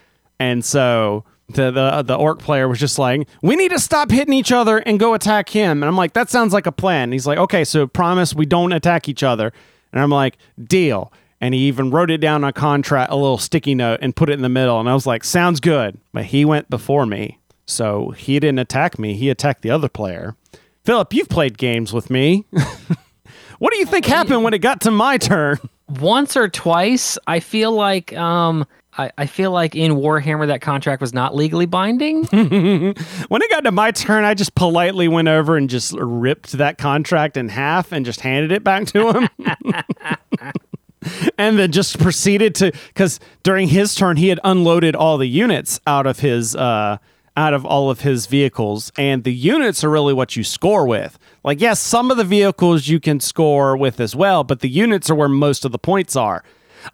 And 0.40 0.64
so 0.64 1.24
the, 1.48 1.70
the 1.70 2.02
the 2.02 2.14
orc 2.14 2.40
player 2.40 2.68
was 2.68 2.80
just 2.80 2.98
like 2.98 3.28
we 3.42 3.54
need 3.54 3.70
to 3.70 3.78
stop 3.78 4.10
hitting 4.10 4.34
each 4.34 4.50
other 4.50 4.78
and 4.78 4.98
go 4.98 5.14
attack 5.14 5.50
him. 5.50 5.82
And 5.82 5.84
i'm 5.84 5.96
like 5.96 6.14
that 6.14 6.30
sounds 6.30 6.52
like 6.52 6.66
a 6.66 6.72
plan. 6.72 7.04
And 7.04 7.12
he's 7.12 7.26
like 7.26 7.38
okay 7.38 7.64
so 7.64 7.86
promise 7.86 8.34
we 8.34 8.46
don't 8.46 8.72
attack 8.72 9.08
each 9.08 9.22
other. 9.22 9.52
And 9.92 10.02
i'm 10.02 10.10
like 10.10 10.38
deal. 10.62 11.12
And 11.40 11.52
he 11.52 11.68
even 11.68 11.90
wrote 11.90 12.10
it 12.10 12.18
down 12.18 12.42
on 12.42 12.48
a 12.48 12.52
contract 12.52 13.12
a 13.12 13.16
little 13.16 13.36
sticky 13.36 13.74
note 13.74 13.98
and 14.00 14.16
put 14.16 14.30
it 14.30 14.32
in 14.32 14.42
the 14.42 14.48
middle. 14.48 14.80
And 14.80 14.88
i 14.88 14.94
was 14.94 15.06
like 15.06 15.22
sounds 15.22 15.60
good. 15.60 15.98
But 16.12 16.24
he 16.24 16.44
went 16.44 16.70
before 16.70 17.06
me 17.06 17.38
so 17.66 18.10
he 18.10 18.38
didn't 18.40 18.58
attack 18.58 18.98
me 18.98 19.14
he 19.14 19.30
attacked 19.30 19.62
the 19.62 19.70
other 19.70 19.88
player 19.88 20.36
philip 20.84 21.12
you've 21.14 21.28
played 21.28 21.58
games 21.58 21.92
with 21.92 22.10
me 22.10 22.44
what 23.58 23.72
do 23.72 23.78
you 23.78 23.86
think 23.86 24.06
happened 24.06 24.42
when 24.44 24.54
it 24.54 24.58
got 24.58 24.80
to 24.80 24.90
my 24.90 25.16
turn 25.16 25.58
Once 26.00 26.34
or 26.36 26.48
twice, 26.48 27.18
I 27.26 27.40
feel 27.40 27.70
like 27.72 28.16
um 28.16 28.66
I, 28.96 29.10
I 29.18 29.26
feel 29.26 29.50
like 29.50 29.74
in 29.74 29.92
Warhammer 29.92 30.46
that 30.46 30.60
contract 30.60 31.00
was 31.00 31.12
not 31.12 31.34
legally 31.34 31.66
binding. 31.66 32.24
when 32.24 33.42
it 33.42 33.50
got 33.50 33.64
to 33.64 33.72
my 33.72 33.90
turn, 33.90 34.24
I 34.24 34.34
just 34.34 34.54
politely 34.54 35.08
went 35.08 35.26
over 35.28 35.56
and 35.56 35.68
just 35.68 35.94
ripped 35.98 36.52
that 36.52 36.78
contract 36.78 37.36
in 37.36 37.48
half 37.48 37.90
and 37.92 38.06
just 38.06 38.20
handed 38.20 38.52
it 38.52 38.62
back 38.62 38.86
to 38.88 39.10
him. 39.10 39.28
and 41.38 41.58
then 41.58 41.72
just 41.72 41.98
proceeded 41.98 42.54
to 42.54 42.72
because 42.88 43.20
during 43.42 43.68
his 43.68 43.94
turn 43.94 44.16
he 44.16 44.28
had 44.28 44.40
unloaded 44.44 44.96
all 44.96 45.18
the 45.18 45.26
units 45.26 45.80
out 45.86 46.06
of 46.06 46.20
his 46.20 46.56
uh 46.56 46.96
out 47.36 47.52
of 47.54 47.64
all 47.66 47.90
of 47.90 48.00
his 48.00 48.26
vehicles 48.26 48.92
and 48.96 49.24
the 49.24 49.34
units 49.34 49.82
are 49.82 49.90
really 49.90 50.12
what 50.12 50.36
you 50.36 50.44
score 50.44 50.86
with 50.86 51.18
like 51.42 51.60
yes 51.60 51.80
some 51.80 52.10
of 52.10 52.16
the 52.16 52.24
vehicles 52.24 52.86
you 52.86 53.00
can 53.00 53.18
score 53.18 53.76
with 53.76 53.98
as 54.00 54.14
well 54.14 54.44
but 54.44 54.60
the 54.60 54.68
units 54.68 55.10
are 55.10 55.14
where 55.14 55.28
most 55.28 55.64
of 55.64 55.72
the 55.72 55.78
points 55.78 56.14
are 56.14 56.44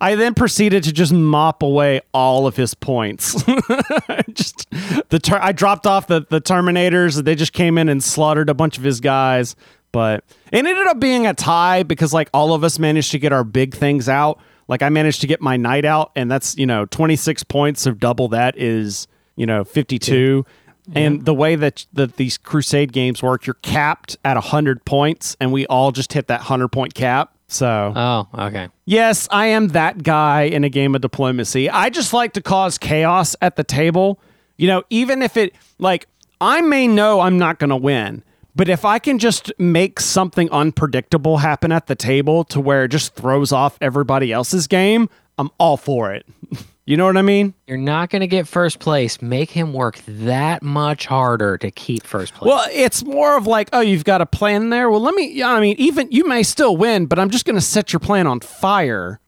I 0.01 0.15
then 0.15 0.35
proceeded 0.35 0.85
to 0.85 0.93
just 0.93 1.13
mop 1.13 1.63
away 1.63 2.01
all 2.13 2.47
of 2.47 2.57
his 2.57 2.75
points. 2.75 3.43
just 4.33 4.71
the 5.09 5.19
ter- 5.21 5.41
I 5.41 5.53
dropped 5.53 5.87
off 5.87 6.07
the 6.07 6.27
the 6.29 6.41
Terminators. 6.41 7.25
They 7.25 7.35
just 7.35 7.53
came 7.53 7.79
in 7.79 7.89
and 7.89 8.03
slaughtered 8.03 8.49
a 8.49 8.55
bunch 8.55 8.79
of 8.79 8.85
his 8.85 9.01
guys. 9.01 9.57
But 9.93 10.25
it 10.53 10.65
ended 10.65 10.87
up 10.87 11.01
being 11.01 11.27
a 11.27 11.35
tie 11.35 11.83
because 11.83 12.13
like 12.13 12.31
all 12.33 12.55
of 12.55 12.63
us 12.63 12.79
managed 12.79 13.11
to 13.13 13.19
get 13.19 13.33
our 13.33 13.43
big 13.43 13.75
things 13.75 14.09
out. 14.09 14.41
Like 14.69 14.83
I 14.83 14.89
managed 14.89 15.21
to 15.23 15.27
get 15.27 15.41
my 15.41 15.57
knight 15.57 15.85
out, 15.85 16.13
and 16.15 16.31
that's 16.31 16.57
you 16.57 16.67
know 16.67 16.87
twenty 16.87 17.17
six 17.17 17.43
points 17.43 17.87
of 17.87 17.99
double 17.99 18.29
that 18.29 18.57
is 18.57 19.09
you 19.41 19.47
know 19.47 19.65
fifty 19.65 19.99
two. 19.99 20.45
And 20.93 21.25
the 21.25 21.35
way 21.35 21.55
that 21.57 21.87
that 21.93 22.17
these 22.17 22.37
Crusade 22.37 22.93
games 22.93 23.23
work, 23.23 23.47
you're 23.47 23.55
capped 23.63 24.17
at 24.25 24.37
hundred 24.37 24.85
points, 24.85 25.37
and 25.41 25.53
we 25.53 25.65
all 25.67 25.93
just 25.93 26.13
hit 26.13 26.27
that 26.27 26.43
hundred 26.43 26.69
point 26.69 26.95
cap. 26.95 27.33
So 27.47 27.93
Oh, 27.97 28.29
okay. 28.47 28.69
Yes, 28.85 29.29
I 29.31 29.47
am 29.47 29.69
that 29.69 30.03
guy 30.03 30.43
in 30.43 30.63
a 30.65 30.69
game 30.69 30.95
of 30.95 31.01
diplomacy. 31.01 31.71
I 31.71 31.91
just 31.91 32.13
like 32.13 32.33
to 32.35 32.43
cause 32.43 32.77
chaos 32.77 33.35
at 33.41 33.57
the 33.57 33.65
table. 33.65 34.21
You 34.57 34.67
know, 34.67 34.83
even 34.91 35.23
if 35.23 35.37
it, 35.37 35.55
like, 35.79 36.07
I 36.41 36.61
may 36.61 36.87
know 36.87 37.21
I'm 37.21 37.39
not 37.39 37.59
going 37.59 37.71
to 37.71 37.77
win, 37.77 38.23
but 38.55 38.69
if 38.69 38.85
I 38.85 38.99
can 38.99 39.19
just 39.19 39.53
make 39.59 40.01
something 40.01 40.51
unpredictable 40.51 41.39
happen 41.39 41.73
at 41.73 41.87
the 41.87 41.95
table 41.95 42.45
to 42.45 42.61
where 42.61 42.85
it 42.85 42.89
just 42.89 43.15
throws 43.15 43.53
off 43.53 43.79
everybody 43.81 44.33
else's 44.33 44.67
game, 44.67 45.09
I'm 45.39 45.51
all 45.59 45.77
for 45.77 46.13
it. 46.13 46.27
you 46.91 46.97
know 46.97 47.07
what 47.07 47.17
I 47.17 47.23
mean? 47.23 47.55
You're 47.69 47.79
not 47.79 48.11
going 48.11 48.21
to 48.21 48.27
get 48.27 48.49
first 48.49 48.81
place. 48.81 49.23
Make 49.23 49.53
him 49.53 49.73
work 49.73 50.01
that 50.09 50.61
much 50.61 51.07
harder 51.07 51.57
to 51.59 51.71
keep 51.71 52.03
first 52.03 52.35
place. 52.35 52.49
Well, 52.49 52.67
it's 52.73 53.05
more 53.05 53.37
of 53.37 53.47
like, 53.47 53.69
oh, 53.73 53.81
you've 53.81 54.03
got 54.03 54.21
a 54.21 54.27
plan 54.27 54.71
there. 54.71 54.91
Well, 54.91 55.01
let 55.01 55.15
me, 55.15 55.31
yeah, 55.31 55.51
I 55.51 55.61
mean, 55.61 55.77
even 55.79 56.11
you 56.11 56.27
may 56.27 56.43
still 56.43 56.77
win, 56.77 57.07
but 57.07 57.21
I'm 57.21 57.31
just 57.31 57.45
going 57.45 57.55
to 57.55 57.61
set 57.61 57.93
your 57.93 58.01
plan 58.01 58.27
on 58.27 58.41
fire 58.41 59.21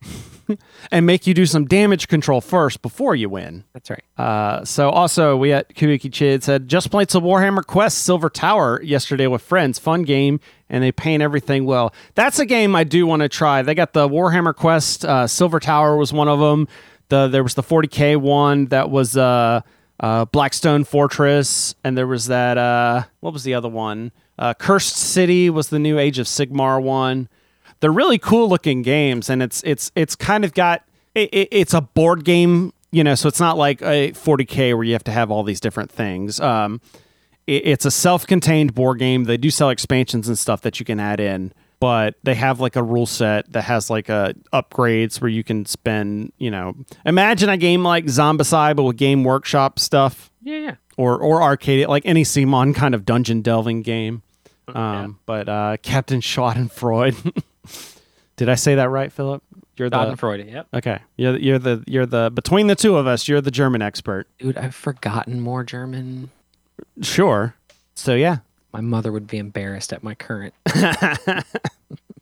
and 0.91 1.07
make 1.07 1.27
you 1.27 1.35
do 1.35 1.47
some 1.47 1.67
damage 1.67 2.09
control 2.09 2.41
first 2.41 2.83
before 2.83 3.15
you 3.15 3.29
win. 3.29 3.63
That's 3.75 3.91
right. 3.91 4.03
Uh, 4.19 4.65
so 4.65 4.91
also 4.91 5.37
we 5.37 5.53
at 5.53 5.75
Kabuki 5.75 6.13
Kid 6.13 6.43
said 6.43 6.69
just 6.69 6.91
played 6.91 7.11
some 7.11 7.23
Warhammer 7.23 7.65
Quest 7.65 7.99
Silver 7.99 8.29
Tower 8.29 8.83
yesterday 8.83 9.27
with 9.27 9.43
friends. 9.43 9.79
Fun 9.79 10.03
game, 10.03 10.41
and 10.69 10.83
they 10.83 10.91
paint 10.93 11.23
everything 11.23 11.65
well. 11.65 11.95
That's 12.15 12.39
a 12.39 12.47
game 12.47 12.75
I 12.75 12.85
do 12.85 13.07
want 13.07 13.23
to 13.23 13.29
try. 13.29 13.63
They 13.63 13.75
got 13.75 13.93
the 13.93 14.09
Warhammer 14.09 14.55
Quest 14.55 15.05
uh, 15.05 15.27
Silver 15.27 15.61
Tower 15.61 15.97
was 15.97 16.13
one 16.13 16.29
of 16.29 16.41
them. 16.41 16.67
The 17.13 17.29
there 17.29 17.43
was 17.43 17.53
the 17.53 17.63
40k 17.63 18.17
one 18.17 18.67
that 18.67 18.89
was 18.89 19.19
uh, 19.19 19.61
uh, 20.01 20.25
Blackstone 20.25 20.83
Fortress, 20.85 21.75
and 21.85 21.97
there 21.97 22.07
was 22.07 22.29
that 22.29 22.57
uh, 22.57 23.03
what 23.21 23.35
was 23.35 23.45
the 23.45 23.53
other 23.53 23.69
one? 23.69 24.13
Uh, 24.39 24.55
Cursed 24.55 24.97
City 24.97 25.51
was 25.51 25.69
the 25.69 25.79
new 25.79 25.99
Age 25.99 26.19
of 26.19 26.27
Sigmar 26.27 26.83
one. 26.83 27.29
They're 27.81 27.93
really 27.93 28.17
cool 28.17 28.49
looking 28.49 28.81
games 28.81 29.29
and 29.29 29.43
it's 29.43 29.63
it's 29.63 29.93
it's 29.95 30.17
kind 30.17 30.43
of 30.43 30.55
got 30.55 30.85
it, 31.15 31.29
it, 31.35 31.49
it's 31.51 31.75
a 31.75 31.83
board 31.83 32.25
game 32.25 32.73
you 32.93 33.05
know 33.05 33.15
so 33.15 33.29
it's 33.29 33.41
not 33.41 33.59
like 33.59 33.83
a 33.83 34.13
40k 34.13 34.75
where 34.75 34.85
you 34.85 34.95
have 34.95 35.05
to 35.05 35.13
have 35.13 35.31
all 35.31 35.43
these 35.43 35.61
different 35.61 35.91
things. 35.91 36.41
Um 36.41 36.81
it, 37.47 37.67
it's 37.67 37.85
a 37.85 37.91
self-contained 37.91 38.75
board 38.75 39.01
game. 39.01 39.25
They 39.25 39.37
do 39.37 39.51
sell 39.51 39.69
expansions 39.69 40.29
and 40.29 40.39
stuff 40.39 40.63
that 40.63 40.81
you 40.81 40.87
can 40.87 40.99
add 40.99 41.21
in 41.21 41.53
but 41.83 42.15
they 42.23 42.37
have 42.37 42.61
like 42.61 42.77
a 42.77 42.83
rule 42.83 43.07
set 43.07 43.53
that 43.53 43.63
has 43.63 43.91
like 43.91 44.09
a 44.09 44.33
upgrades 44.53 45.21
where 45.21 45.29
you 45.29 45.43
can 45.43 45.67
spend 45.67 46.33
you 46.39 46.49
know 46.49 46.77
imagine 47.05 47.49
a 47.49 47.57
game 47.57 47.83
like 47.83 48.05
zombicide 48.05 48.77
but 48.77 48.85
with 48.85 48.97
game 48.97 49.25
workshop 49.25 49.81
stuff 49.81 50.31
Yeah, 50.43 50.59
yeah. 50.59 50.75
or 50.97 51.19
or 51.19 51.43
arcade 51.43 51.89
like 51.89 52.07
any 52.07 52.23
Simon 52.23 52.73
kind 52.73 52.95
of 52.95 53.05
dungeon 53.05 53.43
delving 53.43 53.83
game. 53.83 54.23
Um, 54.69 55.19
But 55.27 55.49
uh, 55.49 55.77
Captain 55.83 56.21
Schadenfreude. 56.21 57.43
Did 58.37 58.49
I 58.49 58.55
say 58.55 58.77
that 58.77 58.89
right, 58.89 59.13
Philip? 59.13 59.43
You're 59.77 59.91
the 59.91 59.97
Schadenfreude. 59.97 60.53
Yep. 60.53 60.67
okay. 60.75 60.99
You're 61.17 61.37
you're 61.37 61.59
the 61.59 61.83
you're 61.89 62.07
the 62.07 62.31
between 62.33 62.69
the 62.69 62.77
two 62.77 62.97
of 62.97 63.09
us. 63.09 63.27
You're 63.27 63.41
the 63.41 63.51
German 63.51 63.83
expert. 63.83 64.29
Dude, 64.39 64.57
I've 64.57 64.75
forgotten 64.77 65.41
more 65.41 65.65
German. 65.65 66.31
Sure. 67.01 67.57
So 67.97 68.15
yeah, 68.15 68.39
My 68.73 68.81
mother 68.81 69.13
would 69.13 69.27
be 69.27 69.39
embarrassed 69.39 69.93
at 69.93 70.03
my 70.03 70.15
current 70.15 70.55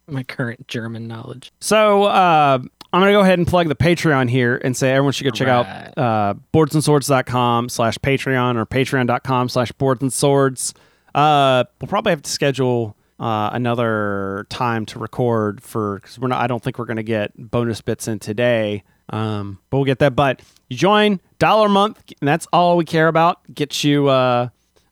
my 0.06 0.22
current 0.24 0.66
German 0.68 1.06
knowledge. 1.06 1.52
So 1.60 2.04
uh, 2.04 2.58
I'm 2.92 3.00
gonna 3.00 3.12
go 3.12 3.20
ahead 3.20 3.38
and 3.38 3.46
plug 3.46 3.68
the 3.68 3.76
Patreon 3.76 4.28
here 4.28 4.60
and 4.64 4.76
say 4.76 4.90
everyone 4.90 5.12
should 5.12 5.24
go 5.24 5.30
check 5.30 5.46
Right. 5.48 5.92
out 5.96 5.98
uh, 5.98 6.34
boardsandswords.com 6.52 7.68
slash 7.68 7.98
Patreon 7.98 8.56
or 8.56 8.66
patreon.com 8.66 9.48
slash 9.48 9.70
boards 9.72 10.02
and 10.02 10.12
swords. 10.12 10.74
Uh, 11.14 11.64
we'll 11.80 11.88
probably 11.88 12.10
have 12.10 12.22
to 12.22 12.30
schedule 12.30 12.96
uh, 13.20 13.50
another 13.52 14.46
time 14.48 14.86
to 14.86 14.98
record 14.98 15.62
for 15.62 15.96
because 15.96 16.18
we're 16.18 16.28
not. 16.28 16.40
I 16.40 16.46
don't 16.46 16.62
think 16.62 16.78
we're 16.78 16.86
gonna 16.86 17.02
get 17.02 17.32
bonus 17.36 17.80
bits 17.80 18.08
in 18.08 18.18
today. 18.18 18.82
Um, 19.12 19.58
but 19.70 19.78
we'll 19.78 19.84
get 19.86 19.98
that. 20.00 20.14
But 20.16 20.40
you 20.68 20.76
join 20.76 21.20
dollar 21.40 21.66
a 21.66 21.70
month, 21.70 22.00
and 22.20 22.28
that's 22.28 22.46
all 22.52 22.76
we 22.76 22.84
care 22.84 23.08
about. 23.08 23.40
Get 23.52 23.82
you. 23.84 24.08
Uh, 24.08 24.48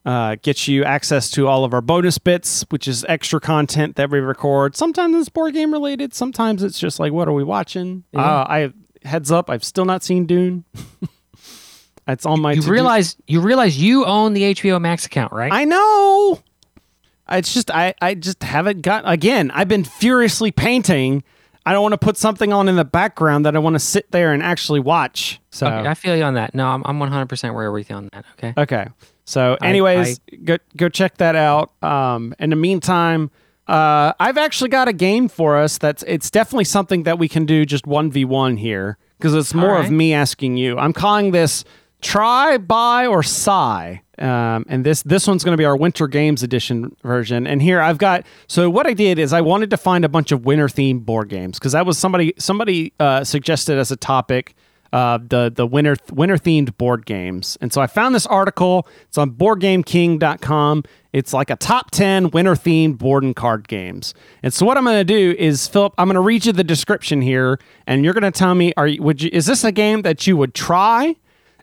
uh, 0.09 0.37
gets 0.40 0.66
you 0.66 0.85
access 0.85 1.31
to 1.31 1.47
all 1.47 1.64
of 1.64 1.75
our 1.75 1.83
bonus 1.83 2.16
bits, 2.16 2.64
which 2.71 2.88
is 2.88 3.05
extra 3.11 3.38
content 3.38 3.97
that 3.97 4.09
we 4.09 4.21
record. 4.21 4.75
Sometimes 4.75 5.14
it's 5.14 5.29
board 5.29 5.53
game 5.53 5.71
related. 5.71 6.14
Sometimes 6.14 6.62
it's 6.62 6.79
just 6.81 6.99
like, 6.99 7.12
what 7.12 7.29
are 7.29 7.35
we 7.35 7.44
watching? 7.44 8.05
Uh, 8.16 8.21
I 8.49 8.73
heads 9.05 9.31
up, 9.31 9.51
I've 9.51 9.62
still 9.62 9.85
not 9.85 10.03
seen 10.03 10.25
Dune. 10.25 10.64
it's 12.09 12.25
on 12.25 12.40
my. 12.40 12.53
You 12.53 12.62
to-do- 12.62 12.73
realize 12.73 13.16
you 13.27 13.42
realize 13.42 13.79
you 13.79 14.07
own 14.07 14.33
the 14.33 14.55
HBO 14.55 14.81
Max 14.81 15.05
account, 15.05 15.31
right? 15.35 15.53
I 15.53 15.66
know. 15.66 16.40
It's 17.31 17.53
just 17.53 17.71
I 17.71 17.92
I 18.01 18.14
just 18.14 18.42
haven't 18.42 18.81
got 18.81 19.03
again. 19.07 19.51
I've 19.51 19.68
been 19.68 19.85
furiously 19.85 20.51
painting. 20.53 21.23
I 21.66 21.73
don't 21.73 21.83
want 21.83 21.92
to 21.92 21.99
put 21.99 22.16
something 22.16 22.51
on 22.51 22.66
in 22.66 22.77
the 22.77 22.85
background 22.87 23.44
that 23.44 23.55
I 23.55 23.59
want 23.59 23.75
to 23.75 23.81
sit 23.81 24.11
there 24.11 24.33
and 24.33 24.42
actually 24.42 24.81
watch. 24.81 25.38
So 25.51 25.66
Okay, 25.66 25.87
I 25.87 25.92
feel 25.92 26.16
you 26.16 26.23
on 26.23 26.33
that. 26.33 26.55
No, 26.55 26.66
I'm 26.66 26.83
I'm 26.87 26.99
100% 26.99 27.55
where 27.55 27.71
with 27.71 27.90
you 27.90 27.97
on 27.97 28.09
that. 28.14 28.25
Okay. 28.38 28.55
Okay. 28.57 28.87
So, 29.28 29.58
anyways, 29.62 30.20
go 30.42 30.56
go 30.74 30.88
check 30.88 31.18
that 31.18 31.36
out. 31.36 31.70
Um, 31.82 32.34
in 32.38 32.48
the 32.48 32.56
meantime, 32.56 33.30
uh, 33.66 34.14
I've 34.18 34.38
actually 34.38 34.70
got 34.70 34.88
a 34.88 34.94
game 34.94 35.28
for 35.28 35.58
us. 35.58 35.76
That's 35.76 36.02
it's 36.04 36.30
definitely 36.30 36.64
something 36.64 37.02
that 37.02 37.18
we 37.18 37.28
can 37.28 37.44
do 37.44 37.66
just 37.66 37.86
one 37.86 38.10
v 38.10 38.24
one 38.24 38.56
here 38.56 38.96
because 39.18 39.34
it's 39.34 39.52
more 39.52 39.78
of 39.78 39.90
me 39.90 40.14
asking 40.14 40.56
you. 40.56 40.78
I'm 40.78 40.94
calling 40.94 41.32
this 41.32 41.64
try, 42.00 42.56
buy, 42.56 43.06
or 43.06 43.22
sigh. 43.22 44.00
Um, 44.18 44.64
and 44.66 44.82
this 44.82 45.02
this 45.02 45.26
one's 45.26 45.44
going 45.44 45.52
to 45.52 45.60
be 45.60 45.66
our 45.66 45.76
Winter 45.76 46.08
Games 46.08 46.42
Edition 46.42 46.96
version. 47.02 47.46
And 47.46 47.60
here 47.60 47.82
I've 47.82 47.98
got. 47.98 48.24
So 48.46 48.70
what 48.70 48.86
I 48.86 48.94
did 48.94 49.18
is 49.18 49.34
I 49.34 49.42
wanted 49.42 49.68
to 49.68 49.76
find 49.76 50.06
a 50.06 50.08
bunch 50.08 50.32
of 50.32 50.46
winter 50.46 50.68
themed 50.68 51.04
board 51.04 51.28
games 51.28 51.58
because 51.58 51.72
that 51.72 51.84
was 51.84 51.98
somebody 51.98 52.32
somebody 52.38 52.94
uh, 52.98 53.24
suggested 53.24 53.76
as 53.76 53.90
a 53.90 53.96
topic 53.96 54.54
uh, 54.92 55.18
the 55.18 55.53
the 55.55 55.66
winter 55.66 55.96
winter 56.12 56.37
themed 56.37 56.77
board 56.79 57.07
games. 57.07 57.59
And 57.61 57.72
so 57.72 57.81
I 57.81 57.87
found 57.87 58.14
this 58.14 58.27
article. 58.27 58.87
It's 59.09 59.18
on 59.18 59.33
BoardGameKing.com. 59.33 60.85
It's 61.12 61.33
like 61.33 61.51
a 61.51 61.57
top 61.57 61.90
ten 61.90 62.31
winter 62.31 62.55
themed 62.55 62.98
board 62.98 63.24
and 63.24 63.35
card 63.35 63.68
games. 63.68 64.14
And 64.42 64.53
so 64.53 64.64
what 64.66 64.77
I'm 64.77 64.85
going 64.85 64.98
to 64.98 65.05
do 65.05 65.35
is, 65.38 65.66
Philip, 65.66 65.94
I'm 65.98 66.07
going 66.07 66.14
to 66.14 66.20
read 66.20 66.46
you 66.46 66.53
the 66.53 66.64
description 66.64 67.20
here, 67.20 67.59
and 67.87 68.05
you're 68.05 68.14
going 68.14 68.31
to 68.31 68.31
tell 68.31 68.55
me, 68.55 68.72
are 68.77 68.87
you 68.87 69.03
would 69.03 69.22
you 69.22 69.31
is 69.33 69.46
this 69.46 69.64
a 69.64 69.72
game 69.72 70.03
that 70.03 70.27
you 70.27 70.37
would 70.37 70.55
try? 70.55 71.16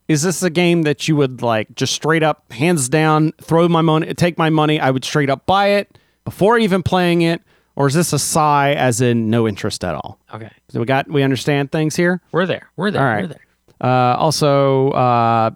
Is 0.08 0.22
this 0.22 0.44
a 0.44 0.52
game 0.52 0.84
that 0.84 1.08
you 1.08 1.16
would 1.16 1.42
like 1.42 1.74
just 1.74 1.94
straight 1.94 2.22
up, 2.22 2.52
hands 2.52 2.90
down, 2.90 3.32
throw 3.42 3.68
my 3.68 3.82
money, 3.82 4.14
take 4.14 4.38
my 4.38 4.52
money? 4.52 4.80
I 4.80 4.92
would 4.92 5.04
straight 5.04 5.32
up 5.32 5.48
buy 5.48 5.68
it 5.70 5.98
before 6.24 6.60
even 6.60 6.84
playing 6.84 7.22
it, 7.22 7.42
or 7.76 7.88
is 7.88 7.94
this 7.94 8.14
a 8.14 8.20
sigh, 8.20 8.74
as 8.74 9.02
in 9.02 9.30
no 9.30 9.48
interest 9.48 9.84
at 9.84 9.96
all? 9.96 10.20
Okay. 10.34 10.50
So 10.70 10.80
we 10.80 10.86
got 10.86 11.10
we 11.10 11.24
understand 11.24 11.72
things 11.72 11.96
here. 11.96 12.22
We're 12.32 12.46
there. 12.46 12.70
We're 12.76 12.92
there. 12.92 13.02
All 13.02 13.08
right. 13.08 13.22
We're 13.24 13.28
there. 13.28 13.42
Uh, 13.82 14.16
also, 14.18 14.92
uh, 14.92 15.52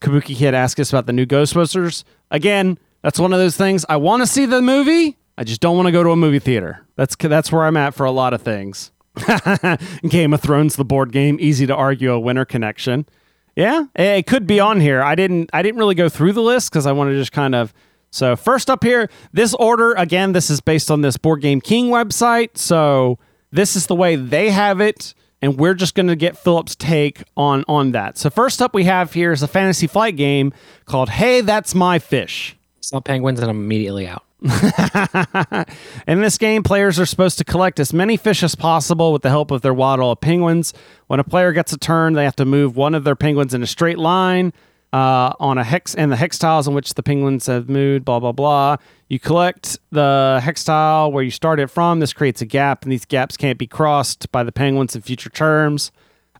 Kabuki 0.00 0.36
Kid 0.36 0.54
asked 0.54 0.78
us 0.80 0.90
about 0.90 1.06
the 1.06 1.12
new 1.12 1.26
Ghostbusters. 1.26 2.04
Again, 2.30 2.78
that's 3.02 3.18
one 3.18 3.32
of 3.32 3.38
those 3.38 3.56
things. 3.56 3.84
I 3.88 3.96
want 3.96 4.22
to 4.22 4.26
see 4.26 4.46
the 4.46 4.62
movie. 4.62 5.16
I 5.36 5.44
just 5.44 5.60
don't 5.60 5.76
want 5.76 5.86
to 5.86 5.92
go 5.92 6.02
to 6.02 6.10
a 6.10 6.16
movie 6.16 6.38
theater. 6.38 6.84
That's 6.96 7.16
that's 7.16 7.50
where 7.50 7.64
I'm 7.64 7.76
at 7.76 7.94
for 7.94 8.04
a 8.04 8.10
lot 8.10 8.34
of 8.34 8.42
things. 8.42 8.92
Game 10.08 10.32
of 10.32 10.40
Thrones, 10.40 10.76
the 10.76 10.84
board 10.84 11.12
game, 11.12 11.36
easy 11.40 11.66
to 11.66 11.74
argue 11.74 12.12
a 12.12 12.18
winner 12.18 12.44
connection. 12.44 13.06
Yeah, 13.54 13.84
it 13.94 14.26
could 14.26 14.46
be 14.46 14.58
on 14.58 14.80
here. 14.80 15.02
I 15.02 15.14
didn't 15.14 15.50
I 15.52 15.62
didn't 15.62 15.78
really 15.78 15.94
go 15.94 16.08
through 16.08 16.32
the 16.32 16.42
list 16.42 16.70
because 16.70 16.86
I 16.86 16.92
want 16.92 17.10
to 17.10 17.14
just 17.14 17.32
kind 17.32 17.54
of. 17.54 17.72
So 18.14 18.36
first 18.36 18.70
up 18.70 18.84
here, 18.84 19.10
this 19.32 19.54
order 19.54 19.92
again. 19.94 20.34
This 20.34 20.48
is 20.48 20.60
based 20.60 20.88
on 20.88 21.00
this 21.00 21.16
Board 21.16 21.40
Game 21.40 21.60
King 21.60 21.86
website. 21.86 22.56
So 22.56 23.18
this 23.50 23.74
is 23.74 23.88
the 23.88 23.96
way 23.96 24.14
they 24.14 24.50
have 24.50 24.80
it, 24.80 25.14
and 25.42 25.58
we're 25.58 25.74
just 25.74 25.96
going 25.96 26.06
to 26.06 26.14
get 26.14 26.38
Philip's 26.38 26.76
take 26.76 27.24
on 27.36 27.64
on 27.66 27.90
that. 27.90 28.16
So 28.16 28.30
first 28.30 28.62
up, 28.62 28.72
we 28.72 28.84
have 28.84 29.14
here 29.14 29.32
is 29.32 29.42
a 29.42 29.48
fantasy 29.48 29.88
flight 29.88 30.14
game 30.14 30.52
called 30.84 31.08
Hey, 31.08 31.40
That's 31.40 31.74
My 31.74 31.98
Fish. 31.98 32.56
Smell 32.80 33.00
penguins 33.00 33.40
and 33.40 33.50
I'm 33.50 33.56
immediately 33.56 34.06
out. 34.06 34.22
In 36.06 36.20
this 36.20 36.38
game, 36.38 36.62
players 36.62 37.00
are 37.00 37.06
supposed 37.06 37.38
to 37.38 37.44
collect 37.44 37.80
as 37.80 37.92
many 37.92 38.16
fish 38.16 38.44
as 38.44 38.54
possible 38.54 39.12
with 39.12 39.22
the 39.22 39.30
help 39.30 39.50
of 39.50 39.62
their 39.62 39.74
waddle 39.74 40.12
of 40.12 40.20
penguins. 40.20 40.72
When 41.08 41.18
a 41.18 41.24
player 41.24 41.52
gets 41.52 41.72
a 41.72 41.78
turn, 41.78 42.12
they 42.12 42.24
have 42.24 42.36
to 42.36 42.44
move 42.44 42.76
one 42.76 42.94
of 42.94 43.02
their 43.02 43.16
penguins 43.16 43.54
in 43.54 43.62
a 43.62 43.66
straight 43.66 43.98
line 43.98 44.52
uh, 44.94 45.32
on 45.40 45.58
a 45.58 45.64
hex 45.64 45.96
and 45.96 46.12
the 46.12 46.16
hex 46.16 46.38
tiles 46.38 46.68
in 46.68 46.74
which 46.74 46.94
the 46.94 47.02
penguins 47.02 47.46
have 47.46 47.68
moved. 47.68 48.04
Blah 48.04 48.20
blah 48.20 48.30
blah. 48.30 48.76
You 49.08 49.18
collect 49.18 49.76
the 49.90 50.40
hex 50.42 50.62
tile 50.62 51.10
where 51.10 51.24
you 51.24 51.32
started 51.32 51.68
from. 51.68 51.98
This 51.98 52.12
creates 52.12 52.40
a 52.40 52.46
gap, 52.46 52.84
and 52.84 52.92
these 52.92 53.04
gaps 53.04 53.36
can't 53.36 53.58
be 53.58 53.66
crossed 53.66 54.30
by 54.30 54.44
the 54.44 54.52
penguins 54.52 54.94
in 54.94 55.02
future 55.02 55.30
terms. 55.30 55.90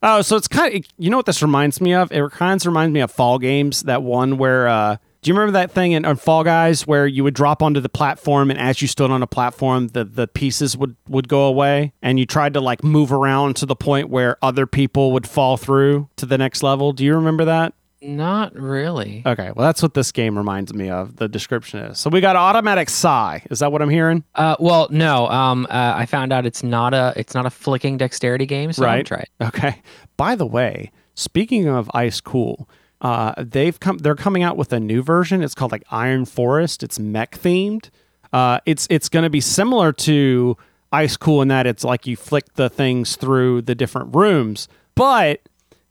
Oh, 0.04 0.22
so 0.22 0.36
it's 0.36 0.46
kind 0.46 0.72
of 0.72 0.84
you 0.98 1.10
know 1.10 1.16
what 1.16 1.26
this 1.26 1.42
reminds 1.42 1.80
me 1.80 1.94
of? 1.94 2.12
It 2.12 2.30
kind 2.30 2.60
of 2.60 2.66
reminds 2.66 2.94
me 2.94 3.00
of 3.00 3.10
Fall 3.10 3.40
Games. 3.40 3.82
That 3.82 4.04
one 4.04 4.38
where 4.38 4.68
uh, 4.68 4.98
do 5.22 5.30
you 5.30 5.34
remember 5.34 5.58
that 5.58 5.72
thing 5.72 5.90
in, 5.90 6.04
on 6.04 6.14
Fall 6.14 6.44
Guys 6.44 6.86
where 6.86 7.08
you 7.08 7.24
would 7.24 7.34
drop 7.34 7.60
onto 7.60 7.80
the 7.80 7.88
platform 7.88 8.52
and 8.52 8.60
as 8.60 8.80
you 8.80 8.86
stood 8.86 9.10
on 9.10 9.20
a 9.20 9.26
platform, 9.26 9.88
the 9.88 10.04
the 10.04 10.28
pieces 10.28 10.76
would 10.76 10.94
would 11.08 11.26
go 11.26 11.46
away, 11.46 11.92
and 12.02 12.20
you 12.20 12.26
tried 12.26 12.54
to 12.54 12.60
like 12.60 12.84
move 12.84 13.12
around 13.12 13.56
to 13.56 13.66
the 13.66 13.74
point 13.74 14.10
where 14.10 14.36
other 14.42 14.64
people 14.64 15.10
would 15.10 15.26
fall 15.26 15.56
through 15.56 16.08
to 16.18 16.24
the 16.24 16.38
next 16.38 16.62
level. 16.62 16.92
Do 16.92 17.04
you 17.04 17.16
remember 17.16 17.44
that? 17.46 17.74
Not 18.04 18.54
really. 18.54 19.22
Okay, 19.24 19.50
well, 19.54 19.66
that's 19.66 19.82
what 19.82 19.94
this 19.94 20.12
game 20.12 20.36
reminds 20.36 20.74
me 20.74 20.90
of. 20.90 21.16
The 21.16 21.28
description 21.28 21.80
is. 21.80 21.98
So 21.98 22.10
we 22.10 22.20
got 22.20 22.36
automatic 22.36 22.90
sigh. 22.90 23.42
Is 23.50 23.60
that 23.60 23.72
what 23.72 23.80
I'm 23.80 23.88
hearing? 23.88 24.24
Uh, 24.34 24.56
well, 24.60 24.88
no. 24.90 25.26
Um, 25.28 25.66
uh, 25.70 25.94
I 25.96 26.06
found 26.06 26.32
out 26.32 26.44
it's 26.44 26.62
not 26.62 26.92
a 26.92 27.12
it's 27.16 27.34
not 27.34 27.46
a 27.46 27.50
flicking 27.50 27.96
dexterity 27.96 28.46
game, 28.46 28.72
so 28.72 28.84
Right. 28.84 29.06
Try 29.06 29.20
it. 29.20 29.28
Okay. 29.42 29.82
By 30.16 30.34
the 30.34 30.46
way, 30.46 30.92
speaking 31.14 31.66
of 31.68 31.90
Ice 31.94 32.20
Cool, 32.20 32.68
uh, 33.00 33.32
they've 33.38 33.78
come. 33.80 33.98
They're 33.98 34.14
coming 34.14 34.42
out 34.42 34.56
with 34.56 34.72
a 34.72 34.80
new 34.80 35.02
version. 35.02 35.42
It's 35.42 35.54
called 35.54 35.72
like 35.72 35.84
Iron 35.90 36.24
Forest. 36.26 36.82
It's 36.82 36.98
mech 36.98 37.32
themed. 37.38 37.90
Uh, 38.32 38.58
it's 38.66 38.86
it's 38.90 39.08
going 39.08 39.22
to 39.22 39.30
be 39.30 39.40
similar 39.40 39.92
to 39.92 40.56
Ice 40.92 41.16
Cool 41.16 41.42
in 41.42 41.48
that 41.48 41.66
it's 41.66 41.84
like 41.84 42.06
you 42.06 42.16
flick 42.16 42.54
the 42.54 42.68
things 42.68 43.16
through 43.16 43.62
the 43.62 43.74
different 43.74 44.14
rooms, 44.14 44.68
but 44.94 45.40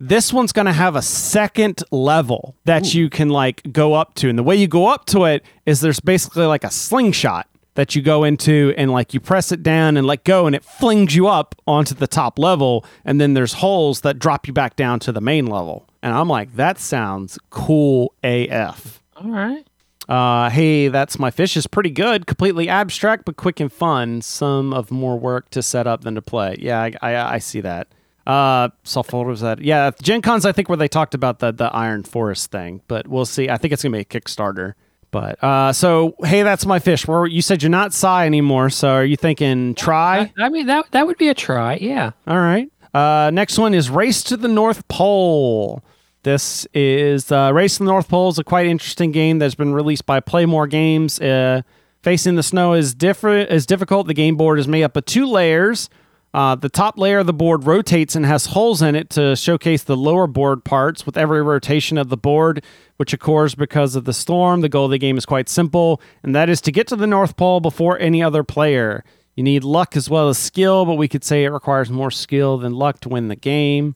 this 0.10 0.34
one's 0.34 0.52
going 0.52 0.66
to 0.66 0.74
have 0.74 0.96
a 0.96 1.02
second 1.02 1.84
level 1.92 2.56
that 2.66 2.94
you 2.94 3.10
can 3.10 3.30
like 3.30 3.62
go 3.72 3.94
up 3.94 4.16
to, 4.16 4.30
and 4.30 4.38
the 4.38 4.44
way 4.44 4.56
you 4.56 4.68
go 4.68 4.88
up 4.88 5.06
to 5.08 5.24
it 5.26 5.44
is 5.66 5.82
there's 5.82 6.00
basically 6.00 6.46
like 6.46 6.64
a 6.64 6.72
slingshot 6.72 7.48
that 7.76 7.96
you 7.96 8.02
go 8.02 8.24
into 8.24 8.74
and 8.78 8.92
like 8.92 9.14
you 9.14 9.20
press 9.20 9.52
it 9.52 9.64
down 9.64 9.98
and 9.98 10.06
let 10.06 10.24
go 10.24 10.46
and 10.46 10.56
it 10.56 10.64
flings 10.64 11.16
you 11.16 11.28
up 11.28 11.56
onto 11.66 11.96
the 11.96 12.08
top 12.08 12.38
level. 12.38 12.86
And 13.04 13.20
then 13.20 13.34
there's 13.34 13.54
holes 13.54 14.02
that 14.02 14.20
drop 14.20 14.46
you 14.48 14.54
back 14.54 14.76
down 14.76 15.00
to 15.00 15.12
the 15.12 15.22
main 15.22 15.48
level. 15.48 15.88
And 16.04 16.14
i'm 16.14 16.28
like 16.28 16.56
that 16.56 16.78
sounds 16.80 17.40
cool 17.50 18.14
af 18.24 19.02
All 19.16 19.32
right. 19.32 19.66
uh, 20.10 20.50
hey 20.50 20.90
that's 20.90 21.18
my 21.18 21.32
fish 21.32 21.56
is 21.58 21.66
pretty 21.66 21.90
good. 21.90 22.28
Completely 22.28 22.70
abstract 22.70 23.26
but 23.26 23.38
quick 23.38 23.60
and 23.60 23.72
fun. 23.72 24.22
Some 24.22 24.74
of 24.74 24.92
more 24.92 25.18
work 25.18 25.50
to 25.52 25.64
set 25.64 25.88
up 25.88 26.02
than 26.02 26.16
to 26.16 26.22
play. 26.22 26.58
Yeah 26.60 26.80
i, 26.82 26.92
I, 27.02 27.34
I 27.36 27.38
see 27.40 27.62
that 27.62 27.88
uh 28.26 28.70
saw 28.84 29.02
photos 29.04 29.42
that 29.42 29.62
yeah 29.62 29.92
gen 30.02 30.22
cons 30.22 30.46
i 30.46 30.52
think 30.52 30.70
where 30.70 30.78
they 30.78 30.88
talked 30.88 31.14
about 31.14 31.40
the 31.40 31.52
the 31.52 31.66
iron 31.76 32.04
forest 32.04 32.52
thing 32.52 32.82
but 32.88 33.08
we'll 33.08 33.26
see 33.26 33.50
i 33.50 33.58
think 33.58 33.74
it's 33.74 33.84
gonna 33.84 33.92
be 33.92 34.00
a 34.00 34.06
kickstarter 34.06 34.74
but 35.12 35.44
uh 35.44 35.74
so 35.74 36.16
hey 36.24 36.42
that's 36.42 36.66
my 36.66 36.80
fish 36.80 37.06
where 37.08 37.26
you 37.26 37.42
said 37.42 37.62
you're 37.62 37.70
not 37.70 37.94
sigh 37.94 38.26
anymore 38.26 38.70
so 38.70 38.90
are 38.90 39.04
you 39.06 39.18
thinking 39.18 39.76
try 39.76 40.32
I, 40.38 40.46
I 40.46 40.50
mean 40.50 40.68
that 40.68 40.90
that 40.92 41.06
would 41.06 41.18
be 41.18 41.28
a 41.28 41.34
try. 41.34 41.76
Yeah. 41.76 42.12
all 42.26 42.40
right. 42.40 42.70
Uh, 42.94 43.32
next 43.34 43.58
one 43.58 43.74
is 43.74 43.90
Race 43.90 44.22
to 44.24 44.38
the 44.38 44.48
North 44.48 44.88
Pole. 44.88 45.84
This 46.22 46.68
is 46.76 47.32
uh, 47.32 47.52
Race 47.54 47.78
to 47.78 47.84
the 47.84 47.90
North 47.90 48.08
Pole 48.08 48.30
is 48.30 48.38
a 48.38 48.44
quite 48.44 48.68
interesting 48.68 49.12
game 49.12 49.40
that's 49.40 49.56
been 49.56 49.74
released 49.74 50.06
by 50.06 50.20
Playmore 50.20 50.68
Games. 50.68 51.20
Uh, 51.20 51.64
facing 52.04 52.36
the 52.36 52.44
snow 52.44 52.74
is 52.74 52.94
different 52.94 53.50
is 53.50 53.66
difficult. 53.66 54.06
The 54.08 54.14
game 54.14 54.36
board 54.38 54.60
is 54.60 54.68
made 54.68 54.84
up 54.84 54.96
of 54.96 55.06
two 55.06 55.26
layers. 55.26 55.90
Uh, 56.34 56.56
the 56.56 56.70
top 56.70 56.98
layer 56.98 57.20
of 57.20 57.28
the 57.28 57.34
board 57.34 57.66
rotates 57.66 58.16
and 58.16 58.26
has 58.26 58.48
holes 58.48 58.82
in 58.82 58.96
it 58.96 59.10
to 59.12 59.36
showcase 59.36 59.84
the 59.84 59.96
lower 59.96 60.26
board 60.26 60.64
parts. 60.64 61.06
With 61.06 61.16
every 61.16 61.44
rotation 61.44 61.98
of 61.98 62.10
the 62.10 62.18
board, 62.18 62.64
which 62.98 63.14
occurs 63.14 63.54
because 63.54 63.96
of 63.96 64.06
the 64.06 64.14
storm, 64.14 64.62
the 64.62 64.70
goal 64.70 64.86
of 64.86 64.92
the 64.92 64.98
game 64.98 65.18
is 65.18 65.26
quite 65.26 65.48
simple, 65.48 66.02
and 66.24 66.36
that 66.36 66.50
is 66.50 66.60
to 66.62 66.72
get 66.72 66.88
to 66.88 66.96
the 66.96 67.06
North 67.06 67.38
Pole 67.38 67.60
before 67.60 68.00
any 68.00 68.24
other 68.24 68.44
player. 68.44 69.04
You 69.36 69.44
need 69.44 69.64
luck 69.64 69.96
as 69.96 70.10
well 70.10 70.30
as 70.30 70.38
skill, 70.38 70.86
but 70.86 70.96
we 70.96 71.08
could 71.08 71.24
say 71.24 71.44
it 71.44 71.50
requires 71.50 71.90
more 71.90 72.12
skill 72.12 72.58
than 72.58 72.74
luck 72.74 73.00
to 73.02 73.10
win 73.10 73.28
the 73.28 73.36
game. 73.36 73.96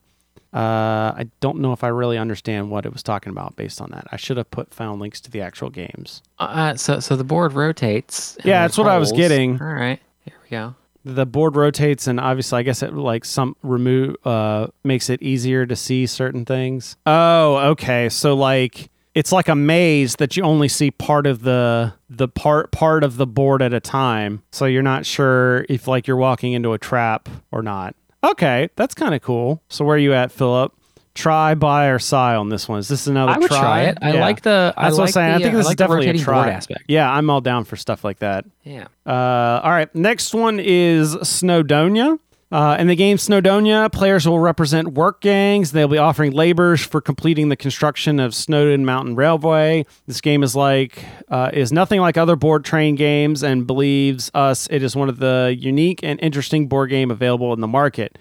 Uh, 0.54 1.14
I 1.16 1.30
don't 1.40 1.60
know 1.60 1.74
if 1.74 1.84
I 1.84 1.90
really 1.90 2.18
understand 2.18 2.72
what 2.72 2.86
it 2.86 2.94
was 2.94 3.04
talking 3.04 3.32
about 3.32 3.56
based 3.56 3.82
on 3.82 3.92
that. 3.92 4.08
I 4.12 4.18
should 4.18 4.38
have 4.38 4.50
put 4.50 4.74
found 4.74 5.00
links 5.00 5.20
to 5.22 5.32
the 5.32 5.42
actual 5.42 5.70
games. 5.70 6.24
Uh, 6.40 6.76
so 6.76 7.00
so 7.00 7.16
the 7.16 7.24
board 7.24 7.54
rotates. 7.54 8.38
Yeah, 8.44 8.62
that's 8.62 8.78
what 8.78 8.88
I 8.88 8.98
was 8.98 9.12
getting. 9.12 9.62
All 9.62 9.68
right. 9.68 10.00
Here 10.26 10.36
we 10.44 10.50
go. 10.50 10.76
The 11.08 11.26
board 11.26 11.56
rotates, 11.56 12.06
and 12.06 12.20
obviously, 12.20 12.60
I 12.60 12.64
guess 12.64 12.84
it 12.84 12.94
like 12.94 13.24
some 13.24 13.56
remove 13.64 14.18
uh 14.26 14.68
makes 14.84 15.10
it 15.10 15.22
easier 15.22 15.66
to 15.66 15.76
see 15.76 16.06
certain 16.06 16.44
things. 16.44 16.98
Oh, 17.06 17.58
okay. 17.72 18.10
So 18.10 18.36
like 18.36 18.90
it's 19.16 19.32
like 19.32 19.48
a 19.48 19.56
maze 19.56 20.18
that 20.18 20.36
you 20.38 20.44
only 20.44 20.68
see 20.68 20.92
part 20.92 21.26
of 21.26 21.44
the 21.44 21.94
the 22.10 22.28
part 22.28 22.72
part 22.72 23.04
of 23.04 23.18
the 23.18 23.26
board 23.26 23.62
at 23.62 23.74
a 23.74 23.80
time. 23.80 24.44
So 24.52 24.66
you're 24.66 24.84
not 24.84 25.06
sure 25.06 25.66
if 25.70 25.88
like 25.88 26.08
you're 26.08 26.18
walking 26.18 26.54
into 26.54 26.74
a 26.74 26.78
trap 26.78 27.30
or 27.52 27.64
not. 27.64 27.96
Okay, 28.24 28.70
that's 28.76 28.94
kind 28.94 29.16
of 29.16 29.22
cool. 29.22 29.64
So 29.70 29.86
where 29.86 29.96
are 29.96 30.00
you 30.00 30.14
at, 30.14 30.32
Philip? 30.32 30.74
Try, 31.18 31.56
buy, 31.56 31.88
or 31.88 32.00
sigh 32.00 32.36
on 32.36 32.50
this 32.50 32.70
one. 32.70 32.80
Is 32.80 32.88
this 32.88 33.08
another 33.08 33.32
I 33.32 33.38
would 33.40 33.48
try? 33.50 33.60
try 33.60 33.82
it. 33.84 33.98
I 34.02 34.14
Yeah. 34.14 34.22
like 34.22 34.42
the. 34.42 34.74
I 34.78 34.84
That's 34.84 34.94
what 34.94 35.00
I'm 35.02 35.06
like 35.08 35.14
saying. 35.14 35.34
I 35.34 35.38
think 35.40 35.54
uh, 35.56 35.58
this 35.58 35.58
I 35.58 35.60
is 35.60 35.66
like 35.66 35.78
the 35.78 35.84
definitely 35.84 36.10
a 36.10 36.24
try. 36.24 36.50
aspect. 36.52 36.84
Yeah, 36.88 37.12
I'm 37.12 37.30
all 37.30 37.42
down 37.42 37.64
for 37.66 37.76
stuff 37.76 38.04
like 38.04 38.20
that. 38.20 38.46
Yeah. 38.64 38.86
Uh, 39.06 39.60
all 39.64 39.72
right, 39.72 39.94
next 39.96 40.34
one 40.34 40.60
is 40.60 41.16
Snowdonia. 41.16 42.20
Uh, 42.50 42.78
in 42.80 42.88
the 42.88 42.96
game 42.96 43.18
Snowdonia, 43.18 43.92
players 43.92 44.26
will 44.26 44.40
represent 44.40 44.94
work 44.94 45.20
gangs. 45.20 45.74
They'll 45.74 45.90
be 45.90 45.98
offering 45.98 46.32
labors 46.32 46.80
for 46.82 47.02
completing 47.02 47.50
the 47.50 47.58
construction 47.58 48.22
of 48.22 48.34
Snowdon 48.34 48.86
Mountain 48.86 49.16
Railway. 49.16 49.86
This 50.06 50.22
game 50.22 50.44
is 50.44 50.56
like 50.56 51.04
uh, 51.28 51.50
is 51.52 51.74
nothing 51.74 52.00
like 52.00 52.16
other 52.16 52.38
board 52.38 52.64
train 52.64 52.96
games, 52.96 53.44
and 53.44 53.68
believes 53.68 54.32
us 54.34 54.66
it 54.72 54.82
is 54.82 54.96
one 54.96 55.10
of 55.10 55.20
the 55.20 55.58
unique 55.60 56.00
and 56.04 56.20
interesting 56.22 56.68
board 56.68 56.90
game 56.90 57.12
available 57.12 57.52
in 57.54 57.60
the 57.60 57.68
market. 57.68 58.18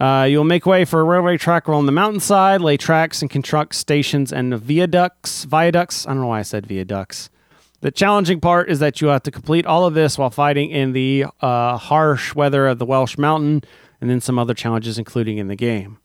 Uh, 0.00 0.26
you'll 0.30 0.44
make 0.44 0.64
way 0.64 0.84
for 0.84 1.00
a 1.00 1.04
railway 1.04 1.36
track 1.36 1.66
along 1.66 1.86
the 1.86 1.92
mountainside, 1.92 2.60
lay 2.60 2.76
tracks, 2.76 3.20
and 3.20 3.30
construct 3.30 3.74
stations 3.74 4.32
and 4.32 4.54
viaducts. 4.54 5.44
Viaducts. 5.44 6.06
I 6.06 6.10
don't 6.10 6.20
know 6.20 6.28
why 6.28 6.38
I 6.38 6.42
said 6.42 6.66
viaducts. 6.66 7.30
The 7.80 7.90
challenging 7.90 8.40
part 8.40 8.70
is 8.70 8.80
that 8.80 9.00
you 9.00 9.08
have 9.08 9.22
to 9.24 9.30
complete 9.30 9.66
all 9.66 9.86
of 9.86 9.94
this 9.94 10.18
while 10.18 10.30
fighting 10.30 10.70
in 10.70 10.92
the 10.92 11.26
uh, 11.40 11.76
harsh 11.76 12.34
weather 12.34 12.66
of 12.66 12.78
the 12.78 12.86
Welsh 12.86 13.18
Mountain, 13.18 13.62
and 14.00 14.08
then 14.08 14.20
some 14.20 14.38
other 14.38 14.54
challenges, 14.54 14.98
including 14.98 15.38
in 15.38 15.48
the 15.48 15.56
game. 15.56 15.98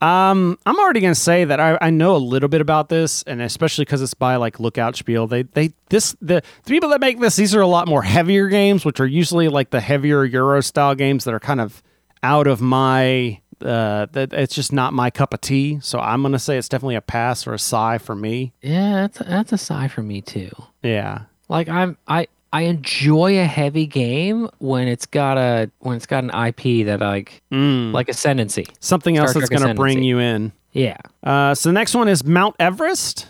Um, 0.00 0.58
I'm 0.66 0.78
already 0.78 1.00
gonna 1.00 1.14
say 1.14 1.44
that 1.44 1.60
I, 1.60 1.78
I 1.80 1.88
know 1.88 2.14
a 2.14 2.18
little 2.18 2.48
bit 2.48 2.60
about 2.60 2.90
this, 2.90 3.22
and 3.22 3.40
especially 3.40 3.86
because 3.86 4.02
it's 4.02 4.12
by 4.12 4.36
like 4.36 4.60
Lookout 4.60 4.96
Spiel. 4.96 5.26
They 5.26 5.44
they 5.44 5.72
this 5.88 6.14
the, 6.20 6.42
the 6.64 6.70
people 6.70 6.90
that 6.90 7.00
make 7.00 7.20
this 7.20 7.36
these 7.36 7.54
are 7.54 7.62
a 7.62 7.66
lot 7.66 7.88
more 7.88 8.02
heavier 8.02 8.48
games, 8.48 8.84
which 8.84 9.00
are 9.00 9.06
usually 9.06 9.48
like 9.48 9.70
the 9.70 9.80
heavier 9.80 10.24
Euro 10.24 10.60
style 10.60 10.94
games 10.94 11.24
that 11.24 11.32
are 11.32 11.40
kind 11.40 11.60
of 11.60 11.82
out 12.24 12.46
of 12.48 12.60
my 12.60 13.40
uh 13.62 14.06
that 14.12 14.32
it's 14.32 14.54
just 14.54 14.72
not 14.72 14.92
my 14.92 15.10
cup 15.10 15.32
of 15.32 15.40
tea. 15.40 15.78
So 15.80 16.00
I'm 16.00 16.22
gonna 16.22 16.38
say 16.40 16.58
it's 16.58 16.68
definitely 16.68 16.96
a 16.96 17.00
pass 17.00 17.46
or 17.46 17.54
a 17.54 17.58
sigh 17.58 17.98
for 17.98 18.16
me. 18.16 18.52
Yeah, 18.62 19.02
that's 19.02 19.20
a, 19.20 19.24
that's 19.24 19.52
a 19.52 19.58
sigh 19.58 19.88
for 19.88 20.02
me 20.02 20.20
too. 20.22 20.50
Yeah. 20.82 21.22
Like 21.48 21.68
I'm 21.68 21.96
I 22.08 22.26
I 22.52 22.62
enjoy 22.62 23.38
a 23.40 23.44
heavy 23.44 23.86
game 23.86 24.48
when 24.58 24.88
it's 24.88 25.06
got 25.06 25.38
a 25.38 25.70
when 25.80 25.96
it's 25.96 26.06
got 26.06 26.24
an 26.24 26.30
IP 26.30 26.86
that 26.86 27.00
like 27.00 27.42
Mm. 27.52 27.92
like 27.92 28.08
ascendancy. 28.08 28.66
Something 28.80 29.16
else 29.16 29.30
Star 29.30 29.40
that's 29.40 29.50
Trek 29.50 29.60
gonna 29.60 29.74
bring 29.74 30.02
you 30.02 30.18
in. 30.18 30.52
Yeah. 30.72 30.96
Uh, 31.22 31.54
so 31.54 31.68
the 31.68 31.72
next 31.72 31.94
one 31.94 32.08
is 32.08 32.24
Mount 32.24 32.56
Everest. 32.58 33.28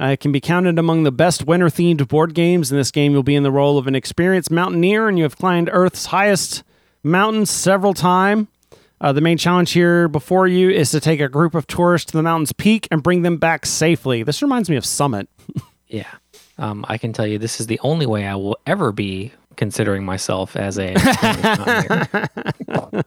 Uh, 0.00 0.06
it 0.06 0.20
can 0.20 0.32
be 0.32 0.40
counted 0.40 0.78
among 0.78 1.02
the 1.04 1.12
best 1.12 1.46
winter 1.46 1.66
themed 1.66 2.06
board 2.08 2.34
games. 2.34 2.70
In 2.72 2.78
this 2.78 2.90
game, 2.90 3.12
you'll 3.12 3.22
be 3.22 3.34
in 3.36 3.42
the 3.44 3.52
role 3.52 3.78
of 3.78 3.86
an 3.86 3.94
experienced 3.94 4.50
mountaineer, 4.50 5.08
and 5.08 5.16
you 5.18 5.22
have 5.24 5.36
climbed 5.36 5.68
Earth's 5.72 6.06
highest 6.06 6.64
mountain 7.04 7.46
several 7.46 7.94
times. 7.94 8.48
Uh, 9.00 9.12
the 9.12 9.20
main 9.20 9.36
challenge 9.36 9.72
here 9.72 10.08
before 10.08 10.46
you 10.46 10.70
is 10.70 10.90
to 10.90 11.00
take 11.00 11.20
a 11.20 11.28
group 11.28 11.54
of 11.54 11.66
tourists 11.66 12.10
to 12.10 12.16
the 12.16 12.22
mountain's 12.22 12.52
peak 12.52 12.88
and 12.90 13.02
bring 13.02 13.22
them 13.22 13.36
back 13.36 13.66
safely. 13.66 14.22
This 14.22 14.40
reminds 14.40 14.70
me 14.70 14.76
of 14.76 14.84
Summit. 14.84 15.28
Yeah. 15.86 16.10
Um, 16.58 16.84
I 16.88 16.98
can 16.98 17.12
tell 17.12 17.26
you 17.26 17.38
this 17.38 17.60
is 17.60 17.68
the 17.68 17.78
only 17.84 18.06
way 18.06 18.26
I 18.26 18.34
will 18.34 18.58
ever 18.66 18.90
be 18.90 19.30
considering 19.56 20.04
myself 20.04 20.56
as 20.56 20.76
a. 20.76 20.94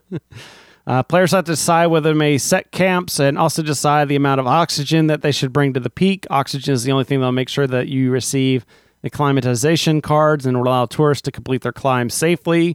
Uh, 0.86 1.02
players 1.02 1.32
have 1.32 1.44
to 1.44 1.52
decide 1.52 1.88
whether 1.88 2.14
they 2.14 2.18
may 2.18 2.38
set 2.38 2.72
camps 2.72 3.20
and 3.20 3.36
also 3.36 3.62
decide 3.62 4.08
the 4.08 4.16
amount 4.16 4.40
of 4.40 4.46
oxygen 4.46 5.08
that 5.08 5.20
they 5.20 5.30
should 5.30 5.52
bring 5.52 5.74
to 5.74 5.80
the 5.80 5.90
peak. 5.90 6.26
Oxygen 6.30 6.72
is 6.72 6.82
the 6.82 6.92
only 6.92 7.04
thing 7.04 7.20
that'll 7.20 7.30
make 7.30 7.50
sure 7.50 7.66
that 7.66 7.88
you 7.88 8.10
receive 8.10 8.64
the 9.02 9.10
climatization 9.10 10.02
cards 10.02 10.46
and 10.46 10.56
will 10.56 10.66
allow 10.66 10.86
tourists 10.86 11.20
to 11.20 11.30
complete 11.30 11.60
their 11.60 11.72
climb 11.72 12.08
safely. 12.08 12.74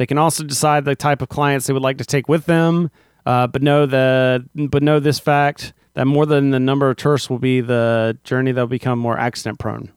They 0.00 0.06
can 0.06 0.16
also 0.16 0.44
decide 0.44 0.86
the 0.86 0.96
type 0.96 1.20
of 1.20 1.28
clients 1.28 1.66
they 1.66 1.74
would 1.74 1.82
like 1.82 1.98
to 1.98 2.06
take 2.06 2.26
with 2.26 2.46
them, 2.46 2.90
uh, 3.26 3.48
but 3.48 3.60
know 3.60 3.84
the 3.84 4.48
but 4.54 4.82
know 4.82 4.98
this 4.98 5.18
fact 5.18 5.74
that 5.92 6.06
more 6.06 6.24
than 6.24 6.52
the 6.52 6.58
number 6.58 6.88
of 6.88 6.96
tourists 6.96 7.28
will 7.28 7.38
be 7.38 7.60
the 7.60 8.16
journey 8.24 8.52
they'll 8.52 8.66
become 8.66 8.98
more 8.98 9.18
accident 9.18 9.58
prone. 9.58 9.92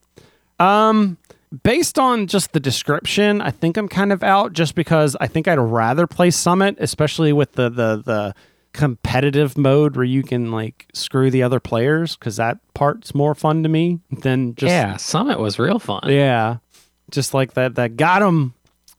Um, 0.59 1.17
based 1.63 1.97
on 1.97 2.27
just 2.27 2.51
the 2.51 2.59
description, 2.59 3.39
I 3.39 3.51
think 3.51 3.77
I'm 3.77 3.87
kind 3.87 4.11
of 4.11 4.23
out 4.23 4.51
just 4.51 4.75
because 4.75 5.15
I 5.21 5.27
think 5.27 5.47
I'd 5.47 5.57
rather 5.57 6.05
play 6.05 6.31
Summit, 6.31 6.75
especially 6.79 7.31
with 7.31 7.53
the 7.53 7.69
the 7.69 8.03
the 8.05 8.35
competitive 8.73 9.57
mode 9.57 9.95
where 9.95 10.03
you 10.03 10.21
can 10.21 10.51
like 10.51 10.85
screw 10.93 11.31
the 11.31 11.43
other 11.43 11.61
players 11.61 12.17
because 12.17 12.35
that 12.35 12.57
part's 12.73 13.15
more 13.15 13.33
fun 13.35 13.63
to 13.63 13.69
me 13.69 14.01
than 14.11 14.53
just 14.55 14.69
yeah, 14.69 14.97
Summit 14.97 15.39
was 15.39 15.59
real 15.59 15.79
fun. 15.79 16.01
yeah, 16.07 16.57
just 17.09 17.33
like 17.33 17.53
that 17.53 17.75
that 17.75 17.95
got 17.95 18.21
him. 18.21 18.53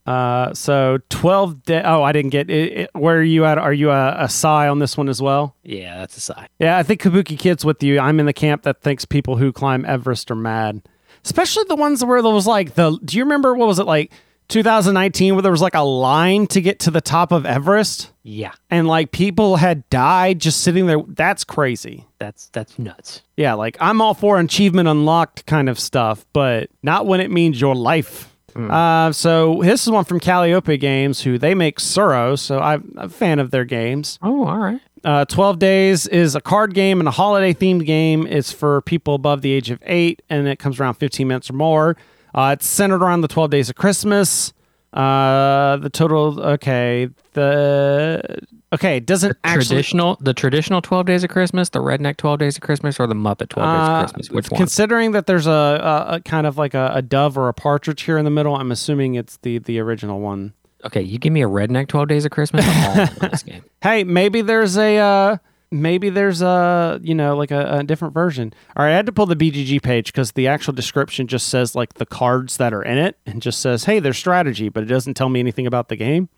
Uh, 0.06 0.52
so 0.54 0.98
twelve. 1.08 1.62
Da- 1.64 1.82
oh, 1.84 2.02
I 2.02 2.12
didn't 2.12 2.30
get 2.30 2.50
it, 2.50 2.72
it- 2.72 2.90
Where 2.94 3.16
are 3.18 3.22
you 3.22 3.44
at? 3.44 3.56
Are 3.58 3.72
you 3.72 3.90
a, 3.90 4.16
a 4.24 4.28
sigh 4.28 4.68
on 4.68 4.78
this 4.78 4.96
one 4.96 5.08
as 5.08 5.22
well? 5.22 5.56
Yeah, 5.62 5.98
that's 5.98 6.16
a 6.16 6.20
sigh. 6.20 6.48
Yeah, 6.58 6.76
I 6.76 6.82
think 6.82 7.00
Kabuki 7.00 7.38
Kid's 7.38 7.64
with 7.64 7.82
you. 7.82 7.98
I'm 7.98 8.20
in 8.20 8.26
the 8.26 8.32
camp 8.34 8.62
that 8.64 8.82
thinks 8.82 9.04
people 9.04 9.36
who 9.36 9.52
climb 9.52 9.84
Everest 9.86 10.30
are 10.30 10.34
mad, 10.36 10.82
especially 11.24 11.64
the 11.68 11.76
ones 11.76 12.04
where 12.04 12.20
there 12.20 12.32
was 12.32 12.46
like 12.46 12.74
the. 12.74 12.98
Do 13.04 13.16
you 13.16 13.24
remember 13.24 13.54
what 13.54 13.66
was 13.66 13.78
it 13.78 13.86
like? 13.86 14.12
2019 14.48 15.34
where 15.34 15.40
there 15.42 15.50
was 15.50 15.62
like 15.62 15.74
a 15.74 15.80
line 15.80 16.46
to 16.48 16.60
get 16.60 16.78
to 16.80 16.90
the 16.90 17.00
top 17.00 17.32
of 17.32 17.46
Everest 17.46 18.12
Yeah, 18.22 18.52
and 18.70 18.86
like 18.86 19.10
people 19.10 19.56
had 19.56 19.88
died 19.88 20.38
just 20.38 20.60
sitting 20.60 20.86
there. 20.86 20.98
That's 21.08 21.44
crazy. 21.44 22.04
that's 22.18 22.48
that's 22.48 22.78
nuts. 22.78 23.22
Yeah, 23.38 23.54
like 23.54 23.78
I'm 23.80 24.02
all 24.02 24.12
for 24.12 24.38
achievement 24.38 24.86
unlocked 24.86 25.46
kind 25.46 25.70
of 25.70 25.78
stuff, 25.80 26.26
but 26.34 26.68
not 26.82 27.06
when 27.06 27.20
it 27.20 27.30
means 27.30 27.58
your 27.58 27.74
life. 27.74 28.33
Uh, 28.56 29.12
so 29.12 29.60
this 29.62 29.82
is 29.84 29.90
one 29.90 30.04
from 30.04 30.20
Calliope 30.20 30.76
Games, 30.76 31.22
who 31.22 31.38
they 31.38 31.54
make 31.54 31.78
Tsuro, 31.78 32.38
so 32.38 32.58
I'm 32.60 32.94
a 32.96 33.08
fan 33.08 33.38
of 33.38 33.50
their 33.50 33.64
games. 33.64 34.18
Oh, 34.22 34.46
all 34.46 34.58
right. 34.58 34.80
Uh, 35.04 35.24
12 35.26 35.58
Days 35.58 36.06
is 36.06 36.34
a 36.34 36.40
card 36.40 36.72
game 36.72 36.98
and 36.98 37.06
a 37.06 37.12
holiday 37.12 37.52
themed 37.52 37.84
game. 37.84 38.26
It's 38.26 38.52
for 38.52 38.80
people 38.82 39.14
above 39.14 39.42
the 39.42 39.52
age 39.52 39.70
of 39.70 39.78
eight, 39.84 40.22
and 40.30 40.48
it 40.48 40.58
comes 40.58 40.80
around 40.80 40.94
15 40.94 41.28
minutes 41.28 41.50
or 41.50 41.54
more. 41.54 41.96
Uh, 42.34 42.56
it's 42.58 42.66
centered 42.66 43.02
around 43.02 43.20
the 43.20 43.28
12 43.28 43.50
days 43.50 43.68
of 43.68 43.76
Christmas. 43.76 44.52
Uh, 44.94 45.76
the 45.78 45.90
total, 45.90 46.40
okay. 46.40 47.08
The, 47.32 48.38
okay, 48.72 49.00
doesn't 49.00 49.36
actually. 49.42 49.64
traditional, 49.66 50.16
the 50.20 50.32
traditional 50.32 50.80
Twelve 50.82 51.06
Days 51.06 51.24
of 51.24 51.30
Christmas, 51.30 51.70
the 51.70 51.80
Redneck 51.80 52.16
Twelve 52.16 52.38
Days 52.38 52.56
of 52.56 52.62
Christmas, 52.62 53.00
or 53.00 53.06
the 53.08 53.14
Muppet 53.14 53.48
Twelve 53.48 53.68
Days 53.68 53.88
Uh, 53.88 53.92
of 53.92 54.04
Christmas. 54.12 54.30
Which 54.30 54.50
one? 54.50 54.58
Considering 54.58 55.10
that 55.12 55.26
there's 55.26 55.46
a, 55.48 55.50
a, 55.50 56.14
a 56.16 56.20
kind 56.20 56.46
of 56.46 56.56
like 56.56 56.74
a, 56.74 56.92
a 56.94 57.02
dove 57.02 57.36
or 57.36 57.48
a 57.48 57.54
partridge 57.54 58.02
here 58.02 58.18
in 58.18 58.24
the 58.24 58.30
middle, 58.30 58.54
I'm 58.54 58.70
assuming 58.70 59.14
it's 59.16 59.36
the 59.38 59.58
the 59.58 59.80
original 59.80 60.20
one. 60.20 60.52
Okay, 60.84 61.02
you 61.02 61.18
give 61.18 61.32
me 61.32 61.42
a 61.42 61.48
Redneck 61.48 61.88
Twelve 61.88 62.06
Days 62.08 62.24
of 62.24 62.30
Christmas. 62.30 62.64
I'm 62.68 62.84
all 62.98 63.08
in 63.08 63.30
this 63.30 63.42
game. 63.44 63.64
Hey, 63.82 64.04
maybe 64.04 64.42
there's 64.42 64.76
a 64.78 64.98
uh, 64.98 65.36
maybe 65.70 66.08
there's 66.10 66.42
a 66.42 67.00
you 67.02 67.14
know 67.14 67.36
like 67.36 67.50
a, 67.50 67.78
a 67.78 67.82
different 67.84 68.14
version. 68.14 68.52
All 68.76 68.84
right, 68.84 68.92
I 68.92 68.96
had 68.96 69.06
to 69.06 69.12
pull 69.12 69.26
the 69.26 69.36
BGG 69.36 69.82
page 69.82 70.06
because 70.12 70.32
the 70.32 70.46
actual 70.48 70.72
description 70.72 71.26
just 71.26 71.48
says 71.48 71.74
like 71.74 71.94
the 71.94 72.06
cards 72.06 72.56
that 72.58 72.72
are 72.72 72.82
in 72.82 72.98
it 72.98 73.18
and 73.26 73.42
just 73.42 73.60
says 73.60 73.84
hey, 73.84 73.98
there's 74.00 74.18
strategy, 74.18 74.68
but 74.68 74.82
it 74.82 74.86
doesn't 74.86 75.14
tell 75.14 75.28
me 75.28 75.40
anything 75.40 75.66
about 75.66 75.88
the 75.88 75.96
game. 75.96 76.28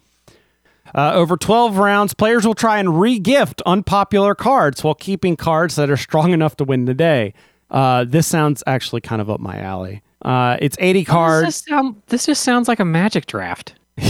Uh, 0.95 1.13
over 1.15 1.37
12 1.37 1.79
rounds, 1.79 2.15
players 2.15 2.47
will 2.47 2.55
try 2.55 2.79
and 2.79 3.01
re-gift 3.01 3.61
unpopular 3.67 4.37
cards 4.37 4.85
while 4.85 4.95
keeping 4.95 5.37
cards 5.37 5.75
that 5.75 5.91
are 5.91 5.97
strong 5.97 6.33
enough 6.33 6.57
to 6.57 6.63
win 6.65 6.85
the 6.85 6.95
day. 6.95 7.35
Uh, 7.73 8.05
this 8.05 8.25
sounds 8.29 8.63
actually 8.69 9.01
kind 9.01 9.21
of 9.21 9.29
up 9.29 9.41
my 9.41 9.59
alley. 9.59 10.01
Uh, 10.23 10.57
it's 10.61 10.77
80 10.79 11.01
This 11.01 11.09
cards. 11.09 11.47
just, 11.49 11.65
sound, 11.67 12.03
this 12.07 12.27
just 12.27 12.43
sounds 12.45 12.69
like 12.69 12.79
a 12.79 12.85
Magic 12.85 13.27
draft. 13.27 13.75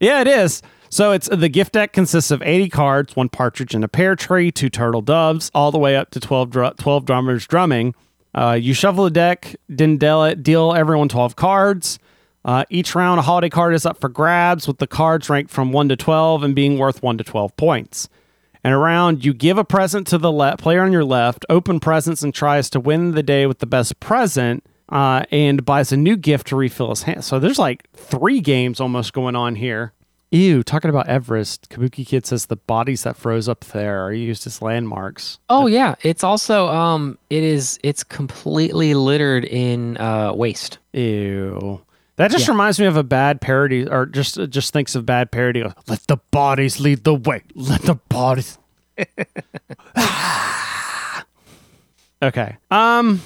Yeah, 0.00 0.20
it 0.20 0.28
is. 0.28 0.62
So 0.88 1.12
it's 1.12 1.28
the 1.28 1.48
gift 1.48 1.72
deck 1.72 1.92
consists 1.92 2.30
of 2.30 2.42
80 2.42 2.68
cards, 2.68 3.16
one 3.16 3.28
partridge 3.28 3.74
and 3.74 3.84
a 3.84 3.88
pear 3.88 4.16
tree, 4.16 4.50
two 4.50 4.70
turtle 4.70 5.02
doves, 5.02 5.50
all 5.54 5.70
the 5.70 5.78
way 5.78 5.96
up 5.96 6.10
to 6.10 6.20
12, 6.20 6.50
dr- 6.50 6.76
12 6.76 7.04
drummers 7.04 7.46
drumming. 7.46 7.94
Uh, 8.34 8.52
you 8.52 8.74
shuffle 8.74 9.04
the 9.04 9.10
deck, 9.10 9.56
then 9.68 9.96
deal, 9.96 10.34
deal 10.34 10.74
everyone 10.74 11.08
12 11.08 11.36
cards. 11.36 11.98
Uh, 12.44 12.64
each 12.70 12.94
round, 12.94 13.18
a 13.18 13.22
holiday 13.22 13.48
card 13.48 13.74
is 13.74 13.84
up 13.84 13.98
for 14.00 14.08
grabs, 14.08 14.68
with 14.68 14.78
the 14.78 14.86
cards 14.86 15.28
ranked 15.28 15.50
from 15.50 15.72
1 15.72 15.88
to 15.88 15.96
12 15.96 16.44
and 16.44 16.54
being 16.54 16.78
worth 16.78 17.02
1 17.02 17.18
to 17.18 17.24
12 17.24 17.56
points. 17.56 18.08
And 18.62 18.72
around, 18.72 19.24
you 19.24 19.34
give 19.34 19.58
a 19.58 19.64
present 19.64 20.06
to 20.08 20.18
the 20.18 20.30
le- 20.30 20.56
player 20.56 20.82
on 20.82 20.92
your 20.92 21.04
left, 21.04 21.44
open 21.48 21.80
presents, 21.80 22.22
and 22.22 22.32
tries 22.32 22.70
to 22.70 22.80
win 22.80 23.12
the 23.12 23.22
day 23.22 23.46
with 23.46 23.58
the 23.58 23.66
best 23.66 23.98
present, 24.00 24.64
uh, 24.90 25.24
and 25.32 25.64
buys 25.64 25.90
a 25.90 25.96
new 25.96 26.16
gift 26.16 26.48
to 26.48 26.56
refill 26.56 26.90
his 26.90 27.02
hand. 27.02 27.24
So 27.24 27.40
there's 27.40 27.58
like 27.58 27.90
three 27.92 28.40
games 28.40 28.80
almost 28.80 29.12
going 29.12 29.34
on 29.34 29.56
here. 29.56 29.92
Ew, 30.32 30.62
talking 30.64 30.90
about 30.90 31.08
Everest, 31.08 31.70
Kabuki 31.70 32.04
Kid 32.06 32.26
says 32.26 32.46
the 32.46 32.56
bodies 32.56 33.04
that 33.04 33.16
froze 33.16 33.48
up 33.48 33.60
there 33.66 34.04
are 34.04 34.12
used 34.12 34.46
as 34.46 34.60
landmarks. 34.60 35.38
Oh 35.48 35.66
yeah, 35.68 35.94
it's 36.02 36.24
also 36.24 36.66
um, 36.68 37.16
it 37.30 37.44
is 37.44 37.78
it's 37.84 38.02
completely 38.02 38.94
littered 38.94 39.44
in 39.44 39.96
uh 39.98 40.32
waste. 40.34 40.78
Ew. 40.92 41.80
That 42.16 42.30
just 42.30 42.46
Yeah. 42.48 42.52
reminds 42.54 42.80
me 42.80 42.86
of 42.86 42.96
a 42.96 43.04
bad 43.04 43.40
parody, 43.40 43.86
or 43.86 44.04
just 44.06 44.36
just 44.50 44.72
thinks 44.72 44.94
of 44.96 45.06
bad 45.06 45.30
parody. 45.30 45.62
Let 45.86 46.06
the 46.08 46.16
bodies 46.32 46.80
lead 46.80 47.04
the 47.04 47.14
way. 47.14 47.42
Let 47.54 47.82
the 47.82 47.94
bodies. 48.08 48.58
okay. 52.22 52.56
Um, 52.70 53.20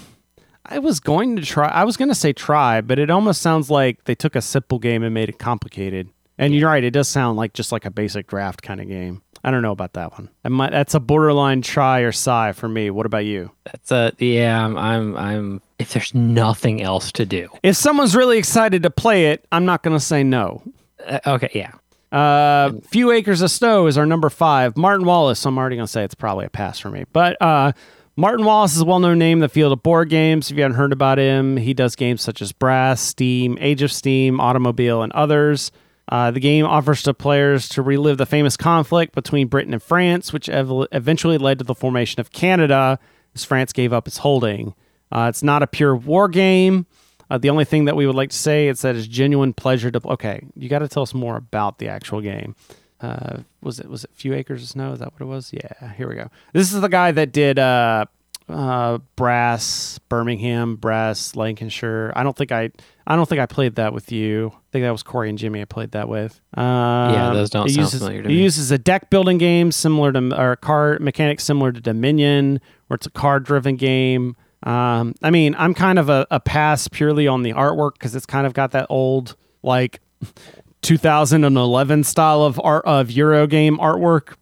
I 0.66 0.78
was 0.80 1.00
going 1.00 1.36
to 1.36 1.42
try. 1.42 1.68
I 1.68 1.84
was 1.84 1.96
going 1.96 2.08
to 2.10 2.14
say 2.14 2.32
try, 2.32 2.80
but 2.80 2.98
it 2.98 3.10
almost 3.10 3.40
sounds 3.40 3.70
like 3.70 4.04
they 4.04 4.14
took 4.14 4.36
a 4.36 4.42
simple 4.42 4.78
game 4.78 5.02
and 5.02 5.14
made 5.14 5.28
it 5.28 5.38
complicated. 5.38 6.08
And 6.40 6.54
you're 6.54 6.68
right. 6.68 6.82
It 6.82 6.90
does 6.90 7.06
sound 7.06 7.36
like 7.36 7.52
just 7.52 7.70
like 7.70 7.84
a 7.84 7.90
basic 7.90 8.26
draft 8.26 8.62
kind 8.62 8.80
of 8.80 8.88
game. 8.88 9.22
I 9.44 9.50
don't 9.50 9.62
know 9.62 9.72
about 9.72 9.92
that 9.92 10.12
one. 10.12 10.30
I 10.44 10.48
might, 10.48 10.70
that's 10.70 10.94
a 10.94 11.00
borderline 11.00 11.62
try 11.62 12.00
or 12.00 12.12
sigh 12.12 12.52
for 12.52 12.68
me. 12.68 12.90
What 12.90 13.06
about 13.06 13.24
you? 13.24 13.52
That's 13.64 13.92
a 13.92 14.12
yeah. 14.18 14.64
I'm 14.64 14.76
I'm, 14.76 15.16
I'm 15.16 15.62
if 15.78 15.92
there's 15.92 16.14
nothing 16.14 16.82
else 16.82 17.12
to 17.12 17.24
do. 17.24 17.48
If 17.62 17.76
someone's 17.76 18.16
really 18.16 18.38
excited 18.38 18.82
to 18.82 18.90
play 18.90 19.26
it, 19.26 19.46
I'm 19.52 19.64
not 19.64 19.82
going 19.82 19.96
to 19.96 20.04
say 20.04 20.24
no. 20.24 20.62
Uh, 21.06 21.20
okay, 21.26 21.50
yeah. 21.54 21.72
Uh, 22.12 22.72
Few 22.88 23.12
Acres 23.12 23.40
of 23.40 23.50
Snow 23.50 23.86
is 23.86 23.96
our 23.96 24.06
number 24.06 24.30
five. 24.30 24.76
Martin 24.76 25.06
Wallace. 25.06 25.46
I'm 25.46 25.56
already 25.56 25.76
gonna 25.76 25.86
say 25.86 26.02
it's 26.02 26.14
probably 26.14 26.44
a 26.44 26.50
pass 26.50 26.78
for 26.80 26.90
me, 26.90 27.04
but 27.12 27.40
uh, 27.40 27.70
Martin 28.16 28.44
Wallace 28.44 28.74
is 28.74 28.80
a 28.80 28.84
well-known 28.84 29.16
name 29.18 29.38
in 29.38 29.42
the 29.42 29.48
field 29.48 29.72
of 29.72 29.82
board 29.82 30.08
games. 30.10 30.50
If 30.50 30.56
you 30.56 30.62
haven't 30.64 30.76
heard 30.76 30.92
about 30.92 31.18
him, 31.18 31.56
he 31.56 31.72
does 31.72 31.94
games 31.94 32.20
such 32.20 32.42
as 32.42 32.50
Brass, 32.50 33.00
Steam, 33.00 33.56
Age 33.60 33.82
of 33.82 33.92
Steam, 33.92 34.40
Automobile, 34.40 35.02
and 35.02 35.12
others. 35.12 35.70
Uh, 36.10 36.32
the 36.32 36.40
game 36.40 36.66
offers 36.66 37.02
to 37.04 37.14
players 37.14 37.68
to 37.68 37.82
relive 37.82 38.18
the 38.18 38.26
famous 38.26 38.56
conflict 38.56 39.14
between 39.14 39.46
Britain 39.46 39.72
and 39.72 39.82
France, 39.82 40.32
which 40.32 40.48
ev- 40.48 40.86
eventually 40.90 41.38
led 41.38 41.58
to 41.58 41.64
the 41.64 41.74
formation 41.74 42.20
of 42.20 42.32
Canada 42.32 42.98
as 43.34 43.44
France 43.44 43.72
gave 43.72 43.92
up 43.92 44.08
its 44.08 44.18
holding. 44.18 44.74
Uh, 45.12 45.26
it's 45.28 45.42
not 45.42 45.62
a 45.62 45.68
pure 45.68 45.94
war 45.94 46.28
game. 46.28 46.86
Uh, 47.30 47.38
the 47.38 47.48
only 47.48 47.64
thing 47.64 47.84
that 47.84 47.94
we 47.94 48.06
would 48.06 48.16
like 48.16 48.30
to 48.30 48.36
say 48.36 48.66
is 48.66 48.82
that 48.82 48.96
it's 48.96 49.06
genuine 49.06 49.52
pleasure 49.52 49.90
to. 49.90 50.00
Okay, 50.08 50.42
you 50.56 50.68
got 50.68 50.80
to 50.80 50.88
tell 50.88 51.04
us 51.04 51.14
more 51.14 51.36
about 51.36 51.78
the 51.78 51.86
actual 51.88 52.20
game. 52.20 52.56
Uh, 53.00 53.38
was 53.62 53.78
it 53.78 53.88
was 53.88 54.02
it 54.02 54.10
Few 54.12 54.34
Acres 54.34 54.64
of 54.64 54.68
Snow? 54.68 54.92
Is 54.92 54.98
that 54.98 55.12
what 55.12 55.22
it 55.22 55.26
was? 55.26 55.52
Yeah. 55.52 55.92
Here 55.94 56.08
we 56.08 56.16
go. 56.16 56.28
This 56.52 56.72
is 56.72 56.80
the 56.80 56.88
guy 56.88 57.12
that 57.12 57.30
did 57.30 57.58
uh, 57.58 58.06
uh, 58.48 58.98
Brass, 59.14 60.00
Birmingham, 60.08 60.74
Brass, 60.76 61.36
Lancashire. 61.36 62.12
I 62.16 62.24
don't 62.24 62.36
think 62.36 62.50
I 62.50 62.70
I 63.10 63.16
don't 63.16 63.28
think 63.28 63.40
I 63.40 63.46
played 63.46 63.74
that 63.74 63.92
with 63.92 64.12
you. 64.12 64.52
I 64.54 64.70
think 64.70 64.84
that 64.84 64.92
was 64.92 65.02
Corey 65.02 65.28
and 65.28 65.36
Jimmy 65.36 65.60
I 65.60 65.64
played 65.64 65.90
that 65.90 66.08
with. 66.08 66.40
Um, 66.54 66.64
Yeah, 67.12 67.32
those 67.32 67.50
don't 67.50 67.68
sound 67.68 67.76
uses, 67.76 67.98
familiar 67.98 68.22
to 68.22 68.28
it 68.28 68.32
uses 68.32 68.70
a 68.70 68.78
deck 68.78 69.10
building 69.10 69.36
game 69.36 69.72
similar 69.72 70.12
to 70.12 70.40
or 70.40 70.54
card 70.54 71.00
mechanics 71.00 71.42
similar 71.42 71.72
to 71.72 71.80
Dominion, 71.80 72.60
where 72.86 72.94
it's 72.94 73.06
a 73.06 73.10
card 73.10 73.42
driven 73.42 73.74
game. 73.74 74.36
Um, 74.62 75.16
I 75.24 75.30
mean, 75.30 75.56
I'm 75.58 75.74
kind 75.74 75.98
of 75.98 76.08
a, 76.08 76.24
a 76.30 76.38
pass 76.38 76.86
purely 76.86 77.26
on 77.26 77.42
the 77.42 77.52
artwork 77.52 77.94
because 77.94 78.14
it's 78.14 78.26
kind 78.26 78.46
of 78.46 78.54
got 78.54 78.70
that 78.70 78.86
old 78.88 79.34
like 79.64 79.98
2011 80.82 82.04
style 82.04 82.42
of 82.42 82.60
art 82.62 82.84
of 82.84 83.10
Euro 83.10 83.48
game 83.48 83.76
artwork. 83.78 84.36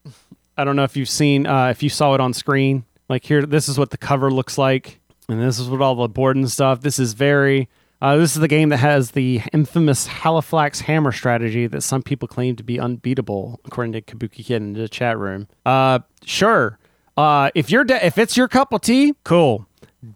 I 0.58 0.64
don't 0.64 0.76
know 0.76 0.84
if 0.84 0.94
you've 0.94 1.08
seen 1.08 1.46
uh, 1.46 1.68
if 1.68 1.82
you 1.82 1.88
saw 1.88 2.12
it 2.12 2.20
on 2.20 2.34
screen. 2.34 2.84
Like 3.08 3.24
here, 3.24 3.46
this 3.46 3.66
is 3.66 3.78
what 3.78 3.88
the 3.88 3.96
cover 3.96 4.30
looks 4.30 4.58
like, 4.58 5.00
and 5.26 5.40
this 5.40 5.58
is 5.58 5.70
what 5.70 5.80
all 5.80 5.94
the 5.94 6.06
board 6.06 6.36
and 6.36 6.50
stuff. 6.50 6.82
This 6.82 6.98
is 6.98 7.14
very. 7.14 7.70
Uh, 8.00 8.16
this 8.16 8.34
is 8.36 8.40
the 8.40 8.48
game 8.48 8.68
that 8.68 8.76
has 8.78 9.10
the 9.12 9.40
infamous 9.52 10.06
Halifax 10.06 10.80
hammer 10.80 11.10
strategy 11.12 11.66
that 11.66 11.80
some 11.82 12.02
people 12.02 12.28
claim 12.28 12.54
to 12.56 12.62
be 12.62 12.78
unbeatable, 12.78 13.60
according 13.64 13.92
to 13.94 14.00
Kabuki 14.02 14.44
Kid 14.44 14.56
in 14.62 14.74
the 14.74 14.88
chat 14.88 15.18
room. 15.18 15.48
Uh, 15.66 15.98
sure. 16.24 16.78
Uh, 17.16 17.50
if 17.56 17.70
you're 17.70 17.82
de- 17.84 18.06
if 18.06 18.16
it's 18.16 18.36
your 18.36 18.46
cup 18.46 18.72
of 18.72 18.80
tea, 18.82 19.14
cool. 19.24 19.66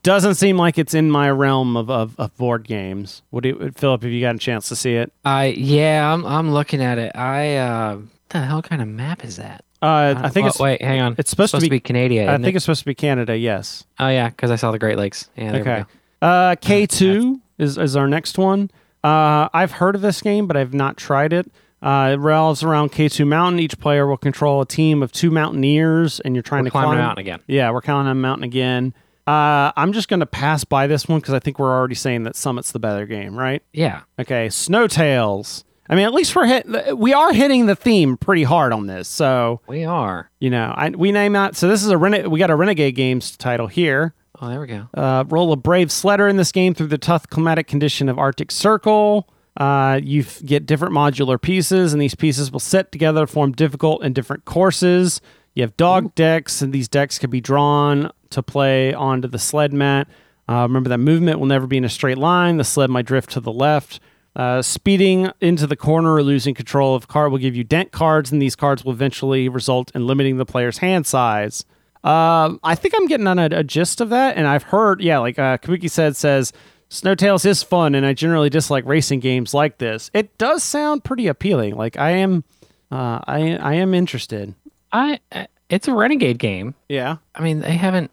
Doesn't 0.05 0.37
seem 0.37 0.57
like 0.57 0.79
it's 0.79 0.95
in 0.95 1.11
my 1.11 1.29
realm 1.29 1.77
of, 1.77 1.91
of, 1.91 2.15
of 2.21 2.37
board 2.37 2.63
games. 2.69 3.23
What 3.31 3.43
do 3.43 3.49
you, 3.49 3.73
Philip? 3.75 4.03
Have 4.05 4.13
you 4.13 4.21
got 4.21 4.37
a 4.37 4.39
chance 4.39 4.69
to 4.69 4.77
see 4.77 4.95
it? 4.95 5.13
I 5.25 5.47
yeah. 5.47 6.13
I'm 6.13 6.25
I'm 6.25 6.53
looking 6.53 6.81
at 6.81 6.99
it. 6.99 7.17
I 7.17 7.57
uh, 7.57 7.97
what 7.97 8.07
the 8.29 8.39
hell 8.43 8.63
kind 8.63 8.81
of 8.81 8.87
map 8.87 9.25
is 9.25 9.39
that? 9.39 9.65
Uh, 9.83 10.15
I 10.17 10.29
think 10.29 10.45
Oh, 10.45 10.49
it's 10.51 10.61
wait. 10.61 10.81
Hang 10.81 11.01
on. 11.01 11.17
it's 11.19 11.31
supposed 11.31 11.53
to 11.59 11.69
be- 11.69 11.81
Canadian. 11.81 12.29
I 12.29 12.35
isn't 12.35 12.45
think 12.45 12.55
it? 12.55 12.57
it's 12.59 12.65
supposed 12.65 12.83
to 12.83 12.87
be 12.87 12.95
Canada. 12.95 13.37
Yes. 13.37 13.83
Oh 13.99 14.07
yeah, 14.07 14.29
because 14.29 14.53
I 14.53 14.57
saw 14.57 14.71
the 14.71 14.79
Great 14.79 14.97
Lakes. 14.99 15.29
Yeah. 15.37 15.57
Okay. 15.57 15.85
Uh, 16.23 16.55
K 16.61 16.87
two 16.87 17.41
is 17.63 17.79
is 17.79 17.97
our 17.97 18.09
next 18.09 18.37
one. 18.39 18.71
Uh, 19.05 19.49
I've 19.55 19.73
heard 19.73 19.95
of 19.95 20.01
this 20.03 20.21
game, 20.21 20.47
but 20.47 20.57
I've 20.57 20.75
not 20.75 20.97
tried 20.97 21.33
it. 21.33 21.51
Uh, 21.81 22.11
it 22.13 22.21
revolves 22.21 22.63
around 22.63 22.93
K 22.93 23.09
two 23.09 23.25
Mountain. 23.27 23.59
Each 23.61 23.79
player 23.79 24.07
will 24.07 24.17
control 24.17 24.61
a 24.61 24.67
team 24.67 25.03
of 25.03 25.11
two 25.13 25.31
mountaineers, 25.31 26.21
and 26.21 26.35
you're 26.37 26.43
trying 26.43 26.63
We're 26.65 26.71
to 26.71 26.71
climb 26.73 26.91
a 26.99 27.01
mountain 27.01 27.21
again. 27.23 27.41
Yeah, 27.47 27.71
we're 27.71 27.81
climbing 27.81 28.11
a 28.13 28.15
mountain 28.15 28.45
again. 28.45 28.95
Uh, 29.27 29.73
I'm 29.77 29.93
just 29.93 30.09
gonna 30.09 30.27
pass 30.27 30.65
by 30.65 30.87
this 30.87 31.09
one 31.09 31.21
because 31.21 31.35
I 31.35 31.39
think 31.41 31.59
we're 31.59 31.73
already 31.73 31.95
saying 31.95 32.25
that 32.25 32.37
Summit's 32.37 32.73
the 32.73 32.79
better 32.79 33.07
game, 33.07 33.37
right? 33.37 33.63
Yeah. 33.73 34.03
Okay, 34.19 34.49
Snowtails. 34.49 35.65
I 35.89 35.95
mean, 35.97 36.07
at 36.07 36.15
least 36.15 36.35
we're 36.35 36.47
hit. 36.47 36.97
We 36.97 37.13
are 37.13 37.33
hitting 37.33 37.67
the 37.67 37.75
theme 37.75 38.17
pretty 38.17 38.45
hard 38.45 38.73
on 38.73 38.87
this. 38.87 39.09
So 39.09 39.61
We 39.67 39.85
are. 39.85 40.31
you 40.39 40.49
know, 40.49 40.73
I, 40.77 40.91
we 40.91 41.13
name 41.13 41.35
out. 41.37 41.57
So 41.57 41.69
this 41.69 41.83
is 41.83 41.91
a 41.91 41.99
rene- 41.99 42.27
we 42.29 42.39
got 42.39 42.51
a 42.51 42.57
Renegade 42.57 42.95
Games 42.95 43.37
title 43.37 43.67
here. 43.67 44.15
Oh, 44.43 44.49
there 44.49 44.61
we 44.61 44.67
go. 44.67 44.89
Uh, 44.93 45.23
roll 45.29 45.53
a 45.53 45.57
brave 45.57 45.89
sledder 45.89 46.29
in 46.29 46.37
this 46.37 46.51
game 46.51 46.75
through 46.75 46.89
the 46.89 46.99
tough 46.99 47.29
climatic 47.29 47.69
condition 47.69 48.09
of 48.09 48.19
Arctic 48.19 48.51
Circle. 48.51 49.29
Uh, 49.57 50.01
you 50.03 50.23
f- 50.23 50.45
get 50.45 50.67
different 50.67 50.93
modular 50.93 51.41
pieces, 51.41 51.93
and 51.93 52.03
these 52.03 52.17
pieces 52.17 52.51
will 52.51 52.59
set 52.59 52.91
together 52.91 53.21
to 53.21 53.27
form 53.29 53.53
difficult 53.53 54.03
and 54.03 54.17
different 54.17 54.45
courses. 54.45 55.21
You 55.55 55.63
have 55.63 55.77
dog 55.77 56.17
decks, 56.17 56.61
and 56.61 56.73
these 56.73 56.89
decks 56.89 57.21
can 57.21 57.31
be 57.31 57.41
drawn 57.41 58.11
to 58.31 58.43
play 58.43 58.93
onto 58.93 59.29
the 59.29 59.39
sled 59.39 59.73
mat. 59.73 60.09
Uh, 60.49 60.63
remember 60.63 60.89
that 60.89 60.99
movement 60.99 61.39
will 61.39 61.47
never 61.47 61.69
be 61.69 61.77
in 61.77 61.85
a 61.85 61.89
straight 61.89 62.19
line. 62.19 62.57
The 62.57 62.65
sled 62.65 62.91
might 62.91 63.07
drift 63.07 63.31
to 63.33 63.41
the 63.41 63.53
left. 63.53 64.01
Uh, 64.35 64.61
speeding 64.61 65.31
into 65.41 65.69
the 65.69 65.77
corner 65.77 66.15
or 66.15 66.23
losing 66.25 66.55
control 66.55 66.97
of 66.97 67.07
car 67.07 67.29
will 67.29 67.39
give 67.39 67.55
you 67.55 67.63
dent 67.63 67.93
cards, 67.93 68.33
and 68.33 68.43
these 68.43 68.57
cards 68.57 68.85
will 68.85 68.93
eventually 68.93 69.49
result 69.49 69.93
in 69.95 70.05
limiting 70.05 70.39
the 70.39 70.47
player's 70.47 70.79
hand 70.79 71.07
size. 71.07 71.65
Um, 72.05 72.59
I 72.65 72.75
think 72.75 72.95
I'm 72.97 73.07
getting 73.07 73.27
on 73.27 73.39
a, 73.39 73.47
a 73.47 73.65
gist 73.65 74.01
of 74.01 74.11
that, 74.11 74.37
and 74.37 74.47
I've 74.47 74.65
heard, 74.65 75.01
yeah, 75.01 75.19
like 75.19 75.39
uh, 75.39 75.59
Kabuki 75.59 75.91
said, 75.91 76.17
says 76.17 76.53
Snowtails 76.91 77.47
is 77.47 77.63
fun, 77.63 77.95
and 77.95 78.05
I 78.05 78.13
generally 78.13 78.51
dislike 78.51 78.85
racing 78.87 79.21
games 79.21 79.55
like 79.55 79.79
this. 79.79 80.11
It 80.13 80.37
does 80.39 80.63
sound 80.65 81.05
pretty 81.05 81.27
appealing. 81.29 81.77
Like 81.77 81.97
I 81.97 82.11
am, 82.11 82.45
uh, 82.91 83.21
I 83.27 83.57
I 83.57 83.75
am 83.75 83.95
interested. 83.95 84.55
I 84.93 85.21
uh, 85.31 85.47
it's 85.71 85.89
a 85.89 85.95
Renegade 85.95 86.39
game. 86.39 86.75
Yeah, 86.89 87.17
I 87.35 87.43
mean, 87.43 87.61
they 87.61 87.77
haven't 87.77 88.11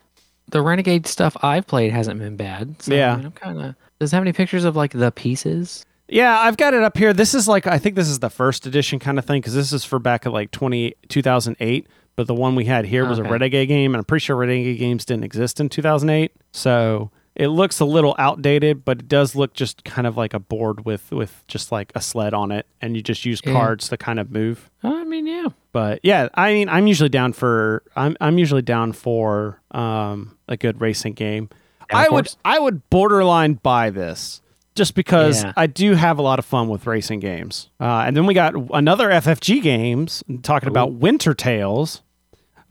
the 0.50 0.62
Renegade 0.62 1.08
stuff 1.08 1.36
I've 1.42 1.68
played 1.68 1.92
hasn't 1.92 2.20
been 2.20 2.36
bad. 2.36 2.82
So, 2.82 2.94
Yeah. 2.94 3.14
I 3.14 3.18
mean, 3.18 3.26
I'm 3.28 3.32
kind 3.34 3.62
of. 3.62 3.76
Does 4.00 4.14
it 4.14 4.16
have 4.16 4.24
any 4.24 4.34
pictures 4.34 4.64
of 4.64 4.76
like 4.76 4.92
the 4.94 5.12
pieces? 5.12 5.86
yeah, 6.08 6.40
I've 6.40 6.58
got 6.58 6.74
it 6.74 6.82
up 6.82 6.98
here. 6.98 7.14
This 7.14 7.36
is 7.36 7.48
like 7.48 7.68
I 7.68 7.78
think 7.78 7.96
this 7.96 8.08
is 8.10 8.20
the 8.20 8.30
first 8.30 8.66
edition 8.66 8.98
kind 9.00 9.20
of 9.20 9.26
thing 9.26 9.42
because 9.42 9.54
this 9.54 9.72
is 9.74 9.84
for 9.84 10.00
back 10.00 10.26
at 10.26 10.32
like 10.34 10.52
20, 10.52 10.96
2008. 11.08 11.88
But 12.20 12.28
the 12.28 12.34
one 12.34 12.53
we 12.53 12.65
had 12.65 12.84
here 12.84 13.07
was 13.07 13.17
a 13.17 13.22
Okay. 13.22 13.32
Renegade 13.32 13.70
game, 13.70 13.93
and 13.93 13.99
I'm 13.99 14.03
pretty 14.03 14.26
sure 14.26 14.36
Renegade 14.36 14.78
games 14.78 15.05
didn't 15.05 15.24
exist 15.24 15.61
in 15.61 15.70
2008. 15.70 16.34
So 16.51 17.11
it 17.34 17.47
looks 17.47 17.80
a 17.80 17.86
little 17.86 18.13
outdated, 18.20 18.84
but 18.84 18.99
it 18.99 19.07
does 19.07 19.36
look 19.38 19.53
just 19.53 19.86
kind 19.86 20.05
of 20.05 20.17
like 20.17 20.34
a 20.34 20.39
board 20.39 20.84
with 20.84 21.13
with 21.13 21.45
just 21.47 21.72
like 21.72 21.93
a 21.95 22.01
sled 22.01 22.34
on 22.34 22.51
it, 22.51 22.65
and 22.82 22.97
you 22.97 23.01
just 23.01 23.24
use 23.24 23.39
Yeah. 23.45 23.53
cards 23.53 23.88
to 23.88 23.95
kind 23.95 24.20
of 24.20 24.32
move. 24.32 24.70
I 24.84 25.05
mean, 25.05 25.28
yeah. 25.28 25.47
But 25.72 26.01
yeah, 26.03 26.28
I 26.34 26.51
mean, 26.51 26.67
I'm 26.67 26.88
usually 26.88 27.07
down 27.07 27.32
for 27.32 27.84
I'm 27.95 28.17
I'm 28.20 28.38
usually 28.38 28.63
down 28.63 28.91
for 28.91 29.61
um 29.72 30.36
a 30.49 30.57
good 30.57 30.82
racing 30.82 31.13
game. 31.13 31.47
Down 31.89 32.01
I 32.01 32.09
would? 32.09 32.36
I 32.43 32.59
would 32.59 32.89
borderline 32.89 33.53
buy 33.53 33.91
this 33.91 34.41
just 34.76 34.93
because 34.93 35.41
Yeah. 35.45 35.53
I 35.55 35.67
do 35.67 35.93
have 35.95 36.20
a 36.20 36.22
lot 36.22 36.38
of 36.38 36.43
fun 36.43 36.67
with 36.67 36.86
racing 36.86 37.22
games. 37.22 37.70
Uh, 37.80 38.03
and 38.05 38.17
then 38.17 38.26
we 38.26 38.34
got 38.34 38.55
another 38.74 39.09
FFG 39.09 39.61
games 39.61 40.22
talking 40.43 40.67
about 40.67 40.91
Winter 40.95 41.34
Tales. 41.34 42.01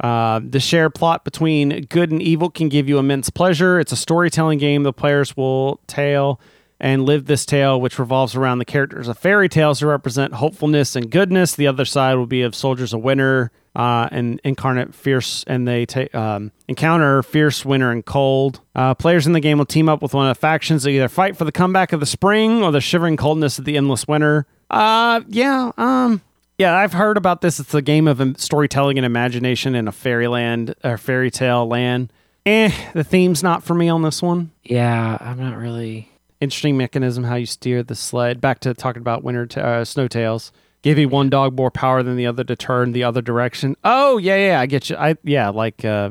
Uh, 0.01 0.41
the 0.43 0.61
shared 0.61 0.95
plot 0.95 1.25
between 1.25 1.87
good 1.87 2.11
and 2.11 2.23
evil 2.23 2.51
can 2.51 2.69
give 2.69 2.89
you 2.89 2.99
immense 2.99 3.31
pleasure. 3.31 3.81
It's 3.81 3.93
a 3.93 3.97
storytelling 3.97 4.59
game. 4.59 4.83
The 4.83 4.93
players 4.93 5.37
will 5.37 5.81
tale 5.87 6.41
and 6.81 7.05
live 7.05 7.27
this 7.27 7.45
tale, 7.45 7.81
which 7.81 7.99
revolves 7.99 8.37
around 8.37 8.59
the 8.59 8.65
characters 8.65 9.09
of 9.09 9.19
fairy 9.19 9.49
tales 9.49 9.81
who 9.81 9.89
represent 9.89 10.35
hopefulness 10.35 10.95
and 10.95 11.11
goodness. 11.11 11.57
The 11.57 11.67
other 11.67 11.85
side 11.85 12.15
will 12.15 12.27
be 12.27 12.43
of 12.43 12.55
soldiers 12.55 12.93
of 12.93 13.01
winter 13.01 13.51
uh, 13.75 14.09
and 14.13 14.41
incarnate 14.45 14.95
fierce, 14.95 15.45
and 15.47 15.67
they 15.67 15.87
ta- 15.87 16.07
um, 16.15 16.53
encounter 16.69 17.23
fierce 17.23 17.65
winter 17.65 17.91
and 17.91 18.05
cold. 18.05 18.61
Uh, 18.75 18.95
players 18.95 19.27
in 19.27 19.33
the 19.33 19.41
game 19.41 19.59
will 19.59 19.67
team 19.67 19.89
up 19.89 20.03
with 20.03 20.15
one 20.15 20.29
of 20.29 20.37
the 20.37 20.41
factions 20.41 20.85
to 20.85 20.91
either 20.91 21.09
fight 21.09 21.37
for 21.37 21.45
the 21.45 21.53
comeback 21.53 21.93
of 21.93 22.01
the 22.01 22.07
spring 22.07 22.63
or 22.63 22.71
the 22.71 22.81
shivering 22.81 23.17
coldness 23.17 23.59
of 23.59 23.65
the 23.65 23.77
endless 23.77 24.07
winter. 24.07 24.47
Uh, 24.71 25.23
yeah, 25.29 25.73
um, 25.79 26.23
yeah, 26.59 26.77
I've 26.77 26.93
heard 26.93 27.17
about 27.17 27.41
this. 27.41 27.61
It's 27.61 27.73
a 27.73 27.81
game 27.81 28.09
of 28.09 28.21
storytelling 28.39 28.99
and 28.99 29.07
imagination 29.07 29.75
in 29.77 29.87
a 29.87 29.93
fairyland 29.93 30.75
or 30.83 30.99
fairy 30.99 31.31
tale 31.31 31.67
land. 31.67 32.13
Eh, 32.45 32.73
the 32.95 33.05
theme's 33.05 33.43
not 33.43 33.63
for 33.63 33.75
me 33.75 33.89
on 33.89 34.03
this 34.03 34.21
one. 34.21 34.51
Yeah, 34.65 35.19
I'm 35.21 35.39
not 35.39 35.57
really. 35.57 36.11
Interesting 36.41 36.77
mechanism 36.77 37.25
how 37.25 37.37
you 37.37 37.47
steer 37.47 37.83
the 37.83 37.95
sled. 37.95 38.41
Back 38.41 38.61
to 38.61 38.75
talking 38.75 39.01
about 39.01 39.23
winter 39.23 39.47
t- 39.47 39.61
uh, 39.61 39.83
snowtails. 39.83 40.51
Give 40.83 40.99
you 40.99 41.09
one 41.09 41.31
dog 41.31 41.57
more 41.57 41.71
power 41.71 42.03
than 42.03 42.17
the 42.17 42.27
other 42.27 42.45
to 42.45 42.57
turn 42.57 42.93
the 42.93 43.05
other 43.05 43.21
direction. 43.21 43.77
Oh 43.85 44.19
yeah, 44.19 44.37
yeah, 44.37 44.61
I 44.61 44.67
get 44.67 44.91
you. 44.91 44.97
I 44.97 45.17
yeah, 45.25 45.49
like 45.51 45.85
uh, 45.85 46.11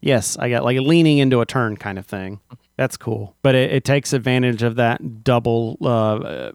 yes, 0.00 0.36
I 0.36 0.50
got 0.50 0.64
like 0.64 0.78
leaning 0.78 1.18
into 1.18 1.40
a 1.40 1.46
turn 1.46 1.76
kind 1.76 1.98
of 1.98 2.06
thing. 2.06 2.40
That's 2.76 2.96
cool, 2.96 3.34
but 3.42 3.54
it, 3.54 3.72
it 3.72 3.84
takes 3.84 4.12
advantage 4.12 4.62
of 4.62 4.76
that 4.76 5.24
double 5.24 5.78
uh, 5.80 6.52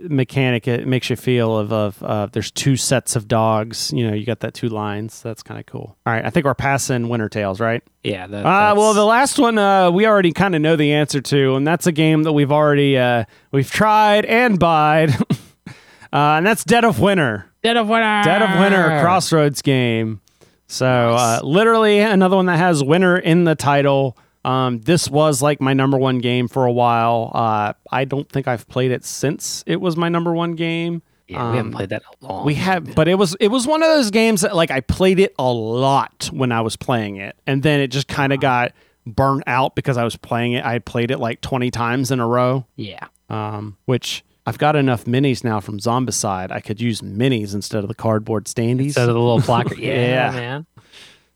mechanic. 0.00 0.66
It 0.68 0.86
makes 0.86 1.10
you 1.10 1.16
feel 1.16 1.56
of 1.58 1.72
of 1.72 2.02
uh, 2.02 2.26
there's 2.32 2.50
two 2.50 2.76
sets 2.76 3.16
of 3.16 3.28
dogs. 3.28 3.92
You 3.92 4.08
know, 4.08 4.14
you 4.14 4.24
got 4.26 4.40
that 4.40 4.54
two 4.54 4.68
lines. 4.68 5.22
That's 5.22 5.42
kind 5.42 5.58
of 5.60 5.66
cool. 5.66 5.96
All 6.06 6.12
right, 6.12 6.24
I 6.24 6.30
think 6.30 6.46
we're 6.46 6.54
passing 6.54 7.08
Winter 7.08 7.28
Tales, 7.28 7.60
right? 7.60 7.82
Yeah. 8.02 8.26
That, 8.26 8.44
Uh, 8.44 8.74
well, 8.76 8.94
the 8.94 9.04
last 9.04 9.38
one 9.38 9.58
uh, 9.58 9.90
we 9.90 10.06
already 10.06 10.32
kind 10.32 10.54
of 10.54 10.60
know 10.60 10.76
the 10.76 10.92
answer 10.92 11.20
to, 11.20 11.54
and 11.56 11.66
that's 11.66 11.86
a 11.86 11.92
game 11.92 12.22
that 12.24 12.32
we've 12.32 12.52
already 12.52 12.96
uh, 12.98 13.24
we've 13.52 13.70
tried 13.70 14.24
and 14.26 14.58
buyed, 14.58 15.10
uh, 15.68 15.72
and 16.12 16.46
that's 16.46 16.64
Dead 16.64 16.84
of 16.84 17.00
Winter. 17.00 17.46
Dead 17.62 17.76
of 17.76 17.88
Winter. 17.88 18.22
Dead 18.24 18.42
of 18.42 18.58
Winter 18.60 19.00
Crossroads 19.00 19.62
game. 19.62 20.20
So 20.66 20.86
uh, 20.86 21.40
literally 21.42 22.00
another 22.00 22.36
one 22.36 22.46
that 22.46 22.58
has 22.58 22.82
winter 22.82 23.16
in 23.18 23.44
the 23.44 23.54
title. 23.54 24.16
Um, 24.44 24.80
this 24.80 25.08
was 25.08 25.40
like 25.42 25.60
my 25.60 25.72
number 25.72 25.96
one 25.96 26.18
game 26.18 26.48
for 26.48 26.64
a 26.66 26.72
while. 26.72 27.30
Uh, 27.34 27.72
I 27.90 28.04
don't 28.04 28.28
think 28.28 28.46
I've 28.46 28.68
played 28.68 28.90
it 28.90 29.04
since 29.04 29.64
it 29.66 29.80
was 29.80 29.96
my 29.96 30.08
number 30.08 30.32
one 30.34 30.54
game. 30.54 31.02
Yeah, 31.28 31.50
we 31.50 31.56
haven't 31.56 31.72
Um, 31.72 31.78
played 31.78 31.88
that 31.88 32.02
in 32.20 32.28
a 32.28 32.32
long. 32.32 32.44
We 32.44 32.54
have, 32.56 32.94
but 32.94 33.08
it 33.08 33.14
was 33.14 33.34
it 33.40 33.48
was 33.48 33.66
one 33.66 33.82
of 33.82 33.88
those 33.88 34.10
games 34.10 34.42
that 34.42 34.54
like 34.54 34.70
I 34.70 34.80
played 34.80 35.18
it 35.18 35.34
a 35.38 35.50
lot 35.50 36.28
when 36.32 36.52
I 36.52 36.60
was 36.60 36.76
playing 36.76 37.16
it, 37.16 37.34
and 37.46 37.62
then 37.62 37.80
it 37.80 37.88
just 37.88 38.08
kind 38.08 38.32
of 38.34 38.40
got 38.40 38.72
burnt 39.06 39.44
out 39.46 39.74
because 39.74 39.96
I 39.96 40.04
was 40.04 40.16
playing 40.16 40.52
it. 40.52 40.64
I 40.66 40.80
played 40.80 41.10
it 41.10 41.18
like 41.18 41.40
twenty 41.40 41.70
times 41.70 42.10
in 42.10 42.20
a 42.20 42.26
row, 42.28 42.66
Yeah. 42.76 43.06
um, 43.30 43.78
which 43.86 44.22
I've 44.46 44.58
got 44.58 44.76
enough 44.76 45.06
minis 45.06 45.42
now 45.42 45.60
from 45.60 45.78
Zombicide. 45.78 46.50
I 46.50 46.60
could 46.60 46.78
use 46.78 47.00
minis 47.00 47.54
instead 47.54 47.82
of 47.82 47.88
the 47.88 47.94
cardboard 47.94 48.44
standees. 48.44 48.88
Instead 48.88 49.08
of 49.08 49.14
the 49.14 49.20
little 49.20 49.40
placard. 49.50 49.78
Yeah, 49.78 49.94
Yeah. 49.94 50.30
man. 50.32 50.66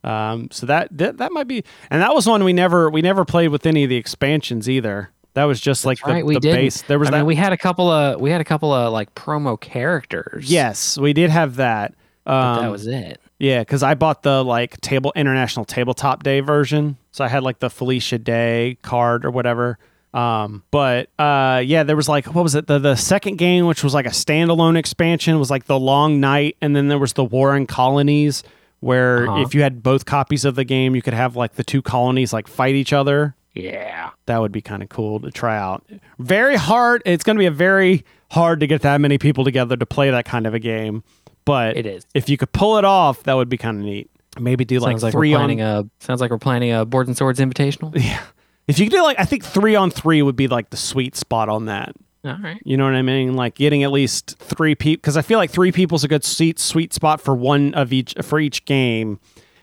Um, 0.05 0.49
so 0.51 0.66
that, 0.66 0.88
that 0.96 1.18
that 1.18 1.32
might 1.32 1.49
be, 1.49 1.64
and 1.90 2.01
that 2.01 2.14
was 2.14 2.26
one 2.26 2.44
we 2.44 2.53
never 2.53 2.88
we 2.88 3.03
never 3.03 3.24
played 3.24 3.49
with 3.49 3.66
any 3.66 3.84
of 3.84 3.90
the 3.90 3.96
expansions 3.96 4.68
either. 4.68 5.11
That 5.34 5.44
was 5.44 5.61
just 5.61 5.84
like 5.84 6.01
the, 6.01 6.12
right, 6.12 6.26
we 6.26 6.34
the 6.34 6.40
didn't. 6.40 6.57
base. 6.57 6.82
There 6.82 6.99
was 6.99 7.09
I 7.09 7.12
that. 7.12 7.16
mean, 7.18 7.26
we 7.26 7.34
had 7.36 7.53
a 7.53 7.57
couple 7.57 7.90
of 7.90 8.20
we 8.20 8.30
had 8.30 8.40
a 8.40 8.44
couple 8.44 8.72
of 8.72 8.92
like 8.92 9.14
promo 9.14 9.61
characters. 9.61 10.51
yes, 10.51 10.96
we 10.99 11.12
did 11.12 11.30
have 11.30 11.57
that. 11.57 11.94
Um, 12.26 12.57
but 12.57 12.61
that 12.62 12.70
was 12.70 12.86
it. 12.86 13.20
Yeah, 13.38 13.61
because 13.61 13.82
I 13.82 13.94
bought 13.94 14.22
the 14.22 14.44
like 14.44 14.80
table 14.80 15.12
international 15.14 15.64
tabletop 15.64 16.22
day 16.22 16.40
version, 16.40 16.96
so 17.12 17.24
I 17.24 17.28
had 17.28 17.42
like 17.42 17.61
the 17.61 17.70
Felicia 17.70 18.18
Day 18.18 18.78
card 18.82 19.24
or 19.24 19.30
whatever. 19.30 19.78
Um, 20.14 20.64
but 20.70 21.11
uh, 21.18 21.62
yeah, 21.64 21.84
there 21.84 21.94
was 21.96 22.09
like 22.09 22.26
what 22.34 22.42
was 22.42 22.55
it? 22.55 22.66
The 22.66 22.78
the 22.78 22.96
second 22.96 23.36
game, 23.38 23.66
which 23.66 23.84
was 23.84 23.94
like 23.94 24.07
a 24.07 24.11
standalone 24.11 24.76
expansion, 24.76 25.38
was 25.38 25.51
like 25.51 25.66
the 25.66 25.78
Long 25.78 26.18
Night, 26.20 26.57
and 26.61 26.74
then 26.74 26.88
there 26.88 26.99
was 26.99 27.12
the 27.12 27.24
Warring 27.24 27.66
Colonies, 27.66 28.42
where 28.81 29.29
Uh-huh. 29.29 29.41
if 29.43 29.55
you 29.55 29.62
had 29.62 29.83
both 29.83 30.05
copies 30.05 30.45
of 30.45 30.55
the 30.55 30.64
game, 30.64 30.95
you 30.95 31.03
could 31.03 31.14
have 31.14 31.37
like 31.37 31.55
the 31.55 31.64
two 31.64 31.83
colonies 31.83 32.33
like 32.33 32.47
fight 32.49 32.74
each 32.74 32.93
other. 32.93 33.35
Yeah. 33.55 34.11
That 34.26 34.41
would 34.41 34.53
be 34.53 34.61
kind 34.61 34.83
of 34.83 34.89
cool 34.89 35.18
to 35.20 35.31
try 35.31 35.57
out. 35.59 35.85
Very 36.18 36.57
hard. 36.57 37.03
It's 37.05 37.24
going 37.24 37.37
to 37.37 37.41
be 37.41 37.47
a 37.47 37.51
very 37.51 38.05
hard 38.31 38.61
to 38.61 38.66
get 38.66 38.83
that 38.83 39.01
many 39.01 39.18
people 39.18 39.43
together 39.45 39.76
to 39.76 39.87
play 39.87 40.11
that 40.11 40.24
kind 40.26 40.47
of 40.47 40.55
a 40.55 40.59
game. 40.61 41.03
But 41.45 41.76
It 41.76 41.87
is. 41.87 42.07
if 42.14 42.29
you 42.29 42.37
could 42.37 42.53
pull 42.53 42.76
it 42.79 42.85
off, 42.85 43.22
that 43.24 43.35
would 43.35 43.49
be 43.49 43.57
kind 43.57 43.79
of 43.79 43.85
neat. 43.85 44.11
Maybe 44.39 44.64
do 44.64 44.79
like 44.79 44.93
sounds 44.93 45.03
like 45.03 45.12
three 45.12 45.31
we're 45.31 45.39
on. 45.39 45.41
planning 45.47 45.61
a 45.62 45.89
sounds 45.99 46.20
like 46.20 46.31
we're 46.31 46.39
planning 46.39 46.72
a 46.72 46.85
boards 46.85 47.09
and 47.09 47.16
swords 47.16 47.41
invitational. 47.41 47.91
yeah. 48.01 48.20
If 48.68 48.79
you 48.79 48.87
could 48.87 48.93
do 48.97 49.03
like, 49.03 49.18
I 49.18 49.24
think 49.24 49.43
three 49.45 49.74
on 49.74 49.91
three 49.91 50.20
would 50.22 50.37
be 50.37 50.47
like 50.47 50.70
the 50.70 50.76
sweet 50.76 51.16
spot 51.16 51.49
on 51.49 51.64
that. 51.64 51.97
All 52.29 52.37
right. 52.43 52.61
You 52.64 52.76
know 52.76 52.85
what 52.85 52.95
I 52.95 53.03
mean? 53.03 53.35
Like 53.35 53.55
getting 53.55 53.83
at 53.83 53.91
least 53.93 54.37
three 54.39 54.74
people, 54.74 55.01
because 55.01 55.16
I 55.16 55.22
feel 55.22 55.39
like 55.39 55.51
three 55.51 55.72
people's 55.72 56.05
a 56.05 56.09
good 56.09 56.24
sweet 56.24 56.59
sweet 56.59 56.93
spot 56.93 57.20
for 57.20 57.35
one 57.35 57.74
of 57.74 57.93
each 57.93 58.14
for 58.22 58.39
each 58.39 58.64
game, 58.64 59.18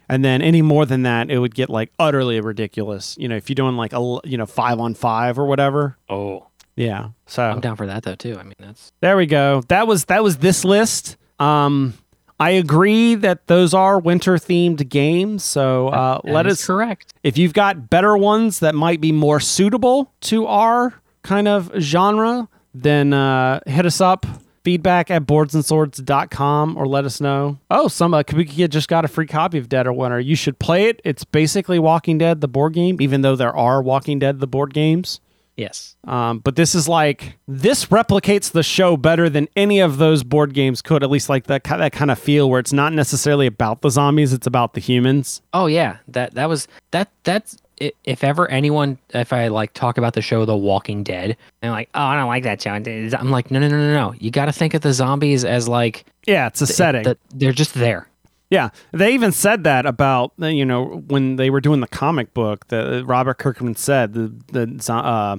and 0.09 0.23
then 0.25 0.41
any 0.41 0.61
more 0.61 0.85
than 0.85 1.03
that, 1.03 1.29
it 1.29 1.39
would 1.39 1.55
get 1.55 1.69
like 1.69 1.91
utterly 1.99 2.39
ridiculous. 2.41 3.15
You 3.19 3.27
know, 3.27 3.35
if 3.35 3.49
you're 3.49 3.55
doing 3.55 3.75
like 3.75 3.93
a 3.93 4.19
you 4.23 4.37
know 4.37 4.45
five 4.45 4.79
on 4.79 4.93
five 4.95 5.37
or 5.37 5.45
whatever. 5.45 5.97
Oh, 6.09 6.47
Yeah. 6.75 7.09
So 7.27 7.43
I'm 7.43 7.61
down 7.61 7.75
for 7.75 7.87
that 7.87 8.03
though 8.03 8.15
too. 8.15 8.37
I 8.39 8.43
mean, 8.43 8.55
that's 8.59 8.91
There 9.01 9.17
we 9.17 9.25
go. 9.25 9.61
That 9.67 9.87
was 9.87 10.05
that 10.05 10.23
was 10.23 10.37
this 10.37 10.65
list. 10.65 11.17
Um, 11.39 11.93
I 12.37 12.51
agree 12.51 13.15
that 13.15 13.47
those 13.47 13.73
are 13.73 13.97
winter 13.97 14.35
themed 14.35 14.89
games. 14.89 15.43
So 15.43 15.87
uh, 15.87 16.21
that 16.23 16.31
let 16.31 16.47
us 16.47 16.65
correct. 16.65 17.13
if 17.23 17.37
you've 17.37 17.53
got 17.53 17.89
better 17.89 18.17
ones 18.17 18.59
that 18.59 18.75
might 18.75 18.99
be 18.99 19.11
more 19.13 19.39
suitable 19.39 20.11
to 20.21 20.45
our 20.45 20.93
kind 21.23 21.47
of 21.47 21.71
genre, 21.79 22.49
then 22.83 23.13
uh, 23.13 23.59
hit 23.65 23.85
us 23.85 24.01
up. 24.01 24.25
Feedback 24.63 25.11
at 25.11 25.27
boardsandswords.com 25.27 26.75
or 26.75 26.87
let 26.87 27.05
us 27.05 27.21
know. 27.21 27.59
Oh, 27.69 27.87
some 27.87 28.15
uh, 28.15 28.23
Kabuki 28.23 28.49
Kid 28.49 28.71
just 28.71 28.87
got 28.87 29.05
a 29.05 29.07
free 29.07 29.27
copy 29.27 29.59
of 29.59 29.69
Dead 29.69 29.85
of 29.85 29.95
Winter. 29.95 30.19
You 30.19 30.35
should 30.35 30.57
play 30.57 30.85
it. 30.89 31.01
It's 31.05 31.23
basically 31.23 31.77
Walking 31.77 32.17
Dead, 32.17 32.41
the 32.41 32.47
board 32.47 32.73
game, 32.73 32.99
even 32.99 33.21
though 33.21 33.35
there 33.35 33.55
are 33.55 33.79
Walking 33.83 34.17
Dead, 34.17 34.39
the 34.39 34.47
board 34.47 34.73
games. 34.73 35.19
Yes. 35.55 35.95
Um, 36.03 36.39
but 36.39 36.55
this 36.55 36.75
is 36.75 36.89
like 36.89 37.37
this 37.47 37.85
replicates 37.85 38.51
the 38.51 38.63
show 38.63 38.97
better 38.97 39.29
than 39.29 39.47
any 39.55 39.79
of 39.79 39.97
those 39.97 40.23
board 40.23 40.53
games 40.53 40.81
could. 40.81 41.01
At 41.03 41.09
least 41.09 41.29
like 41.29 41.45
that 41.45 41.63
that 41.63 41.93
kind 41.93 42.11
of 42.11 42.19
feel 42.19 42.49
where 42.49 42.59
it's 42.59 42.73
not 42.73 42.91
necessarily 42.91 43.45
about 43.47 43.81
the 43.81 43.89
zombies; 43.89 44.33
it's 44.33 44.47
about 44.47 44.73
the 44.73 44.81
humans. 44.81 45.41
Oh 45.53 45.67
yeah. 45.67 45.97
That 46.09 46.33
that 46.33 46.49
was 46.49 46.67
that 46.91 47.09
that's 47.23 47.57
if 48.03 48.23
ever 48.23 48.49
anyone 48.49 48.97
if 49.13 49.33
I 49.33 49.47
like 49.49 49.73
talk 49.73 49.97
about 49.97 50.13
the 50.13 50.21
show 50.21 50.45
The 50.45 50.55
Walking 50.55 51.03
Dead 51.03 51.35
and 51.61 51.71
like 51.71 51.89
oh 51.93 52.01
I 52.01 52.15
don't 52.15 52.27
like 52.27 52.43
that 52.43 52.61
show 52.61 52.71
I'm 52.71 53.31
like 53.31 53.51
no 53.51 53.59
no 53.59 53.67
no 53.67 53.77
no 53.77 53.93
no 53.93 54.13
you 54.19 54.31
got 54.31 54.45
to 54.45 54.51
think 54.53 54.73
of 54.73 54.81
the 54.81 54.93
zombies 54.93 55.43
as 55.45 55.67
like 55.67 56.05
Yeah, 56.25 56.47
it's 56.47 56.61
a 56.61 56.67
setting. 56.67 57.03
that 57.03 57.17
they're 57.33 57.51
just 57.51 57.73
there 57.73 58.07
Yeah, 58.49 58.69
they 58.91 59.13
even 59.13 59.31
said 59.31 59.63
that 59.65 59.85
about 59.85 60.33
uh, 60.41 60.47
you 60.47 60.65
know 60.65 61.03
when 61.07 61.35
they 61.35 61.49
were 61.49 61.61
doing 61.61 61.79
the 61.81 61.87
comic 61.87 62.33
book. 62.33 62.67
that 62.69 63.03
Robert 63.05 63.37
Kirkman 63.39 63.75
said 63.75 64.13
the 64.13 64.31
the 64.51 64.93
uh, 64.93 65.37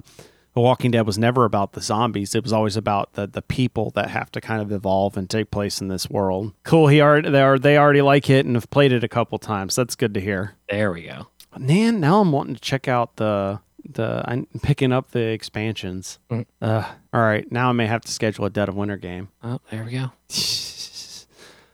The 0.55 0.61
Walking 0.61 0.91
Dead 0.91 1.07
was 1.07 1.19
never 1.19 1.45
about 1.45 1.73
the 1.73 1.81
zombies. 1.83 2.35
It 2.35 2.43
was 2.43 2.53
always 2.53 2.77
about 2.77 3.13
the 3.13 3.27
the 3.27 3.43
people 3.43 3.91
that 3.95 4.11
have 4.11 4.31
to 4.33 4.41
kind 4.41 4.61
of 4.61 4.73
evolve 4.73 5.17
and 5.17 5.29
take 5.31 5.51
place 5.51 5.81
in 5.81 5.89
this 5.89 6.11
world. 6.11 6.53
Cool. 6.65 6.89
He 6.89 7.01
already 7.01 7.31
they 7.31 7.43
are 7.43 7.59
they 7.59 7.77
already 7.79 8.03
like 8.03 8.29
it 8.29 8.45
and 8.45 8.57
have 8.57 8.69
played 8.71 8.91
it 8.93 9.05
a 9.05 9.09
couple 9.09 9.39
times. 9.39 9.77
That's 9.77 9.95
good 9.95 10.13
to 10.15 10.21
hear. 10.21 10.55
There 10.69 10.93
we 10.93 11.03
go. 11.03 11.29
Man, 11.59 12.01
now 12.01 12.21
I'm 12.21 12.33
wanting 12.33 12.55
to 12.55 12.61
check 12.61 12.89
out 12.89 13.17
the 13.17 13.61
the 13.89 14.23
I'm 14.27 14.47
picking 14.63 14.93
up 14.93 15.11
the 15.13 15.21
expansions. 15.29 16.19
Mm. 16.31 16.45
Uh, 16.61 16.85
all 17.15 17.21
right, 17.21 17.51
now 17.53 17.69
I 17.69 17.73
may 17.73 17.87
have 17.87 18.03
to 18.03 18.11
schedule 18.13 18.45
a 18.45 18.51
Dead 18.51 18.69
of 18.69 18.75
Winter 18.75 18.97
game. 18.97 19.29
Oh, 19.43 19.61
there 19.71 19.85
we 19.85 19.93
go. 19.93 20.11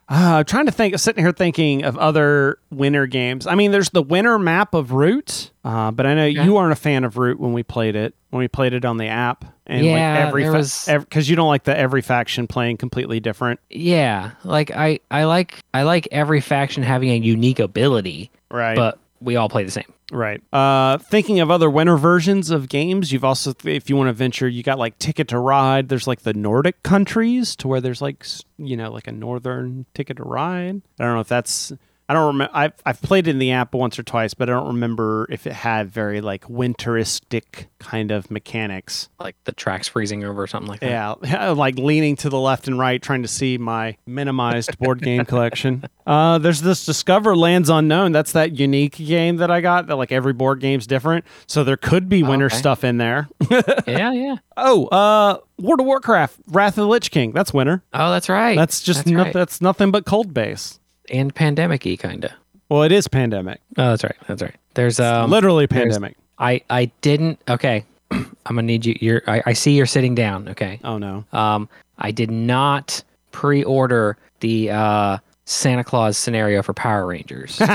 Uh, 0.08 0.36
I'm 0.38 0.44
trying 0.44 0.66
to 0.66 0.72
think, 0.72 0.98
sitting 0.98 1.24
here 1.24 1.32
thinking 1.32 1.84
of 1.84 1.96
other 1.96 2.58
winter 2.70 3.06
games. 3.06 3.46
I 3.46 3.54
mean, 3.54 3.70
there's 3.70 3.90
the 3.90 4.02
winter 4.02 4.38
map 4.38 4.74
of 4.74 4.92
Root, 4.92 5.50
uh, 5.64 5.90
but 5.90 6.04
I 6.06 6.14
know 6.14 6.24
Okay. 6.26 6.44
you 6.44 6.52
weren't 6.54 6.72
a 6.72 6.76
fan 6.76 7.04
of 7.04 7.16
Root 7.16 7.40
when 7.40 7.54
we 7.54 7.62
played 7.62 7.96
it, 7.96 8.14
when 8.30 8.40
we 8.40 8.48
played 8.48 8.74
it 8.74 8.84
on 8.84 8.98
the 8.98 9.06
app. 9.06 9.44
And 9.66 9.86
Yeah, 9.86 9.92
like 10.18 10.26
every 10.28 10.42
there 10.42 10.52
fa- 10.52 10.58
was- 10.58 10.88
ev- 10.88 11.08
cause 11.08 11.28
you 11.30 11.36
don't 11.36 11.48
like 11.48 11.64
the 11.64 11.76
every 11.78 12.02
faction 12.02 12.46
playing 12.46 12.76
completely 12.76 13.20
different. 13.20 13.58
Yeah, 13.70 14.32
like 14.44 14.70
I, 14.70 15.00
I 15.10 15.24
like 15.24 15.60
I 15.72 15.84
like 15.84 16.08
every 16.12 16.40
faction 16.42 16.82
having 16.82 17.08
a 17.10 17.16
unique 17.16 17.58
ability, 17.60 18.30
Right. 18.50 18.76
but 18.76 18.98
we 19.22 19.36
all 19.36 19.48
play 19.48 19.64
the 19.64 19.70
same. 19.70 19.92
Right. 20.10 20.42
Uh, 20.52 20.98
thinking 20.98 21.40
of 21.40 21.50
other 21.50 21.70
winter 21.70 21.96
versions 21.96 22.50
of 22.50 22.68
games, 22.68 23.12
you've 23.12 23.24
also, 23.24 23.54
if 23.64 23.88
you 23.88 23.96
want 23.96 24.08
to 24.08 24.12
venture, 24.12 24.48
you 24.48 24.62
got 24.62 24.78
like 24.78 24.98
Ticket 24.98 25.28
to 25.28 25.38
Ride. 25.38 25.88
There's 25.88 26.06
like 26.06 26.22
the 26.22 26.34
Nordic 26.34 26.82
countries 26.82 27.56
to 27.56 27.68
where 27.68 27.80
there's 27.80 28.02
like, 28.02 28.26
you 28.58 28.76
know, 28.76 28.90
like 28.90 29.06
a 29.06 29.12
northern 29.12 29.86
Ticket 29.94 30.18
to 30.18 30.22
Ride. 30.22 30.82
I 31.00 31.04
don't 31.04 31.14
know 31.14 31.20
if 31.20 31.28
that's, 31.28 31.72
I 32.12 32.14
don't 32.14 32.26
remember. 32.26 32.50
I've, 32.54 32.72
I've 32.84 33.00
played 33.00 33.26
it 33.26 33.30
in 33.30 33.38
the 33.38 33.52
app 33.52 33.72
once 33.74 33.98
or 33.98 34.02
twice, 34.02 34.34
but 34.34 34.50
I 34.50 34.52
don't 34.52 34.66
remember 34.66 35.26
if 35.30 35.46
it 35.46 35.54
had 35.54 35.90
very 35.90 36.20
like 36.20 36.44
winteristic 36.46 37.68
kind 37.78 38.10
of 38.10 38.30
mechanics. 38.30 39.08
Like 39.18 39.36
the 39.44 39.52
tracks 39.52 39.88
freezing 39.88 40.22
over 40.22 40.42
or 40.42 40.46
something 40.46 40.68
like 40.68 40.80
that. 40.80 41.18
Yeah, 41.24 41.50
like 41.50 41.76
leaning 41.78 42.16
to 42.16 42.28
the 42.28 42.38
left 42.38 42.68
and 42.68 42.78
right, 42.78 43.00
trying 43.00 43.22
to 43.22 43.28
see 43.28 43.56
my 43.56 43.96
minimized 44.06 44.78
board 44.78 45.00
game 45.00 45.24
collection. 45.24 45.84
Uh, 46.04 46.36
there's 46.38 46.60
this 46.62 46.84
Discover 46.84 47.36
Lands 47.36 47.70
Unknown. 47.70 48.10
That's 48.10 48.32
that 48.32 48.58
unique 48.58 48.96
game 48.96 49.36
that 49.36 49.52
I 49.52 49.60
got. 49.60 49.86
That 49.86 49.94
like 49.94 50.10
every 50.10 50.32
board 50.32 50.58
game's 50.58 50.84
different, 50.84 51.24
so 51.46 51.62
there 51.62 51.76
could 51.76 52.08
be 52.08 52.24
winter 52.24 52.46
Okay. 52.46 52.56
stuff 52.56 52.82
in 52.82 52.98
there. 52.98 53.28
yeah, 53.86 54.10
yeah. 54.10 54.34
oh, 54.56 54.86
uh, 54.86 55.38
World 55.60 55.78
of 55.78 55.86
Warcraft, 55.86 56.40
Wrath 56.48 56.72
of 56.72 56.82
the 56.82 56.88
Lich 56.88 57.12
King. 57.12 57.30
That's 57.30 57.54
winter. 57.54 57.84
Oh, 57.92 58.10
that's 58.10 58.28
right. 58.28 58.56
That's 58.58 58.80
just 58.82 59.04
That's 59.04 59.10
no- 59.12 59.22
right. 59.22 59.32
that's 59.32 59.60
nothing 59.60 59.92
but 59.92 60.04
cold 60.04 60.34
base. 60.34 60.80
And 61.10 61.34
pandemic-y 61.34 61.96
kind 61.96 62.24
of. 62.24 62.30
Well, 62.68 62.82
it 62.84 62.92
is 62.92 63.08
pandemic, 63.08 63.60
Oh, 63.76 63.90
that's 63.90 64.04
right. 64.04 64.16
That's 64.26 64.42
right. 64.42 64.54
There's 64.74 64.98
um 65.00 65.30
literally 65.30 65.66
there's- 65.66 65.82
pandemic. 65.84 66.16
I 66.38 66.62
I 66.70 66.86
didn't 67.02 67.40
okay. 67.48 67.84
I'm 68.10 68.26
gonna 68.46 68.62
need 68.62 68.86
you. 68.86 68.96
You're 69.00 69.22
I, 69.26 69.42
I 69.46 69.52
see 69.52 69.76
you're 69.76 69.86
sitting 69.86 70.14
down. 70.14 70.48
Okay. 70.48 70.80
Oh 70.84 70.98
no. 70.98 71.24
Um, 71.32 71.68
I 71.98 72.10
did 72.10 72.30
not 72.30 73.02
pre-order 73.30 74.16
the 74.40 74.70
uh 74.70 75.18
Santa 75.44 75.84
Claus 75.84 76.16
scenario 76.16 76.62
for 76.62 76.72
Power 76.72 77.06
Rangers, 77.06 77.60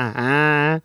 uh, 0.00 0.80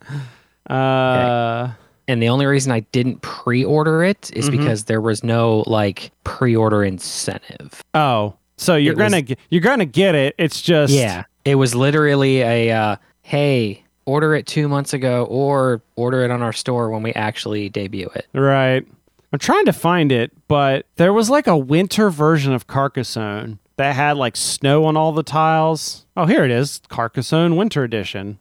and 2.08 2.22
the 2.22 2.28
only 2.28 2.46
reason 2.46 2.72
I 2.72 2.80
didn't 2.92 3.22
pre-order 3.22 4.02
it 4.02 4.30
is 4.34 4.48
Mm-hmm. 4.48 4.58
because 4.58 4.84
there 4.84 5.00
was 5.00 5.22
no 5.24 5.64
like 5.66 6.10
pre-order 6.24 6.82
incentive. 6.84 7.82
oh, 7.94 8.34
so 8.58 8.76
you're 8.76 8.94
was- 8.94 9.10
gonna 9.10 9.22
get, 9.22 9.38
you're 9.48 9.62
gonna 9.62 9.86
get 9.86 10.14
it. 10.14 10.34
It's 10.38 10.60
just 10.60 10.92
Yeah, 10.92 11.24
it 11.46 11.54
was 11.54 11.74
literally 11.74 12.42
a 12.42 12.70
uh, 12.70 12.96
hey, 13.22 13.82
order 14.04 14.34
it 14.34 14.46
two 14.46 14.68
months 14.68 14.92
ago 14.92 15.24
or 15.30 15.80
order 15.96 16.22
it 16.22 16.30
on 16.30 16.42
our 16.42 16.52
store 16.52 16.90
when 16.90 17.02
we 17.02 17.12
actually 17.14 17.68
debut 17.70 18.10
it. 18.14 18.26
Right. 18.32 18.86
I'm 19.32 19.38
trying 19.38 19.66
to 19.66 19.72
find 19.74 20.10
it, 20.10 20.32
but 20.48 20.86
there 20.96 21.12
was 21.12 21.28
like 21.28 21.46
a 21.46 21.56
winter 21.56 22.08
version 22.08 22.52
of 22.54 22.66
Carcassonne 22.66 23.58
that 23.76 23.94
had 23.94 24.16
like 24.16 24.36
snow 24.36 24.86
on 24.86 24.96
all 24.96 25.12
the 25.12 25.22
tiles. 25.22 26.06
Oh, 26.16 26.24
here 26.24 26.44
it 26.44 26.50
is 26.50 26.80
Carcassonne 26.88 27.56
Winter 27.56 27.84
Edition. 27.84 28.38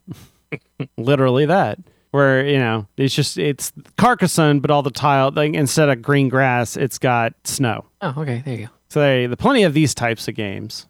Literally 0.98 1.46
that. 1.46 1.80
Where, 2.12 2.46
you 2.48 2.58
know, 2.58 2.88
it's 2.96 3.14
just, 3.14 3.38
it's 3.38 3.74
Carcassonne, 3.98 4.62
but 4.62 4.72
all 4.72 4.82
the 4.82 4.90
tile, 4.92 5.30
like 5.32 5.54
instead 5.54 5.90
of 5.90 6.02
green 6.02 6.30
grass, 6.30 6.78
it's 6.78 6.98
got 6.98 7.34
snow. 7.44 7.86
Oh, 8.02 8.14
okay, 8.20 8.42
there 8.46 8.56
you 8.56 8.66
go. 8.68 8.72
So 8.90 9.02
there, 9.02 9.28
the 9.28 9.38
plenty 9.38 9.64
of 9.64 9.74
these 9.74 9.94
types 9.94 10.28
of 10.28 10.36
games. 10.36 10.88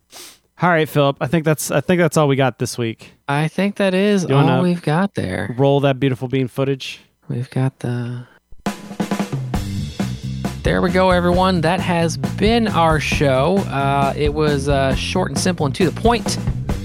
All 0.61 0.69
right, 0.69 0.89
Philip. 0.89 1.17
I 1.21 1.27
think 1.27 1.45
that's 1.45 1.71
I 1.71 1.81
think 1.81 1.99
that's 1.99 2.17
all 2.17 2.27
we 2.27 2.35
got 2.35 2.59
this 2.59 2.77
week. 2.77 3.13
I 3.27 3.47
think 3.47 3.75
that 3.75 3.93
is 3.93 4.23
You 4.23 4.35
all 4.35 4.63
we've 4.63 4.81
got 4.81 5.15
there. 5.15 5.55
Roll 5.57 5.79
that 5.81 5.99
beautiful 5.99 6.27
bean 6.27 6.47
footage. 6.47 7.01
We've 7.27 7.49
got 7.49 7.79
the. 7.79 8.27
There 10.63 10.81
we 10.81 10.89
go, 10.91 11.11
everyone. 11.11 11.61
That 11.61 11.79
has 11.79 12.17
been 12.17 12.67
our 12.67 12.99
show. 12.99 13.57
Uh, 13.59 14.13
it 14.17 14.33
was 14.33 14.67
uh, 14.67 14.95
short 14.95 15.29
and 15.31 15.39
simple 15.39 15.65
and 15.65 15.75
to 15.75 15.89
the 15.89 16.01
point. 16.01 16.37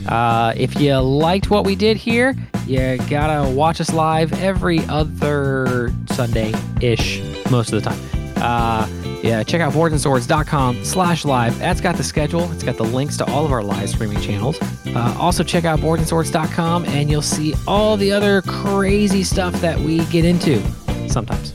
Uh, 0.08 0.52
if 0.56 0.80
you 0.80 0.96
liked 0.98 1.50
what 1.50 1.64
we 1.64 1.74
did 1.74 1.96
here, 1.96 2.36
you 2.66 2.98
gotta 3.08 3.50
watch 3.50 3.80
us 3.80 3.92
live 3.92 4.32
every 4.40 4.80
other 4.86 5.92
Sunday 6.06 6.52
ish, 6.80 7.20
most 7.50 7.72
of 7.72 7.82
the 7.82 7.90
time. 7.90 8.21
Uh, 8.42 8.88
yeah, 9.22 9.42
check 9.44 9.60
out 9.60 9.72
boardsandswords.com 9.72 10.84
slash 10.84 11.24
live. 11.24 11.56
That's 11.58 11.80
got 11.80 11.96
the 11.96 12.02
schedule. 12.02 12.50
It's 12.52 12.64
got 12.64 12.76
the 12.76 12.84
links 12.84 13.16
to 13.18 13.24
all 13.30 13.44
of 13.44 13.52
our 13.52 13.62
live 13.62 13.88
streaming 13.88 14.20
channels. 14.20 14.58
Uh, 14.86 15.16
also, 15.18 15.44
check 15.44 15.64
out 15.64 15.78
boardsandswords.com 15.78 16.84
and 16.86 17.08
you'll 17.08 17.22
see 17.22 17.54
all 17.66 17.96
the 17.96 18.10
other 18.10 18.42
crazy 18.42 19.22
stuff 19.22 19.54
that 19.60 19.78
we 19.78 20.04
get 20.06 20.24
into 20.24 20.60
sometimes. 21.08 21.54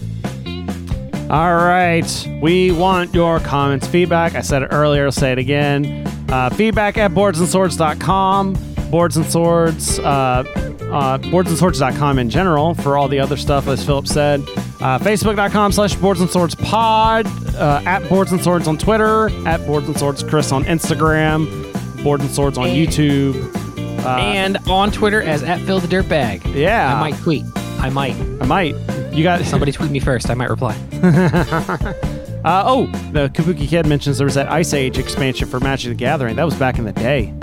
All 1.30 1.56
right. 1.58 2.28
We 2.42 2.72
want 2.72 3.14
your 3.14 3.42
comments, 3.42 3.86
feedback. 3.86 4.36
I 4.36 4.42
said 4.42 4.62
it 4.62 4.70
earlier, 4.72 5.06
I'll 5.06 5.12
say 5.12 5.34
it 5.34 5.38
again. 5.38 6.08
Uh, 6.30 6.50
feedback 6.50 6.98
at 6.98 7.12
boardsandswords.com. 7.12 8.58
Boards 8.90 9.18
and 9.18 9.26
Swords, 9.26 10.00
uh, 10.00 10.67
uh, 10.92 11.18
boardsandswords.com 11.20 12.20
in 12.20 12.30
general 12.30 12.74
for 12.76 12.98
all 12.98 13.08
the 13.08 13.20
other 13.20 13.38
stuff, 13.38 13.68
as 13.68 13.86
Philip 13.86 14.08
said. 14.08 14.42
Uh, 14.80 15.00
Facebook.com 15.00 15.72
slash 15.72 15.96
Boards 15.96 16.22
and 16.22 16.30
Swords 16.30 16.56
pod. 16.56 17.26
Uh, 17.56 17.82
at 17.86 18.08
Boards 18.10 18.32
and 18.32 18.42
Swords 18.44 18.68
on 18.68 18.78
Twitter. 18.78 19.30
At 19.48 19.66
Boards 19.66 19.88
and 19.88 19.98
Swords 19.98 20.24
Chris 20.24 20.52
on 20.52 20.64
Instagram. 20.66 21.46
Boards 22.04 22.24
and 22.24 22.32
Swords 22.34 22.58
on 22.58 22.68
And- 22.70 22.78
YouTube. 22.88 23.56
Uh, 24.06 24.18
and 24.20 24.58
on 24.70 24.92
Twitter 24.92 25.22
as 25.22 25.44
at 25.44 25.60
Phil 25.62 25.80
the 25.80 25.88
Dirtbag. 25.88 26.54
yeah. 26.56 26.96
I 26.96 27.00
might 27.00 27.18
tweet. 27.22 27.44
I 27.80 27.90
might. 27.90 28.16
I 28.42 28.46
might. 28.46 28.76
You 29.14 29.24
got 29.24 29.42
Somebody 29.46 29.72
tweet 29.72 29.92
me 29.92 30.00
first. 30.00 30.30
I 30.30 30.34
might 30.36 30.50
reply. 30.50 30.76
Uh, 32.46 32.64
oh, 32.66 32.86
the 33.12 33.28
Kabuki 33.30 33.68
Kid 33.68 33.86
mentions 33.88 34.20
there 34.20 34.24
was 34.26 34.36
that 34.36 34.50
Ice 34.50 34.74
Age 34.74 34.98
expansion 35.00 35.50
for 35.50 35.60
Magic 35.60 35.90
the 35.90 35.96
Gathering. 35.96 36.38
That 36.38 36.46
was 36.46 36.56
back 36.56 36.78
in 36.78 36.86
the 36.86 36.94
day. 36.94 37.34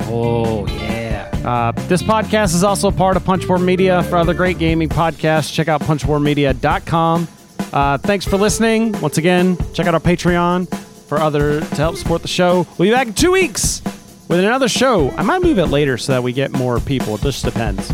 Oh, 0.00 0.66
yeah. 0.66 0.99
Uh, 1.44 1.72
this 1.88 2.02
podcast 2.02 2.54
is 2.54 2.62
also 2.62 2.90
part 2.90 3.16
of 3.16 3.24
Punchboard 3.24 3.62
Media. 3.62 4.02
For 4.04 4.16
other 4.16 4.34
great 4.34 4.58
gaming 4.58 4.88
podcasts, 4.88 5.52
check 5.52 5.68
out 5.68 5.80
punchboardmedia.com. 5.82 7.28
Uh, 7.72 7.98
thanks 7.98 8.26
for 8.26 8.36
listening. 8.36 8.92
Once 9.00 9.16
again, 9.18 9.56
check 9.72 9.86
out 9.86 9.94
our 9.94 10.00
Patreon 10.00 10.68
for 11.06 11.18
other 11.18 11.60
to 11.60 11.76
help 11.76 11.96
support 11.96 12.22
the 12.22 12.28
show. 12.28 12.66
We'll 12.78 12.88
be 12.88 12.90
back 12.90 13.08
in 13.08 13.14
two 13.14 13.32
weeks 13.32 13.80
with 14.28 14.38
another 14.40 14.68
show. 14.68 15.10
I 15.12 15.22
might 15.22 15.42
move 15.42 15.58
it 15.58 15.66
later 15.66 15.96
so 15.98 16.12
that 16.12 16.22
we 16.22 16.32
get 16.32 16.52
more 16.52 16.78
people. 16.80 17.14
It 17.14 17.22
just 17.22 17.44
depends. 17.44 17.90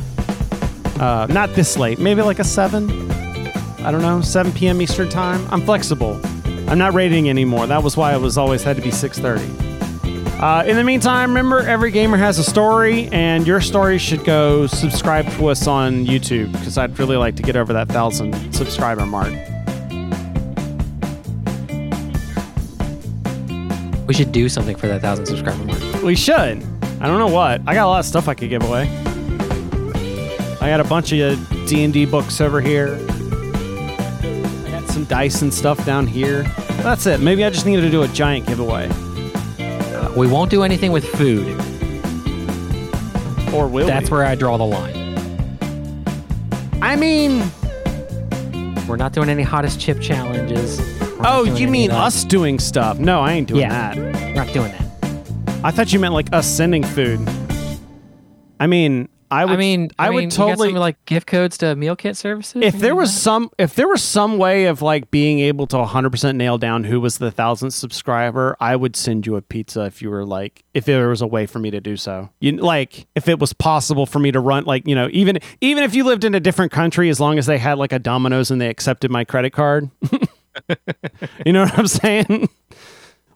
Uh, 0.99 1.27
not 1.31 1.55
this 1.55 1.77
late. 1.77 1.99
Maybe 1.99 2.23
like 2.23 2.39
a 2.39 2.45
seven. 2.45 2.91
I 3.81 3.93
don't 3.93 4.03
know, 4.03 4.21
7 4.21 4.51
p.m. 4.53 4.83
Eastern 4.83 5.09
time. 5.09 5.47
I'm 5.51 5.61
flexible. 5.61 6.21
I'm 6.69 6.79
not 6.79 6.95
rating 6.95 7.29
anymore. 7.29 7.69
That 7.69 7.85
was 7.85 7.97
why 7.97 8.15
it 8.15 8.21
was 8.21 8.37
always 8.37 8.65
had 8.65 8.75
to 8.77 8.83
be 8.83 8.91
6:30. 8.91 9.66
Uh, 10.41 10.63
in 10.67 10.77
the 10.77 10.85
meantime, 10.85 11.31
remember 11.31 11.61
every 11.61 11.91
gamer 11.91 12.19
has 12.19 12.39
a 12.39 12.45
story, 12.45 13.09
and 13.11 13.47
your 13.47 13.61
story 13.61 13.97
should 13.97 14.23
go 14.23 14.67
subscribe 14.67 15.27
to 15.31 15.47
us 15.47 15.67
on 15.67 16.05
YouTube 16.05 16.53
because 16.53 16.77
I'd 16.77 16.99
really 16.99 17.17
like 17.17 17.37
to 17.37 17.43
get 17.43 17.57
over 17.57 17.73
that 17.73 17.89
thousand 17.89 18.35
subscriber 18.53 19.07
mark. 19.07 19.33
We 24.07 24.13
should 24.15 24.31
do 24.31 24.49
something 24.51 24.77
for 24.77 24.89
that 24.89 25.01
thousand 25.01 25.25
subscriber 25.25 25.65
mark. 25.65 26.03
We 26.03 26.15
should. 26.15 26.63
I 27.01 27.07
don't 27.07 27.19
know 27.19 27.27
what. 27.29 27.63
I 27.67 27.75
got 27.75 27.87
a 27.87 27.89
lot 27.89 28.01
of 28.01 28.07
stuff 28.07 28.29
I 28.29 28.35
could 28.35 28.51
give 28.51 28.63
away. 28.63 28.89
I 30.61 30.69
got 30.69 30.81
a 30.81 30.85
bunch 30.85 31.13
of 31.13 31.67
D 31.67 31.83
and 31.83 31.95
D 31.95 32.05
books 32.05 32.43
over 32.43 32.61
here. 32.61 32.99
I 34.21 34.71
got 34.71 34.89
some 34.91 35.05
dice 35.05 35.41
and 35.41 35.53
stuff 35.53 35.85
down 35.87 36.07
here. 36.07 36.43
That's 36.83 37.07
it. 37.07 37.21
Maybe 37.21 37.43
I 37.43 37.49
just 37.51 37.65
needed 37.65 37.83
to 37.83 37.91
do 37.91 38.03
a 38.03 38.09
giant 38.09 38.47
giveaway, 38.47 38.89
we 40.17 40.27
won't 40.27 40.51
do 40.51 40.63
anything 40.63 40.93
with 40.93 41.07
food. 41.07 41.47
or 43.55 43.69
will 43.69 43.87
That's 43.87 44.11
we? 44.11 44.17
where 44.17 44.27
I 44.27 44.35
draw 44.35 44.57
the 44.57 44.65
line. 44.65 44.95
I 46.83 46.97
mean, 46.97 47.45
We're 48.87 48.97
not 48.97 49.13
doing 49.13 49.29
any 49.29 49.43
hottest 49.43 49.81
chip 49.81 50.01
challenges. 50.01 50.79
We're 51.01 51.17
oh, 51.25 51.45
you 51.45 51.67
mean 51.69 51.91
that. 51.91 51.99
us 51.99 52.25
doing 52.25 52.59
stuff? 52.59 52.99
No, 52.99 53.21
I 53.21 53.33
ain't 53.33 53.49
doing 53.49 53.63
Yeah. 53.63 53.95
that. 53.95 53.97
We're 53.97 54.35
not 54.35 54.53
doing 54.53 54.71
that. 54.73 54.83
I 55.65 55.71
thought 55.73 55.93
you 55.93 55.99
meant 55.99 56.15
like 56.15 56.33
us 56.33 56.47
sending 56.47 56.85
food. 56.85 57.19
I 58.61 58.67
mean, 58.67 59.09
I 59.31 59.45
would. 59.45 59.55
I 59.55 59.57
mean, 59.57 59.91
I, 59.99 60.07
I, 60.07 60.11
would 60.11 60.21
mean, 60.21 60.31
you 60.31 60.37
totally. 60.37 60.73
like 60.73 61.05
gift 61.05 61.27
codes 61.27 61.59
to 61.59 61.75
meal 61.75 61.97
kit 61.97 62.17
services. 62.17 62.63
if 62.63 62.79
there 62.79 62.95
was 62.95 63.11
like 63.11 63.21
some, 63.21 63.51
if 63.59 63.75
there 63.75 63.89
was 63.89 64.03
some 64.03 64.39
way 64.39 64.67
of 64.67 64.83
like 64.83 65.11
being 65.11 65.41
able 65.41 65.67
to 65.69 65.77
100% 65.77 66.37
nail 66.37 66.59
down 66.59 66.85
who 66.85 67.01
was 67.01 67.19
the 67.19 67.31
thousandth 67.31 67.75
subscriber, 67.75 68.57
I 68.61 68.77
would 68.77 68.97
send 68.97 69.27
you 69.27 69.37
a 69.37 69.43
pizza 69.43 69.83
if 69.83 70.01
you 70.01 70.11
were 70.11 70.25
like, 70.25 70.65
if 70.75 70.85
there 70.85 71.09
was 71.09 71.23
a 71.23 71.27
way 71.27 71.47
for 71.47 71.59
me 71.59 71.71
to 71.71 71.81
do 71.81 71.97
so. 71.97 72.31
You 72.41 72.53
like, 72.53 73.07
if 73.15 73.29
it 73.29 73.39
was 73.39 73.53
possible 73.53 74.07
for 74.07 74.19
me 74.19 74.31
to 74.33 74.41
run, 74.41 74.65
like, 74.65 74.87
you 74.87 74.95
know, 74.95 75.09
even 75.13 75.39
even 75.61 75.83
if 75.83 75.95
you 75.95 76.05
lived 76.05 76.25
in 76.25 76.35
a 76.35 76.41
different 76.41 76.73
country, 76.73 77.09
as 77.09 77.21
long 77.21 77.39
as 77.39 77.47
they 77.47 77.59
had 77.59 77.79
like 77.79 77.93
a 77.93 77.99
Domino's 77.99 78.51
and 78.51 78.61
they 78.61 78.69
accepted 78.69 79.11
my 79.11 79.25
credit 79.25 79.53
card. 79.53 79.91
you 81.45 81.53
know 81.53 81.65
what 81.65 81.79
I'm 81.79 81.87
saying? 81.87 82.49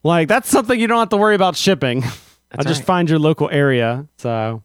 like, 0.03 0.29
that's 0.29 0.49
something 0.49 0.79
you 0.79 0.87
don't 0.87 0.99
have 0.99 1.09
to 1.11 1.17
worry 1.17 1.35
about 1.35 1.57
shipping. 1.57 2.05
I'll 2.53 2.65
just 2.65 2.81
right. 2.81 2.87
find 2.87 3.11
your 3.11 3.19
local 3.19 3.49
area. 3.51 4.07
So 4.19 4.63